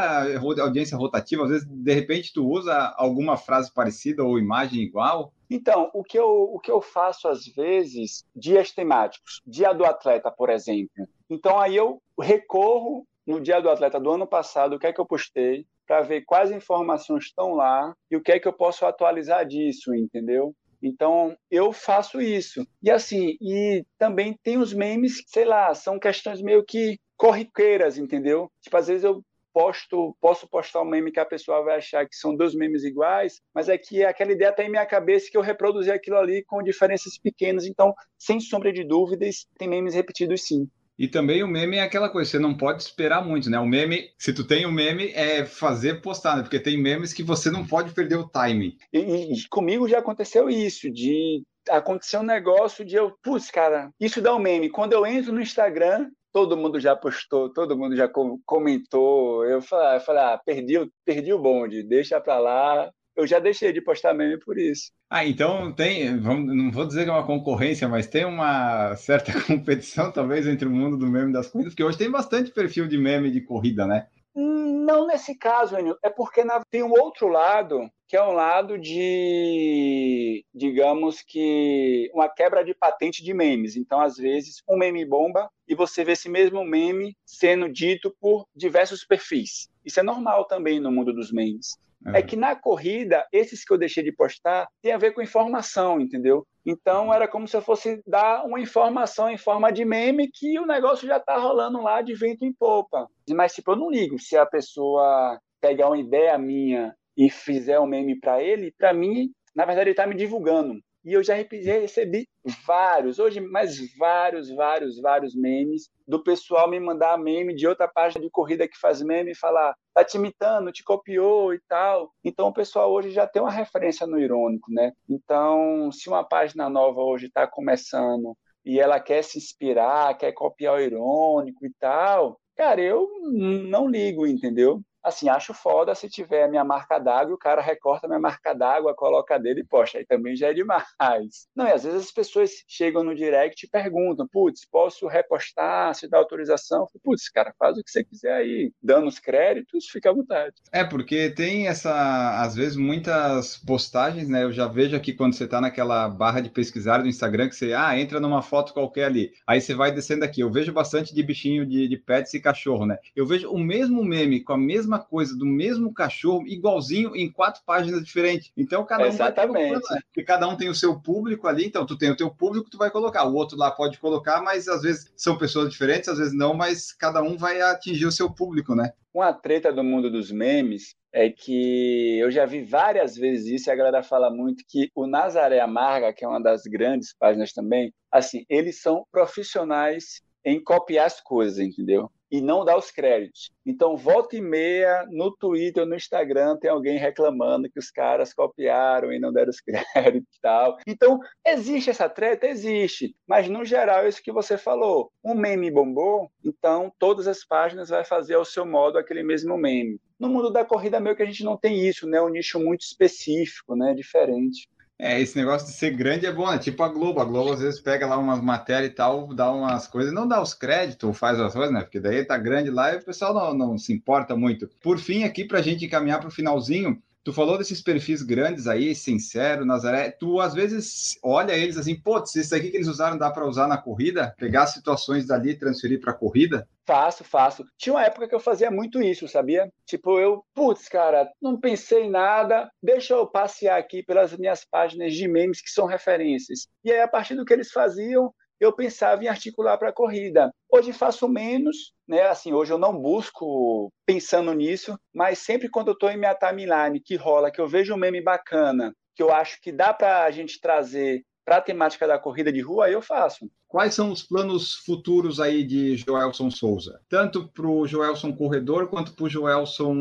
audiência 0.61 0.97
rotativa, 0.97 1.43
às 1.43 1.49
vezes, 1.49 1.67
de 1.67 1.93
repente, 1.93 2.33
tu 2.33 2.45
usa 2.45 2.93
alguma 2.97 3.37
frase 3.37 3.71
parecida 3.73 4.23
ou 4.23 4.39
imagem 4.39 4.81
igual. 4.81 5.31
Então, 5.49 5.89
o 5.93 6.03
que 6.03 6.17
eu, 6.17 6.27
o 6.27 6.59
que 6.59 6.71
eu 6.71 6.81
faço 6.81 7.27
às 7.27 7.45
vezes, 7.45 8.25
dias 8.35 8.71
temáticos, 8.71 9.41
dia 9.45 9.71
do 9.71 9.85
atleta, 9.85 10.31
por 10.31 10.49
exemplo. 10.49 11.07
Então, 11.29 11.59
aí 11.59 11.75
eu 11.75 12.01
recorro 12.19 13.05
no 13.25 13.39
dia 13.39 13.59
do 13.59 13.69
atleta 13.69 13.99
do 13.99 14.11
ano 14.11 14.27
passado, 14.27 14.75
o 14.75 14.79
que 14.79 14.87
é 14.87 14.93
que 14.93 14.99
eu 14.99 15.05
postei, 15.05 15.65
para 15.85 16.01
ver 16.01 16.23
quais 16.25 16.51
informações 16.51 17.25
estão 17.25 17.53
lá 17.53 17.93
e 18.09 18.15
o 18.15 18.21
que 18.21 18.31
é 18.31 18.39
que 18.39 18.47
eu 18.47 18.53
posso 18.53 18.85
atualizar 18.85 19.45
disso, 19.45 19.93
entendeu? 19.93 20.53
Então, 20.81 21.35
eu 21.49 21.71
faço 21.71 22.21
isso. 22.21 22.65
E 22.81 22.91
assim, 22.91 23.37
e 23.41 23.83
também 23.97 24.37
tem 24.43 24.57
os 24.57 24.73
memes, 24.73 25.23
sei 25.27 25.45
lá, 25.45 25.73
são 25.73 25.97
questões 25.97 26.41
meio 26.41 26.63
que 26.63 26.99
corriqueiras, 27.17 27.97
entendeu? 27.97 28.51
Tipo, 28.61 28.77
às 28.77 28.87
vezes 28.87 29.03
eu 29.03 29.23
posto, 29.55 30.15
posso 30.19 30.47
postar 30.49 30.81
um 30.81 30.85
meme 30.85 31.13
que 31.13 31.19
a 31.19 31.25
pessoa 31.25 31.63
vai 31.63 31.77
achar 31.77 32.05
que 32.05 32.15
são 32.15 32.35
dois 32.35 32.53
memes 32.53 32.83
iguais, 32.83 33.39
mas 33.53 33.69
é 33.69 33.77
que 33.77 34.03
aquela 34.03 34.33
ideia 34.33 34.49
está 34.49 34.63
em 34.63 34.69
minha 34.69 34.85
cabeça 34.85 35.31
que 35.31 35.37
eu 35.37 35.41
reproduzi 35.41 35.89
aquilo 35.89 36.17
ali 36.17 36.43
com 36.43 36.61
diferenças 36.61 37.17
pequenas. 37.17 37.65
Então, 37.65 37.93
sem 38.19 38.39
sombra 38.41 38.73
de 38.73 38.83
dúvidas, 38.83 39.47
tem 39.57 39.69
memes 39.69 39.95
repetidos 39.95 40.45
sim. 40.45 40.67
E 40.97 41.07
também 41.07 41.43
o 41.43 41.47
meme 41.47 41.77
é 41.77 41.81
aquela 41.81 42.09
coisa, 42.09 42.31
você 42.31 42.39
não 42.39 42.55
pode 42.55 42.81
esperar 42.81 43.25
muito, 43.25 43.49
né? 43.49 43.59
O 43.59 43.67
meme, 43.67 44.09
se 44.17 44.33
tu 44.33 44.45
tem 44.45 44.65
um 44.65 44.71
meme, 44.71 45.11
é 45.13 45.45
fazer 45.45 46.01
postar, 46.01 46.37
né? 46.37 46.41
Porque 46.43 46.59
tem 46.59 46.81
memes 46.81 47.13
que 47.13 47.23
você 47.23 47.51
não 47.51 47.65
pode 47.65 47.93
perder 47.93 48.15
o 48.15 48.27
timing. 48.27 48.77
E, 48.93 48.99
e 49.33 49.47
comigo 49.49 49.87
já 49.87 49.99
aconteceu 49.99 50.49
isso, 50.49 50.89
de 50.89 51.43
acontecer 51.69 52.17
um 52.17 52.23
negócio 52.23 52.85
de 52.85 52.95
eu, 52.95 53.11
putz, 53.21 53.51
cara, 53.51 53.89
isso 53.99 54.21
dá 54.21 54.33
um 54.35 54.39
meme. 54.39 54.69
Quando 54.69 54.93
eu 54.93 55.05
entro 55.05 55.33
no 55.33 55.41
Instagram, 55.41 56.09
todo 56.31 56.57
mundo 56.57 56.79
já 56.79 56.95
postou, 56.95 57.51
todo 57.51 57.77
mundo 57.77 57.95
já 57.95 58.09
comentou. 58.45 59.45
Eu 59.45 59.61
falei, 59.61 59.97
eu 59.97 60.01
falei 60.01 60.21
ah, 60.21 60.41
perdi, 60.45 60.91
perdi 61.05 61.33
o 61.33 61.39
bonde, 61.39 61.81
deixa 61.81 62.19
pra 62.19 62.39
lá, 62.39 62.91
eu 63.15 63.25
já 63.25 63.39
deixei 63.39 63.71
de 63.71 63.81
postar 63.81 64.13
meme 64.13 64.37
por 64.39 64.57
isso. 64.57 64.91
Ah, 65.09 65.25
então 65.25 65.71
tem, 65.71 66.19
vamos, 66.19 66.55
não 66.55 66.71
vou 66.71 66.85
dizer 66.85 67.03
que 67.03 67.09
é 67.09 67.13
uma 67.13 67.25
concorrência, 67.25 67.87
mas 67.87 68.07
tem 68.07 68.25
uma 68.25 68.95
certa 68.95 69.31
competição, 69.45 70.11
talvez, 70.11 70.47
entre 70.47 70.67
o 70.67 70.71
mundo 70.71 70.97
do 70.97 71.07
meme 71.07 71.31
das 71.31 71.47
corridas, 71.47 71.73
porque 71.73 71.83
hoje 71.83 71.97
tem 71.97 72.11
bastante 72.11 72.51
perfil 72.51 72.87
de 72.87 72.97
meme 72.97 73.31
de 73.31 73.41
corrida, 73.41 73.85
né? 73.85 74.07
Não 74.35 75.07
nesse 75.07 75.33
caso, 75.33 75.77
Enio. 75.77 75.97
É 76.03 76.09
porque 76.09 76.43
na, 76.43 76.61
tem 76.69 76.83
um 76.83 76.91
outro 76.91 77.29
lado, 77.29 77.89
que 78.05 78.17
é 78.17 78.21
um 78.21 78.33
lado 78.33 78.77
de, 78.77 80.45
digamos 80.53 81.21
que, 81.21 82.11
uma 82.13 82.27
quebra 82.27 82.63
de 82.63 82.73
patente 82.73 83.23
de 83.23 83.33
memes. 83.33 83.77
Então, 83.77 84.01
às 84.01 84.17
vezes, 84.17 84.61
um 84.69 84.77
meme 84.77 85.05
bomba 85.05 85.49
e 85.65 85.73
você 85.73 86.03
vê 86.03 86.11
esse 86.11 86.27
mesmo 86.27 86.65
meme 86.65 87.15
sendo 87.25 87.71
dito 87.71 88.13
por 88.19 88.45
diversos 88.53 89.05
perfis. 89.05 89.69
Isso 89.85 90.01
é 90.01 90.03
normal 90.03 90.45
também 90.45 90.81
no 90.81 90.91
mundo 90.91 91.13
dos 91.13 91.31
memes. 91.31 91.77
É. 92.13 92.19
é 92.19 92.21
que 92.21 92.35
na 92.35 92.55
corrida, 92.55 93.25
esses 93.31 93.63
que 93.63 93.73
eu 93.73 93.77
deixei 93.77 94.03
de 94.03 94.11
postar, 94.11 94.67
tem 94.81 94.91
a 94.91 94.97
ver 94.97 95.13
com 95.13 95.21
informação, 95.21 95.99
entendeu? 95.99 96.45
Então 96.65 97.13
era 97.13 97.27
como 97.27 97.47
se 97.47 97.55
eu 97.55 97.61
fosse 97.61 98.01
dar 98.05 98.43
uma 98.45 98.59
informação 98.59 99.29
em 99.29 99.37
forma 99.37 99.71
de 99.71 99.85
meme 99.85 100.29
que 100.31 100.59
o 100.59 100.65
negócio 100.65 101.07
já 101.07 101.17
está 101.17 101.37
rolando 101.37 101.81
lá 101.81 102.01
de 102.01 102.13
vento 102.13 102.43
em 102.43 102.53
popa. 102.53 103.07
Mas 103.29 103.53
tipo, 103.53 103.71
eu 103.71 103.75
não 103.75 103.89
ligo 103.89 104.19
se 104.19 104.35
a 104.35 104.45
pessoa 104.45 105.39
pegar 105.61 105.87
uma 105.87 105.97
ideia 105.97 106.37
minha 106.37 106.95
e 107.17 107.29
fizer 107.29 107.79
um 107.79 107.87
meme 107.87 108.19
para 108.19 108.41
ele, 108.41 108.73
para 108.77 108.93
mim, 108.93 109.31
na 109.55 109.65
verdade 109.65 109.89
ele 109.89 109.91
está 109.91 110.05
me 110.05 110.15
divulgando. 110.15 110.79
E 111.05 111.13
eu 111.13 111.23
já 111.23 111.35
recebi 111.35 112.27
vários, 112.65 113.19
hoje 113.19 113.39
mais 113.39 113.77
vários, 113.95 114.49
vários, 114.49 114.99
vários 114.99 115.35
memes 115.35 115.87
do 116.07 116.23
pessoal 116.23 116.67
me 116.67 116.79
mandar 116.79 117.15
meme 117.19 117.53
de 117.53 117.67
outra 117.67 117.87
página 117.87 118.23
de 118.23 118.29
corrida 118.31 118.67
que 118.67 118.75
faz 118.75 119.03
meme 119.03 119.31
e 119.31 119.37
falar, 119.37 119.75
tá 119.93 120.03
te 120.03 120.17
imitando, 120.17 120.71
te 120.71 120.83
copiou 120.83 121.53
e 121.53 121.61
tal. 121.67 122.11
Então 122.23 122.47
o 122.47 122.53
pessoal 122.53 122.91
hoje 122.91 123.11
já 123.11 123.27
tem 123.27 123.39
uma 123.39 123.51
referência 123.51 124.07
no 124.07 124.19
irônico, 124.19 124.71
né? 124.71 124.93
Então, 125.07 125.91
se 125.91 126.09
uma 126.09 126.23
página 126.23 126.67
nova 126.71 127.01
hoje 127.01 127.27
está 127.27 127.45
começando 127.45 128.35
e 128.65 128.79
ela 128.79 128.99
quer 128.99 129.23
se 129.23 129.37
inspirar, 129.37 130.17
quer 130.17 130.31
copiar 130.31 130.73
o 130.73 130.81
irônico 130.81 131.67
e 131.67 131.71
tal, 131.79 132.39
cara, 132.55 132.81
eu 132.81 133.07
não 133.31 133.87
ligo, 133.87 134.25
entendeu? 134.25 134.81
Assim, 135.05 135.29
acho 135.29 135.53
foda 135.53 135.93
se 135.93 136.09
tiver 136.09 136.49
minha 136.49 136.63
marca 136.63 136.97
d'água 136.97 137.35
o 137.35 137.37
cara 137.37 137.61
recorta 137.61 138.07
minha 138.07 138.19
marca 138.19 138.53
d'água, 138.53 138.95
coloca 138.95 139.37
dele 139.37 139.61
e 139.61 139.63
poxa, 139.63 139.99
aí 139.99 140.05
também 140.05 140.35
já 140.35 140.49
é 140.49 140.53
demais. 140.53 140.85
Não, 141.55 141.67
e 141.67 141.71
às 141.71 141.83
vezes 141.83 142.05
as 142.05 142.11
pessoas 142.11 142.51
chegam 142.67 143.03
no 143.03 143.13
direct 143.13 143.65
e 143.65 143.69
perguntam, 143.69 144.27
putz, 144.27 144.65
posso 144.65 145.07
repostar, 145.07 145.93
se 145.93 146.09
dá 146.09 146.17
autorização? 146.17 146.87
Putz, 147.03 147.29
cara, 147.29 147.53
faz 147.59 147.77
o 147.77 147.83
que 147.83 147.91
você 147.91 148.03
quiser 148.03 148.33
aí, 148.33 148.71
dando 148.81 149.07
os 149.07 149.19
créditos, 149.19 149.85
fica 149.85 150.09
à 150.09 150.13
vontade. 150.13 150.55
É, 150.71 150.83
porque 150.83 151.29
tem 151.29 151.67
essa, 151.67 152.41
às 152.41 152.55
vezes, 152.55 152.75
muitas 152.75 153.57
postagens, 153.57 154.27
né? 154.27 154.43
Eu 154.43 154.51
já 154.51 154.67
vejo 154.67 154.95
aqui 154.95 155.13
quando 155.13 155.35
você 155.35 155.47
tá 155.47 155.61
naquela 155.61 156.09
barra 156.09 156.41
de 156.41 156.49
pesquisar 156.49 156.99
do 156.99 157.07
Instagram, 157.07 157.49
que 157.49 157.55
você, 157.55 157.73
ah, 157.73 157.97
entra 157.99 158.19
numa 158.19 158.41
foto 158.41 158.73
qualquer 158.73 159.05
ali. 159.05 159.31
Aí 159.45 159.61
você 159.61 159.75
vai 159.75 159.91
descendo 159.91 160.25
aqui. 160.25 160.41
Eu 160.41 160.51
vejo 160.51 160.73
bastante 160.73 161.13
de 161.13 161.21
bichinho 161.21 161.65
de, 161.65 161.87
de 161.87 161.97
pets 161.97 162.33
e 162.33 162.39
cachorro, 162.39 162.85
né? 162.85 162.97
Eu 163.15 163.25
vejo 163.25 163.49
o 163.51 163.59
mesmo 163.59 164.03
meme 164.03 164.41
com 164.41 164.53
a 164.53 164.57
mesma 164.57 164.94
mesma 164.95 164.99
coisa 164.99 165.37
do 165.37 165.45
mesmo 165.45 165.93
cachorro, 165.93 166.47
igualzinho 166.47 167.15
em 167.15 167.29
quatro 167.29 167.61
páginas 167.65 168.03
diferentes. 168.03 168.51
Então 168.55 168.85
cada 168.85 169.03
um 169.03 169.07
Exatamente. 169.07 169.71
vai 169.71 169.95
né? 169.95 170.01
porque 170.05 170.23
cada 170.23 170.47
um 170.47 170.55
tem 170.55 170.69
o 170.69 170.75
seu 170.75 170.99
público 170.99 171.47
ali, 171.47 171.65
então 171.65 171.85
tu 171.85 171.97
tem 171.97 172.09
o 172.09 172.15
teu 172.15 172.29
público, 172.29 172.69
tu 172.69 172.77
vai 172.77 172.89
colocar, 172.89 173.25
o 173.25 173.35
outro 173.35 173.57
lá 173.57 173.71
pode 173.71 173.99
colocar, 173.99 174.41
mas 174.41 174.67
às 174.67 174.81
vezes 174.81 175.11
são 175.15 175.37
pessoas 175.37 175.69
diferentes, 175.69 176.09
às 176.09 176.17
vezes 176.17 176.33
não, 176.33 176.53
mas 176.53 176.93
cada 176.93 177.21
um 177.21 177.37
vai 177.37 177.61
atingir 177.61 178.05
o 178.05 178.11
seu 178.11 178.31
público, 178.31 178.73
né? 178.73 178.91
Uma 179.13 179.33
treta 179.33 179.71
do 179.71 179.83
mundo 179.83 180.11
dos 180.11 180.31
memes 180.31 180.93
é 181.13 181.29
que 181.29 182.19
eu 182.19 182.29
já 182.29 182.45
vi 182.45 182.61
várias 182.61 183.15
vezes 183.15 183.61
isso 183.61 183.69
e 183.69 183.71
a 183.71 183.75
galera 183.75 184.03
fala 184.03 184.29
muito 184.29 184.63
que 184.67 184.89
o 184.93 185.07
Nazaré 185.07 185.61
Amarga, 185.61 186.13
que 186.13 186.25
é 186.25 186.27
uma 186.27 186.41
das 186.41 186.63
grandes 186.63 187.15
páginas 187.17 187.53
também, 187.53 187.93
assim, 188.11 188.45
eles 188.49 188.81
são 188.81 189.05
profissionais 189.11 190.21
em 190.43 190.61
copiar 190.61 191.07
as 191.07 191.21
coisas, 191.21 191.59
entendeu? 191.59 192.11
E 192.35 192.41
não 192.41 192.65
dá 192.65 192.77
os 192.77 192.91
créditos. 192.91 193.49
Então, 193.65 193.95
volta 193.95 194.35
e 194.35 194.41
meia, 194.41 195.07
no 195.09 195.31
Twitter, 195.31 195.85
no 195.85 195.95
Instagram, 195.95 196.57
tem 196.57 196.69
alguém 196.69 196.97
reclamando 196.97 197.69
que 197.69 197.79
os 197.79 197.89
caras 197.89 198.33
copiaram 198.33 199.11
e 199.13 199.19
não 199.19 199.31
deram 199.31 199.49
os 199.49 199.61
créditos 199.61 200.35
e 200.35 200.41
tal. 200.41 200.77
Então, 200.85 201.17
existe 201.45 201.89
essa 201.89 202.09
treta? 202.09 202.45
Existe. 202.45 203.15
Mas, 203.25 203.47
no 203.47 203.63
geral, 203.63 204.03
é 204.03 204.09
isso 204.09 204.21
que 204.21 204.33
você 204.33 204.57
falou. 204.57 205.11
Um 205.23 205.33
meme 205.33 205.71
bombou, 205.71 206.29
então 206.43 206.91
todas 206.99 207.27
as 207.27 207.45
páginas 207.45 207.89
vai 207.89 208.03
fazer 208.03 208.35
ao 208.35 208.45
seu 208.45 208.65
modo 208.65 208.97
aquele 208.97 209.23
mesmo 209.23 209.57
meme. 209.57 209.99
No 210.19 210.29
mundo 210.29 210.51
da 210.51 210.65
corrida, 210.65 210.99
meio 210.99 211.15
que 211.15 211.23
a 211.23 211.25
gente 211.25 211.43
não 211.43 211.57
tem 211.57 211.87
isso, 211.87 212.07
né? 212.07 212.21
Um 212.21 212.29
nicho 212.29 212.59
muito 212.59 212.81
específico, 212.81 213.75
né? 213.75 213.93
Diferente. 213.93 214.67
É, 214.97 215.19
esse 215.19 215.35
negócio 215.37 215.67
de 215.67 215.73
ser 215.73 215.91
grande 215.91 216.25
é 216.25 216.31
bom, 216.31 216.49
né? 216.49 216.57
Tipo 216.57 216.81
a 216.83 216.87
Globo. 216.87 217.19
A 217.19 217.25
Globo 217.25 217.51
às 217.51 217.59
vezes 217.59 217.81
pega 217.81 218.07
lá 218.07 218.17
umas 218.17 218.41
matérias 218.41 218.91
e 218.91 218.95
tal, 218.95 219.33
dá 219.33 219.51
umas 219.51 219.87
coisas, 219.87 220.13
não 220.13 220.25
dá 220.27 220.41
os 220.41 220.53
créditos, 220.53 221.17
faz 221.17 221.39
as 221.39 221.53
coisas, 221.53 221.73
né? 221.73 221.81
Porque 221.81 221.99
daí 221.99 222.23
tá 222.23 222.37
grande 222.37 222.69
lá 222.69 222.93
e 222.93 222.97
o 222.97 223.03
pessoal 223.03 223.33
não, 223.33 223.53
não 223.53 223.77
se 223.77 223.91
importa 223.91 224.37
muito. 224.37 224.69
Por 224.81 224.97
fim, 224.97 225.23
aqui 225.23 225.43
pra 225.43 225.61
gente 225.61 225.85
encaminhar 225.85 226.21
pro 226.21 226.31
finalzinho, 226.31 227.01
Tu 227.25 227.33
falou 227.33 227.57
desses 227.57 227.81
perfis 227.81 228.21
grandes 228.21 228.67
aí, 228.67 228.93
Sincero, 228.93 229.65
Nazaré. 229.65 230.11
Tu 230.11 230.39
às 230.39 230.53
vezes 230.53 231.17
olha 231.23 231.53
eles 231.53 231.75
assim, 231.75 231.99
pô, 231.99 232.23
isso 232.23 232.53
aqui 232.53 232.69
que 232.69 232.77
eles 232.77 232.87
usaram 232.87 233.17
dá 233.17 233.31
para 233.31 233.47
usar 233.47 233.67
na 233.67 233.79
corrida? 233.79 234.35
Pegar 234.37 234.67
situações 234.67 235.25
dali 235.25 235.49
e 235.49 235.57
transferir 235.57 235.99
para 235.99 236.13
corrida? 236.13 236.69
Faço, 236.85 237.23
faço. 237.23 237.65
Tinha 237.79 237.93
uma 237.93 238.03
época 238.03 238.27
que 238.27 238.35
eu 238.35 238.39
fazia 238.39 238.69
muito 238.69 239.01
isso, 239.01 239.27
sabia? 239.27 239.67
Tipo, 239.87 240.19
eu, 240.19 240.45
putz, 240.53 240.87
cara, 240.87 241.27
não 241.41 241.59
pensei 241.59 242.03
em 242.03 242.11
nada, 242.11 242.69
deixa 242.79 243.15
eu 243.15 243.25
passear 243.25 243.79
aqui 243.79 244.03
pelas 244.03 244.37
minhas 244.37 244.63
páginas 244.63 245.11
de 245.11 245.27
memes 245.27 245.63
que 245.63 245.71
são 245.71 245.87
referências. 245.87 246.67
E 246.83 246.91
aí, 246.91 246.99
a 246.99 247.07
partir 247.07 247.33
do 247.33 247.43
que 247.43 247.53
eles 247.53 247.71
faziam, 247.71 248.31
eu 248.59 248.73
pensava 248.73 249.23
em 249.23 249.27
articular 249.27 249.77
para 249.77 249.89
a 249.89 249.93
corrida. 249.93 250.51
Hoje 250.71 250.93
faço 250.93 251.27
menos, 251.27 251.93
né? 252.07 252.23
Assim, 252.23 252.53
hoje 252.53 252.71
eu 252.71 252.77
não 252.77 252.97
busco 252.97 253.89
pensando 254.05 254.53
nisso, 254.53 254.97
mas 255.13 255.39
sempre 255.39 255.69
quando 255.69 255.89
eu 255.89 255.93
estou 255.93 256.09
em 256.09 256.17
minha 256.17 256.35
timeline 256.35 256.99
que 256.99 257.15
rola, 257.15 257.51
que 257.51 257.59
eu 257.59 257.67
vejo 257.67 257.93
um 257.93 257.97
meme 257.97 258.21
bacana, 258.21 258.93
que 259.15 259.23
eu 259.23 259.31
acho 259.31 259.59
que 259.61 259.71
dá 259.71 259.93
para 259.93 260.23
a 260.23 260.31
gente 260.31 260.59
trazer 260.59 261.23
para 261.45 261.57
a 261.57 261.61
temática 261.61 262.07
da 262.07 262.17
corrida 262.17 262.51
de 262.51 262.59
rua, 262.59 262.87
aí 262.87 262.93
eu 262.93 263.01
faço. 263.01 263.47
Quais 263.67 263.93
são 263.93 264.11
os 264.11 264.23
planos 264.23 264.73
futuros 264.85 265.39
aí 265.39 265.63
de 265.63 265.97
Joelson 265.97 266.49
Souza? 266.49 266.99
Tanto 267.07 267.47
para 267.49 267.67
o 267.67 267.85
Joelson 267.85 268.33
Corredor 268.33 268.87
quanto 268.87 269.13
para 269.13 269.25
o 269.25 269.29
Joelson 269.29 269.93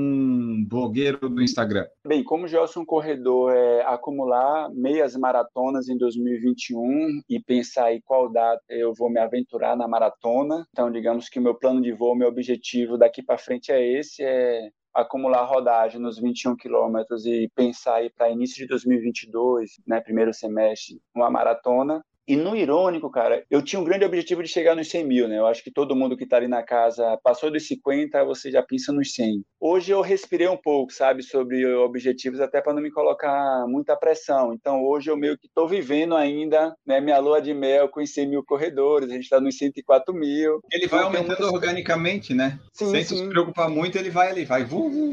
blogueiro 0.67 1.29
do 1.29 1.43
Instagram? 1.43 1.87
Bem, 2.07 2.23
como 2.23 2.49
Joelson 2.49 2.85
Corredor 2.85 3.53
é 3.53 3.83
acumular 3.83 4.71
meias 4.71 5.17
maratonas 5.17 5.89
em 5.89 5.99
2021 5.99 7.21
e 7.29 7.41
pensar 7.41 7.93
em 7.93 8.01
qual 8.01 8.31
data 8.31 8.63
eu 8.71 8.95
vou 8.95 9.11
me 9.11 9.21
aventurar 9.21 9.77
na 9.77 9.89
maratona. 9.89 10.67
Então, 10.71 10.91
digamos 10.91 11.29
que 11.29 11.39
o 11.39 11.43
meu 11.43 11.55
plano 11.55 11.83
de 11.83 11.93
voo, 11.93 12.15
meu 12.15 12.29
objetivo 12.29 12.97
daqui 12.97 13.23
para 13.23 13.37
frente 13.37 13.73
é 13.73 13.99
esse, 13.99 14.23
é 14.23 14.71
acumular 14.95 15.45
rodagem 15.45 16.01
nos 16.01 16.19
21 16.19 16.57
quilômetros 16.57 17.27
e 17.27 17.51
pensar 17.55 17.97
aí 17.97 18.11
para 18.11 18.31
início 18.31 18.57
de 18.57 18.67
2022, 18.69 19.81
né, 19.87 20.01
primeiro 20.01 20.33
semestre, 20.33 21.01
uma 21.15 21.31
maratona 21.31 22.05
e 22.27 22.37
no 22.37 22.57
irônico, 22.57 23.11
cara, 23.11 23.45
eu 23.51 23.63
tinha 23.63 23.79
um 23.79 23.85
grande 23.85 24.05
objetivo 24.05 24.43
de 24.43 24.49
chegar 24.49 24.75
nos 24.75 24.89
100 24.89 25.05
mil, 25.05 25.29
né? 25.29 25.39
Eu 25.39 25.47
acho 25.47 25.63
que 25.63 25.71
todo 25.71 25.95
mundo 25.95 26.17
que 26.17 26.27
tá 26.27 26.37
ali 26.37 26.49
na 26.49 26.63
casa 26.63 27.19
passou 27.23 27.51
dos 27.51 27.67
50, 27.67 28.25
você 28.25 28.51
já 28.51 28.63
pensa 28.63 28.93
nos 28.93 29.13
100. 29.13 29.45
Hoje 29.61 29.93
eu 29.93 30.01
respirei 30.01 30.49
um 30.49 30.57
pouco, 30.57 30.93
sabe, 30.93 31.23
sobre 31.23 31.67
objetivos, 31.75 32.41
até 32.41 32.61
para 32.61 32.73
não 32.73 32.83
me 32.83 32.91
colocar 32.91 33.67
muita 33.69 33.97
pressão. 33.97 34.55
Então 34.55 34.83
hoje 34.85 35.11
eu 35.11 35.17
meio 35.17 35.37
que 35.37 35.49
tô 35.55 35.67
vivendo 35.67 36.17
ainda, 36.17 36.75
né, 36.87 37.01
minha 37.01 37.19
lua 37.19 37.43
de 37.43 37.53
mel 37.53 37.89
com 37.89 38.01
os 38.01 38.13
100 38.13 38.29
mil 38.29 38.45
corredores, 38.45 39.11
a 39.11 39.15
gente 39.15 39.29
tá 39.29 39.41
nos 39.41 39.57
104 39.59 40.15
mil. 40.15 40.61
Ele 40.73 40.87
vai 40.87 41.01
então, 41.01 41.13
aumentando 41.13 41.53
organicamente, 41.53 42.33
né? 42.33 42.59
Sim, 42.73 42.91
Sem 42.91 43.05
sim. 43.05 43.17
se 43.19 43.29
preocupar 43.29 43.69
muito, 43.69 43.99
ele 43.99 44.11
vai 44.11 44.31
ali, 44.31 44.45
vai, 44.45 44.65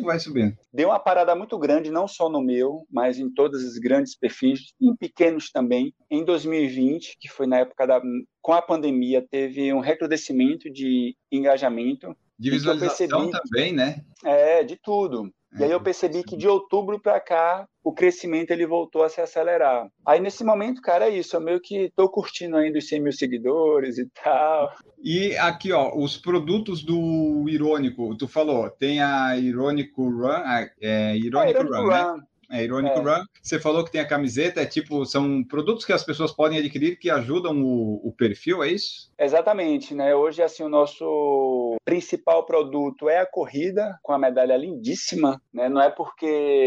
vai 0.03 0.19
subindo. 0.19 0.55
Deu 0.73 0.89
uma 0.89 0.99
parada 0.99 1.35
muito 1.35 1.57
grande, 1.59 1.91
não 1.91 2.07
só 2.07 2.29
no 2.29 2.41
meu, 2.41 2.85
mas 2.89 3.19
em 3.19 3.29
todos 3.29 3.63
os 3.63 3.77
grandes 3.77 4.15
perfis, 4.15 4.73
em 4.81 4.95
pequenos 4.95 5.51
também. 5.51 5.93
Em 6.09 6.23
2020, 6.23 7.00
2020, 7.01 7.17
que 7.19 7.27
foi 7.27 7.47
na 7.47 7.59
época 7.59 7.87
da. 7.87 8.01
Com 8.41 8.53
a 8.53 8.61
pandemia, 8.61 9.25
teve 9.29 9.73
um 9.73 9.79
recrudescimento 9.79 10.71
de 10.71 11.15
engajamento. 11.31 12.15
De 12.37 12.49
visualização 12.49 13.29
percebi, 13.29 13.31
também, 13.31 13.73
né? 13.73 14.01
É, 14.23 14.63
de 14.63 14.75
tudo. 14.75 15.31
E 15.59 15.63
aí 15.63 15.71
eu 15.71 15.79
é, 15.79 15.83
percebi 15.83 16.23
que 16.23 16.37
de 16.37 16.47
outubro 16.47 16.99
para 16.99 17.19
cá 17.19 17.67
o 17.83 17.91
crescimento 17.91 18.51
ele 18.51 18.65
voltou 18.65 19.03
a 19.03 19.09
se 19.09 19.19
acelerar. 19.19 19.89
Aí 20.05 20.19
nesse 20.19 20.43
momento, 20.43 20.81
cara, 20.81 21.07
é 21.07 21.09
isso. 21.09 21.35
Eu 21.35 21.41
meio 21.41 21.59
que 21.59 21.91
tô 21.95 22.07
curtindo 22.07 22.55
ainda 22.55 22.79
os 22.79 22.87
100 22.87 23.01
mil 23.01 23.11
seguidores 23.11 23.97
e 23.97 24.09
tal. 24.23 24.71
E 25.03 25.35
aqui, 25.37 25.73
ó, 25.73 25.93
os 25.95 26.15
produtos 26.15 26.83
do 26.83 27.45
Irônico, 27.49 28.15
tu 28.15 28.27
falou, 28.27 28.69
tem 28.69 29.01
a 29.01 29.37
Irônico 29.37 30.03
Run, 30.03 30.29
a, 30.29 30.69
é, 30.81 31.17
Irônico, 31.17 31.63
Run, 31.63 31.81
Run, 31.81 31.89
né? 31.89 32.23
É 32.51 32.63
Irônico 32.63 32.99
É. 32.99 33.01
Run. 33.01 33.25
Você 33.41 33.59
falou 33.59 33.83
que 33.83 33.91
tem 33.91 34.01
a 34.01 34.07
camiseta, 34.07 34.61
é 34.61 34.65
tipo, 34.65 35.05
são 35.05 35.43
produtos 35.43 35.85
que 35.85 35.93
as 35.93 36.03
pessoas 36.03 36.31
podem 36.31 36.59
adquirir 36.59 36.97
que 36.97 37.09
ajudam 37.09 37.61
o, 37.63 38.07
o 38.07 38.11
perfil, 38.11 38.63
é 38.63 38.69
isso? 38.69 39.11
Exatamente, 39.17 39.93
né? 39.93 40.15
Hoje, 40.15 40.41
assim, 40.41 40.63
o 40.63 40.69
nosso 40.69 41.75
principal 41.85 42.45
produto 42.45 43.09
é 43.09 43.19
a 43.19 43.25
corrida, 43.25 43.97
com 44.01 44.11
a 44.11 44.17
medalha 44.17 44.57
lindíssima, 44.57 45.41
né? 45.53 45.69
Não 45.69 45.81
é 45.81 45.89
porque 45.89 46.25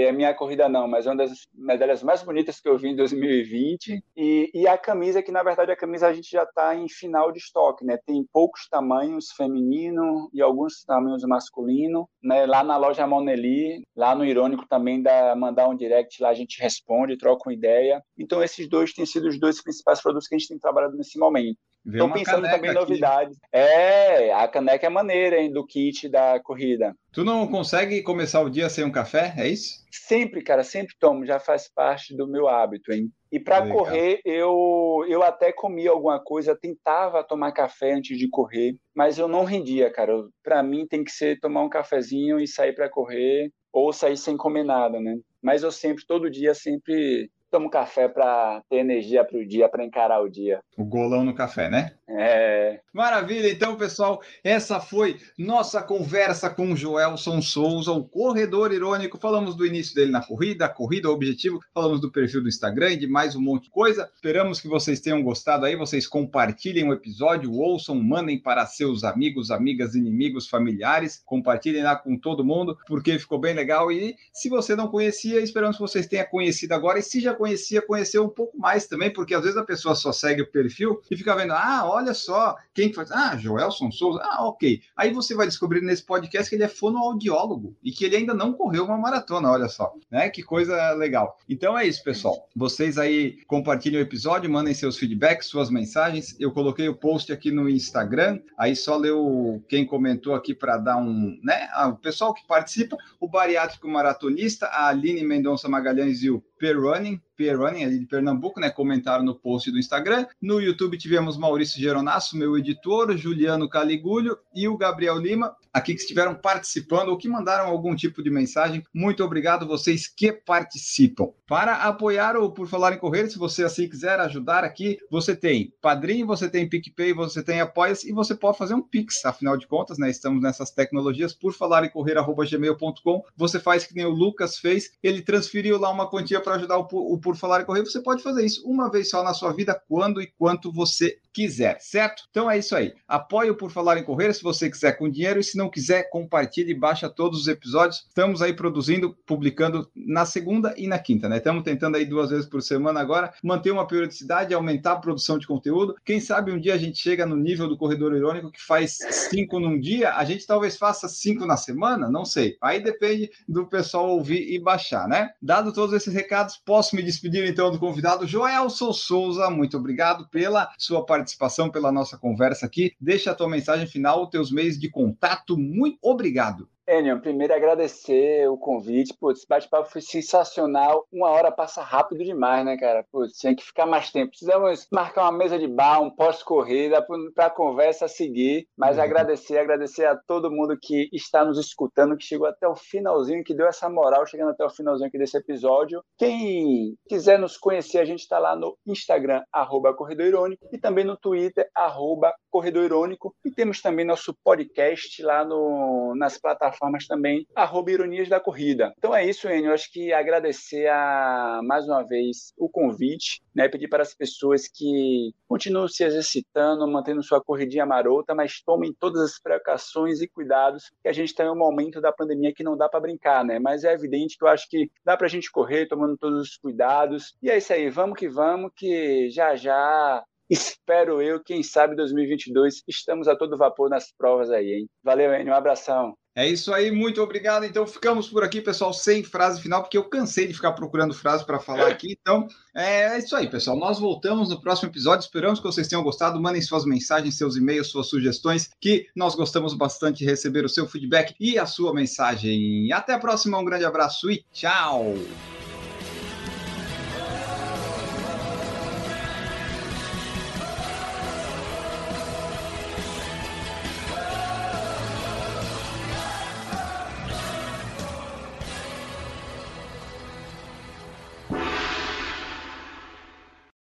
é 0.08 0.12
minha 0.12 0.32
corrida, 0.34 0.68
não, 0.68 0.88
mas 0.88 1.06
é 1.06 1.10
uma 1.10 1.16
das 1.16 1.32
medalhas 1.52 2.02
mais 2.02 2.22
bonitas 2.22 2.60
que 2.60 2.68
eu 2.68 2.78
vi 2.78 2.88
em 2.88 2.96
2020. 2.96 4.02
E, 4.16 4.50
e 4.54 4.66
a 4.66 4.78
camisa, 4.78 5.22
que 5.22 5.32
na 5.32 5.42
verdade 5.42 5.72
a 5.72 5.76
camisa 5.76 6.06
a 6.06 6.12
gente 6.12 6.30
já 6.30 6.44
está 6.44 6.74
em 6.74 6.88
final 6.88 7.32
de 7.32 7.38
estoque, 7.38 7.84
né? 7.84 7.98
Tem 8.06 8.24
poucos 8.32 8.68
tamanhos 8.68 9.30
feminino 9.32 10.30
e 10.32 10.40
alguns 10.40 10.84
tamanhos 10.84 11.22
masculino, 11.24 12.08
né? 12.22 12.46
Lá 12.46 12.62
na 12.62 12.76
loja 12.76 13.06
Moneli, 13.06 13.82
lá 13.96 14.14
no 14.14 14.24
Irônico 14.24 14.66
também 14.66 15.02
dá 15.02 15.34
mandar 15.34 15.68
um 15.68 15.73
direct, 15.76 16.22
lá 16.22 16.30
a 16.30 16.34
gente 16.34 16.60
responde, 16.60 17.16
troca 17.16 17.48
uma 17.48 17.54
ideia. 17.54 18.02
Então 18.18 18.42
esses 18.42 18.68
dois 18.68 18.92
têm 18.92 19.06
sido 19.06 19.28
os 19.28 19.38
dois 19.38 19.62
principais 19.62 20.02
produtos 20.02 20.28
que 20.28 20.34
a 20.34 20.38
gente 20.38 20.48
tem 20.48 20.58
trabalhado 20.58 20.96
nesse 20.96 21.18
momento. 21.18 21.58
Estão 21.86 22.06
uma 22.06 22.14
pensando 22.14 22.48
também 22.48 22.70
em 22.70 22.74
novidades. 22.74 23.36
É, 23.52 24.32
a 24.32 24.48
caneca 24.48 24.86
é 24.86 24.88
maneira, 24.88 25.38
hein, 25.38 25.52
do 25.52 25.66
kit 25.66 26.08
da 26.08 26.40
corrida. 26.40 26.94
Tu 27.12 27.22
não 27.22 27.46
consegue 27.46 28.02
começar 28.02 28.40
o 28.40 28.48
dia 28.48 28.70
sem 28.70 28.84
um 28.84 28.90
café, 28.90 29.34
é 29.36 29.46
isso? 29.46 29.84
Sempre, 29.92 30.42
cara, 30.42 30.64
sempre 30.64 30.94
tomo, 30.98 31.26
já 31.26 31.38
faz 31.38 31.70
parte 31.72 32.16
do 32.16 32.26
meu 32.26 32.48
hábito, 32.48 32.90
hein? 32.90 33.10
E 33.30 33.38
para 33.38 33.68
correr, 33.68 34.20
eu, 34.24 35.04
eu 35.08 35.22
até 35.22 35.52
comia 35.52 35.90
alguma 35.90 36.18
coisa, 36.20 36.56
tentava 36.56 37.22
tomar 37.22 37.52
café 37.52 37.92
antes 37.92 38.16
de 38.16 38.28
correr, 38.28 38.76
mas 38.94 39.18
eu 39.18 39.28
não 39.28 39.44
rendia, 39.44 39.90
cara. 39.90 40.12
Para 40.42 40.62
mim 40.62 40.86
tem 40.86 41.04
que 41.04 41.10
ser 41.10 41.38
tomar 41.40 41.62
um 41.62 41.68
cafezinho 41.68 42.40
e 42.40 42.46
sair 42.46 42.72
para 42.74 42.88
correr, 42.88 43.50
ou 43.72 43.92
sair 43.92 44.16
sem 44.16 44.36
comer 44.36 44.64
nada, 44.64 45.00
né? 45.00 45.16
Mas 45.44 45.62
eu 45.62 45.70
sempre, 45.70 46.06
todo 46.06 46.30
dia, 46.30 46.54
sempre 46.54 47.30
tomo 47.54 47.70
café 47.70 48.08
para 48.08 48.64
ter 48.68 48.78
energia 48.78 49.24
para 49.24 49.38
o 49.38 49.46
dia, 49.46 49.68
para 49.68 49.84
encarar 49.84 50.20
o 50.20 50.28
dia. 50.28 50.60
O 50.76 50.84
golão 50.84 51.24
no 51.24 51.32
café, 51.32 51.70
né? 51.70 51.92
É, 52.08 52.80
Maravilha, 52.94 53.50
então, 53.50 53.74
pessoal, 53.74 54.22
essa 54.44 54.78
foi 54.78 55.16
nossa 55.36 55.82
conversa 55.82 56.48
com 56.48 56.72
o 56.72 56.76
Joelson 56.76 57.42
Souza, 57.42 57.90
o 57.90 58.04
corredor 58.04 58.72
irônico. 58.72 59.18
Falamos 59.18 59.56
do 59.56 59.66
início 59.66 59.96
dele 59.96 60.12
na 60.12 60.24
corrida, 60.24 60.66
a 60.66 60.68
corrida, 60.68 61.10
o 61.10 61.12
objetivo, 61.12 61.58
falamos 61.74 62.00
do 62.00 62.12
perfil 62.12 62.40
do 62.40 62.48
Instagram 62.48 62.92
e 62.92 62.96
de 62.96 63.08
mais 63.08 63.34
um 63.34 63.40
monte 63.40 63.64
de 63.64 63.70
coisa. 63.70 64.08
Esperamos 64.14 64.60
que 64.60 64.68
vocês 64.68 65.00
tenham 65.00 65.24
gostado 65.24 65.66
aí, 65.66 65.74
vocês 65.74 66.06
compartilhem 66.06 66.88
o 66.88 66.92
episódio, 66.92 67.52
ouçam, 67.52 67.96
mandem 67.96 68.38
para 68.38 68.64
seus 68.64 69.02
amigos, 69.02 69.50
amigas, 69.50 69.96
inimigos, 69.96 70.48
familiares, 70.48 71.20
compartilhem 71.26 71.82
lá 71.82 71.96
com 71.96 72.16
todo 72.16 72.44
mundo, 72.44 72.78
porque 72.86 73.18
ficou 73.18 73.40
bem 73.40 73.54
legal. 73.54 73.90
E 73.90 74.14
se 74.32 74.48
você 74.48 74.76
não 74.76 74.86
conhecia, 74.86 75.40
esperamos 75.40 75.76
que 75.78 75.82
vocês 75.82 76.06
tenham 76.06 76.26
conhecido 76.26 76.74
agora. 76.74 77.00
E 77.00 77.02
se 77.02 77.20
já 77.20 77.34
conhecia, 77.44 77.82
conheceu 77.82 78.24
um 78.24 78.28
pouco 78.28 78.58
mais 78.58 78.86
também, 78.86 79.12
porque 79.12 79.34
às 79.34 79.42
vezes 79.42 79.56
a 79.58 79.64
pessoa 79.64 79.94
só 79.94 80.10
segue 80.12 80.40
o 80.40 80.50
perfil 80.50 81.02
e 81.10 81.16
fica 81.16 81.36
vendo, 81.36 81.52
ah, 81.52 81.82
olha 81.84 82.14
só, 82.14 82.56
quem 82.72 82.88
que 82.88 82.94
faz? 82.94 83.10
Ah, 83.12 83.36
Joelson 83.36 83.90
Souza. 83.90 84.20
Ah, 84.22 84.46
ok. 84.46 84.80
Aí 84.96 85.12
você 85.12 85.34
vai 85.34 85.46
descobrir 85.46 85.82
nesse 85.82 86.02
podcast 86.02 86.48
que 86.48 86.56
ele 86.56 86.64
é 86.64 86.68
fonoaudiólogo 86.68 87.76
e 87.84 87.92
que 87.92 88.06
ele 88.06 88.16
ainda 88.16 88.32
não 88.32 88.54
correu 88.54 88.84
uma 88.84 88.96
maratona, 88.96 89.50
olha 89.50 89.68
só, 89.68 89.92
né? 90.10 90.30
Que 90.30 90.42
coisa 90.42 90.92
legal. 90.92 91.36
Então 91.46 91.78
é 91.78 91.86
isso, 91.86 92.02
pessoal. 92.02 92.48
Vocês 92.56 92.96
aí 92.96 93.42
compartilhem 93.46 94.00
o 94.00 94.02
episódio, 94.02 94.50
mandem 94.50 94.72
seus 94.72 94.96
feedbacks, 94.96 95.48
suas 95.48 95.68
mensagens. 95.68 96.34
Eu 96.40 96.50
coloquei 96.50 96.88
o 96.88 96.96
post 96.96 97.30
aqui 97.30 97.50
no 97.50 97.68
Instagram, 97.68 98.40
aí 98.56 98.74
só 98.74 98.96
leu 98.96 99.62
quem 99.68 99.84
comentou 99.86 100.34
aqui 100.34 100.54
para 100.54 100.78
dar 100.78 100.96
um, 100.96 101.38
né? 101.42 101.68
Ah, 101.72 101.88
o 101.88 101.96
pessoal 101.96 102.32
que 102.32 102.46
participa, 102.46 102.96
o 103.20 103.28
bariátrico 103.28 103.86
maratonista, 103.86 104.66
a 104.66 104.88
Aline 104.88 105.22
Mendonça 105.22 105.68
Magalhães 105.68 106.22
e 106.22 106.30
o 106.30 106.42
Perrunning, 106.64 107.20
Perrunning 107.36 107.84
ali 107.84 107.98
de 107.98 108.06
Pernambuco, 108.06 108.58
né? 108.58 108.70
Comentaram 108.70 109.22
no 109.22 109.34
post 109.34 109.70
do 109.70 109.78
Instagram. 109.78 110.26
No 110.40 110.62
YouTube 110.62 110.96
tivemos 110.96 111.36
Maurício 111.36 111.78
Geronasso, 111.78 112.38
meu 112.38 112.56
editor, 112.56 113.14
Juliano 113.18 113.68
Caligulho 113.68 114.38
e 114.54 114.66
o 114.66 114.78
Gabriel 114.78 115.18
Lima, 115.18 115.54
aqui 115.70 115.92
que 115.92 116.00
estiveram 116.00 116.34
participando 116.34 117.10
ou 117.10 117.18
que 117.18 117.28
mandaram 117.28 117.68
algum 117.68 117.94
tipo 117.94 118.22
de 118.22 118.30
mensagem. 118.30 118.82
Muito 118.94 119.22
obrigado 119.22 119.66
vocês 119.66 120.08
que 120.08 120.32
participam. 120.32 121.32
Para 121.46 121.74
apoiar 121.74 122.34
o 122.36 122.50
Por 122.50 122.66
Falar 122.66 122.94
em 122.94 122.98
Correr, 122.98 123.28
se 123.28 123.36
você 123.36 123.64
assim 123.64 123.86
quiser 123.86 124.18
ajudar 124.20 124.64
aqui, 124.64 124.98
você 125.10 125.36
tem 125.36 125.74
Padrim, 125.82 126.24
você 126.24 126.48
tem 126.48 126.66
PicPay, 126.66 127.12
você 127.12 127.42
tem 127.42 127.60
Apoias 127.60 128.04
e 128.04 128.12
você 128.12 128.34
pode 128.34 128.56
fazer 128.56 128.72
um 128.72 128.80
Pix, 128.80 129.22
afinal 129.26 129.56
de 129.58 129.66
contas, 129.66 129.98
né? 129.98 130.08
Estamos 130.08 130.42
nessas 130.42 130.70
tecnologias, 130.70 131.34
por 131.34 131.52
falar 131.52 131.84
em 131.84 131.90
correr, 131.90 132.16
arroba 132.16 132.46
gmail.com. 132.46 133.22
Você 133.36 133.60
faz 133.60 133.84
que 133.84 133.94
nem 133.94 134.06
o 134.06 134.10
Lucas 134.10 134.58
fez, 134.58 134.92
ele 135.02 135.20
transferiu 135.20 135.78
lá 135.78 135.90
uma 135.90 136.08
quantia 136.08 136.40
para 136.40 136.53
ajudar 136.54 136.78
o, 136.78 136.86
Por- 136.86 137.12
o 137.12 137.18
Por 137.18 137.36
Falar 137.36 137.60
em 137.62 137.64
Correr. 137.64 137.82
Você 137.82 138.00
pode 138.00 138.22
fazer 138.22 138.44
isso 138.44 138.66
uma 138.68 138.90
vez 138.90 139.10
só 139.10 139.22
na 139.22 139.34
sua 139.34 139.52
vida, 139.52 139.80
quando 139.88 140.20
e 140.20 140.26
quanto 140.26 140.72
você 140.72 141.18
quiser, 141.34 141.78
certo? 141.80 142.22
Então 142.30 142.48
é 142.48 142.56
isso 142.56 142.76
aí. 142.76 142.94
Apoie 143.08 143.50
o 143.50 143.56
Por 143.56 143.70
Falar 143.70 143.98
em 143.98 144.04
Correr 144.04 144.32
se 144.32 144.42
você 144.42 144.70
quiser 144.70 144.92
com 144.92 145.10
dinheiro 145.10 145.40
e 145.40 145.44
se 145.44 145.58
não 145.58 145.68
quiser, 145.68 146.08
compartilhe 146.08 146.70
e 146.70 146.78
baixa 146.78 147.10
todos 147.10 147.40
os 147.40 147.48
episódios. 147.48 148.04
Estamos 148.08 148.40
aí 148.40 148.54
produzindo, 148.54 149.16
publicando 149.26 149.90
na 149.94 150.24
segunda 150.24 150.72
e 150.76 150.86
na 150.86 150.98
quinta, 150.98 151.28
né? 151.28 151.38
Estamos 151.38 151.64
tentando 151.64 151.96
aí 151.96 152.04
duas 152.04 152.30
vezes 152.30 152.46
por 152.46 152.62
semana 152.62 153.00
agora, 153.00 153.34
manter 153.42 153.72
uma 153.72 153.86
periodicidade, 153.86 154.54
aumentar 154.54 154.92
a 154.92 155.00
produção 155.00 155.36
de 155.36 155.46
conteúdo. 155.46 155.96
Quem 156.04 156.20
sabe 156.20 156.52
um 156.52 156.60
dia 156.60 156.74
a 156.74 156.78
gente 156.78 156.98
chega 156.98 157.26
no 157.26 157.36
nível 157.36 157.68
do 157.68 157.76
Corredor 157.76 158.14
Irônico 158.14 158.52
que 158.52 158.62
faz 158.62 158.98
cinco 159.10 159.58
num 159.58 159.78
dia, 159.78 160.14
a 160.14 160.24
gente 160.24 160.46
talvez 160.46 160.76
faça 160.76 161.08
cinco 161.08 161.44
na 161.44 161.56
semana, 161.56 162.08
não 162.08 162.24
sei. 162.24 162.56
Aí 162.60 162.80
depende 162.80 163.30
do 163.48 163.66
pessoal 163.66 164.08
ouvir 164.10 164.52
e 164.52 164.58
baixar, 164.58 165.08
né? 165.08 165.32
Dado 165.42 165.72
todos 165.72 165.94
esses 165.94 166.14
recados, 166.14 166.60
posso 166.64 166.94
me 166.94 167.02
despedir 167.02 167.44
então 167.48 167.70
do 167.70 167.78
convidado 167.78 168.26
Joelson 168.26 168.92
Souza. 168.92 169.50
Muito 169.50 169.76
obrigado 169.76 170.28
pela 170.28 170.70
sua 170.78 171.04
participação, 171.04 171.23
pela 171.70 171.92
nossa 171.92 172.18
conversa 172.18 172.66
aqui. 172.66 172.92
Deixa 173.00 173.30
a 173.30 173.34
tua 173.34 173.48
mensagem 173.48 173.86
final, 173.86 174.28
teus 174.28 174.50
meios 174.50 174.78
de 174.78 174.90
contato. 174.90 175.56
Muito 175.56 175.98
obrigado. 176.02 176.68
Enio, 176.86 177.18
primeiro 177.18 177.54
agradecer 177.54 178.46
o 178.50 178.58
convite. 178.58 179.14
Putz, 179.18 179.38
esse 179.38 179.48
bate-papo 179.48 179.90
foi 179.90 180.02
sensacional. 180.02 181.06
Uma 181.10 181.30
hora 181.30 181.50
passa 181.50 181.82
rápido 181.82 182.22
demais, 182.22 182.62
né, 182.62 182.76
cara? 182.76 183.02
Putz, 183.10 183.38
tinha 183.38 183.56
que 183.56 183.64
ficar 183.64 183.86
mais 183.86 184.10
tempo. 184.12 184.28
Precisamos 184.30 184.86
marcar 184.92 185.22
uma 185.22 185.32
mesa 185.32 185.58
de 185.58 185.66
bar, 185.66 186.02
um 186.02 186.10
pós-corrida, 186.10 187.02
para 187.34 187.46
a 187.46 187.50
conversa 187.50 188.06
seguir. 188.06 188.68
Mas 188.76 188.98
Uhum. 188.98 189.02
agradecer, 189.02 189.56
agradecer 189.56 190.04
a 190.04 190.14
todo 190.14 190.50
mundo 190.50 190.76
que 190.78 191.08
está 191.10 191.42
nos 191.42 191.58
escutando, 191.58 192.18
que 192.18 192.24
chegou 192.24 192.46
até 192.46 192.68
o 192.68 192.74
finalzinho, 192.76 193.42
que 193.42 193.54
deu 193.54 193.66
essa 193.66 193.88
moral, 193.88 194.26
chegando 194.26 194.50
até 194.50 194.62
o 194.64 194.70
finalzinho 194.70 195.08
aqui 195.08 195.16
desse 195.16 195.38
episódio. 195.38 196.02
Quem 196.18 196.94
quiser 197.08 197.38
nos 197.38 197.56
conhecer, 197.56 197.98
a 197.98 198.04
gente 198.04 198.20
está 198.20 198.38
lá 198.38 198.54
no 198.54 198.76
Instagram, 198.86 199.42
arroba 199.50 199.94
Corredor 199.94 200.26
Irônico, 200.26 200.68
e 200.70 200.76
também 200.76 201.04
no 201.04 201.16
Twitter, 201.16 201.66
arroba 201.74 202.34
Corredor 202.50 202.84
Irônico. 202.84 203.34
E 203.42 203.50
temos 203.50 203.80
também 203.80 204.04
nosso 204.04 204.34
podcast 204.44 205.22
lá 205.22 205.46
no, 205.46 206.14
nas 206.14 206.36
plataformas 206.36 206.73
também, 207.08 207.46
arroba 207.54 207.90
Ironias 207.90 208.28
da 208.28 208.40
Corrida. 208.40 208.92
Então 208.98 209.14
é 209.14 209.24
isso, 209.24 209.48
Enio. 209.48 209.66
Eu 209.66 209.74
acho 209.74 209.90
que 209.92 210.12
agradecer 210.12 210.88
a, 210.88 211.60
mais 211.64 211.86
uma 211.86 212.02
vez 212.02 212.52
o 212.56 212.68
convite, 212.68 213.42
né? 213.54 213.68
Pedir 213.68 213.88
para 213.88 214.02
as 214.02 214.14
pessoas 214.14 214.68
que 214.68 215.32
continuem 215.46 215.88
se 215.88 216.04
exercitando, 216.04 216.86
mantendo 216.86 217.22
sua 217.22 217.42
corridinha 217.42 217.86
marota, 217.86 218.34
mas 218.34 218.60
tomem 218.60 218.92
todas 218.92 219.22
as 219.22 219.38
precauções 219.38 220.20
e 220.20 220.28
cuidados, 220.28 220.90
que 221.02 221.08
a 221.08 221.12
gente 221.12 221.28
está 221.28 221.44
em 221.44 221.50
um 221.50 221.56
momento 221.56 222.00
da 222.00 222.12
pandemia 222.12 222.54
que 222.54 222.64
não 222.64 222.76
dá 222.76 222.88
para 222.88 223.00
brincar, 223.00 223.44
né? 223.44 223.58
Mas 223.58 223.84
é 223.84 223.92
evidente 223.92 224.36
que 224.36 224.44
eu 224.44 224.48
acho 224.48 224.68
que 224.68 224.90
dá 225.04 225.16
para 225.16 225.26
a 225.26 225.30
gente 225.30 225.50
correr 225.50 225.86
tomando 225.86 226.16
todos 226.16 226.40
os 226.40 226.56
cuidados. 226.56 227.34
E 227.42 227.50
é 227.50 227.58
isso 227.58 227.72
aí, 227.72 227.90
vamos 227.90 228.18
que 228.18 228.28
vamos, 228.28 228.70
que 228.74 229.30
já 229.30 229.54
já 229.54 230.24
Espero 230.48 231.22
eu, 231.22 231.42
quem 231.42 231.62
sabe 231.62 231.96
2022, 231.96 232.82
estamos 232.86 233.28
a 233.28 233.34
todo 233.34 233.56
vapor 233.56 233.88
nas 233.88 234.12
provas 234.12 234.50
aí, 234.50 234.74
hein? 234.74 234.90
Valeu, 235.02 235.32
Enio, 235.32 235.52
um 235.52 235.56
abração. 235.56 236.14
É 236.36 236.48
isso 236.48 236.74
aí, 236.74 236.90
muito 236.90 237.22
obrigado. 237.22 237.64
Então 237.64 237.86
ficamos 237.86 238.28
por 238.28 238.42
aqui, 238.42 238.60
pessoal, 238.60 238.92
sem 238.92 239.22
frase 239.22 239.60
final, 239.60 239.82
porque 239.82 239.96
eu 239.96 240.04
cansei 240.04 240.46
de 240.48 240.54
ficar 240.54 240.72
procurando 240.72 241.14
frase 241.14 241.44
para 241.44 241.60
falar 241.60 241.88
aqui. 241.88 242.18
Então 242.20 242.48
é 242.74 243.16
isso 243.18 243.36
aí, 243.36 243.48
pessoal. 243.48 243.76
Nós 243.76 244.00
voltamos 244.00 244.48
no 244.48 244.60
próximo 244.60 244.90
episódio. 244.90 245.24
Esperamos 245.24 245.60
que 245.60 245.66
vocês 245.66 245.86
tenham 245.86 246.02
gostado. 246.02 246.40
Mandem 246.40 246.60
suas 246.60 246.84
mensagens, 246.84 247.36
seus 247.36 247.56
e-mails, 247.56 247.86
suas 247.86 248.08
sugestões, 248.08 248.70
que 248.80 249.06
nós 249.14 249.36
gostamos 249.36 249.74
bastante 249.74 250.18
de 250.18 250.24
receber 250.24 250.64
o 250.64 250.68
seu 250.68 250.88
feedback 250.88 251.36
e 251.38 251.56
a 251.56 251.66
sua 251.66 251.94
mensagem. 251.94 252.92
Até 252.92 253.12
a 253.12 253.18
próxima, 253.18 253.58
um 253.58 253.64
grande 253.64 253.84
abraço 253.84 254.28
e 254.28 254.44
tchau! 254.52 255.14